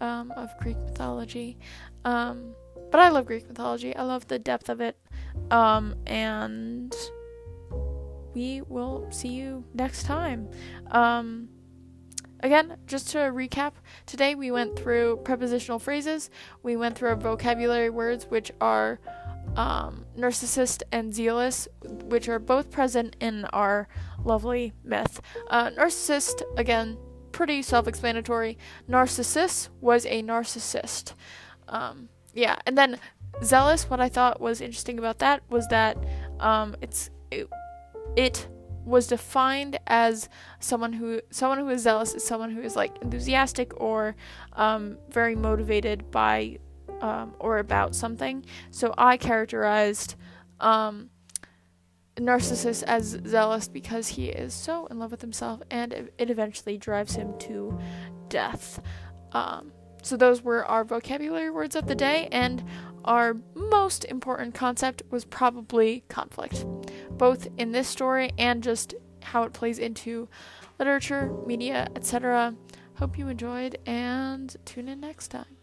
um, 0.01 0.33
of 0.33 0.51
Greek 0.59 0.77
mythology. 0.77 1.59
Um, 2.05 2.55
but 2.91 3.01
I 3.01 3.09
love 3.09 3.27
Greek 3.27 3.49
mythology. 3.49 3.95
I 3.97 4.03
love 4.03 4.27
the 4.29 4.39
depth 4.39 4.69
of 4.69 4.81
it. 4.81 4.97
Um, 5.51 5.95
and 6.07 6.95
we 8.35 8.63
will 8.63 9.11
see 9.11 9.29
you 9.29 9.65
next 9.75 10.05
time. 10.05 10.49
Um, 10.91 11.49
Again, 12.43 12.79
just 12.87 13.11
to 13.11 13.19
recap, 13.19 13.73
today 14.07 14.35
we 14.35 14.51
went 14.51 14.79
through 14.79 15.19
prepositional 15.25 15.79
phrases, 15.79 16.31
we 16.63 16.75
went 16.75 16.97
through 16.97 17.11
our 17.11 17.17
vocabulary 17.17 17.91
words, 17.91 18.25
which 18.31 18.51
are 18.63 18.99
um, 19.57 20.05
narcissist 20.17 20.83
and 20.93 21.15
zealous, 21.15 21.69
which 21.83 22.29
are 22.29 22.39
both 22.39 22.71
present 22.71 23.17
in 23.21 23.45
our 23.47 23.89
lovely 24.25 24.73
myth. 24.85 25.21
Uh, 25.49 25.71
narcissist, 25.71 26.43
again, 26.57 26.97
pretty 27.33 27.63
self 27.63 27.87
explanatory. 27.87 28.59
Narcissus 28.89 29.71
was 29.81 30.07
a 30.07 30.23
narcissist. 30.23 31.15
Um, 31.69 32.09
yeah, 32.35 32.57
and 32.67 32.77
then 32.77 32.99
zealous, 33.43 33.89
what 33.89 34.01
I 34.01 34.09
thought 34.09 34.41
was 34.41 34.61
interesting 34.61 34.99
about 34.99 35.19
that 35.19 35.43
was 35.49 35.67
that 35.69 35.97
um, 36.39 36.77
it's 36.81 37.11
it, 37.31 37.49
it 38.17 38.49
was 38.85 39.07
defined 39.07 39.79
as 39.87 40.29
someone 40.59 40.93
who 40.93 41.21
someone 41.31 41.59
who 41.59 41.69
is 41.69 41.83
zealous 41.83 42.15
is 42.15 42.25
someone 42.25 42.51
who 42.51 42.61
is 42.61 42.77
like 42.77 42.97
enthusiastic 43.03 43.79
or 43.81 44.17
um, 44.55 44.99
very 45.11 45.37
motivated 45.37 46.11
by 46.11 46.59
um, 47.01 47.35
or 47.39 47.59
about 47.59 47.95
something. 47.95 48.45
So 48.71 48.95
I 48.97 49.17
characterized 49.17 50.15
um, 50.61 51.11
Narcissus 52.19 52.83
as 52.83 53.19
zealous 53.27 53.69
because 53.69 54.09
he 54.09 54.27
is 54.29 54.53
so 54.53 54.87
in 54.87 54.99
love 54.99 55.11
with 55.11 55.21
himself, 55.21 55.63
and 55.71 55.93
it, 55.93 56.31
eventually 56.31 56.77
drives 56.77 57.15
him 57.15 57.39
to 57.41 57.79
death. 58.29 58.81
Um, 59.33 59.73
so 60.03 60.17
those 60.17 60.43
were 60.43 60.65
our 60.65 60.85
vocabulary 60.85 61.51
words 61.51 61.77
of 61.77 61.87
the 61.87 61.95
day, 61.95 62.29
and 62.33 62.65
our 63.05 63.37
most 63.55 64.05
important 64.05 64.55
concept 64.55 65.03
was 65.11 65.25
probably 65.25 66.05
conflict, 66.09 66.67
both 67.13 67.49
in 67.57 67.73
this 67.73 67.89
story 67.89 68.31
and 68.39 68.63
just 68.63 68.95
how 69.23 69.43
it 69.45 69.53
plays 69.53 69.79
into 69.79 70.29
literature, 70.79 71.33
media, 71.47 71.89
etc. 71.97 72.55
Hope 72.95 73.19
you 73.19 73.29
enjoyed, 73.29 73.79
and 73.87 74.55
tune 74.65 74.89
in 74.89 75.01
next 75.01 75.29
time. 75.29 75.60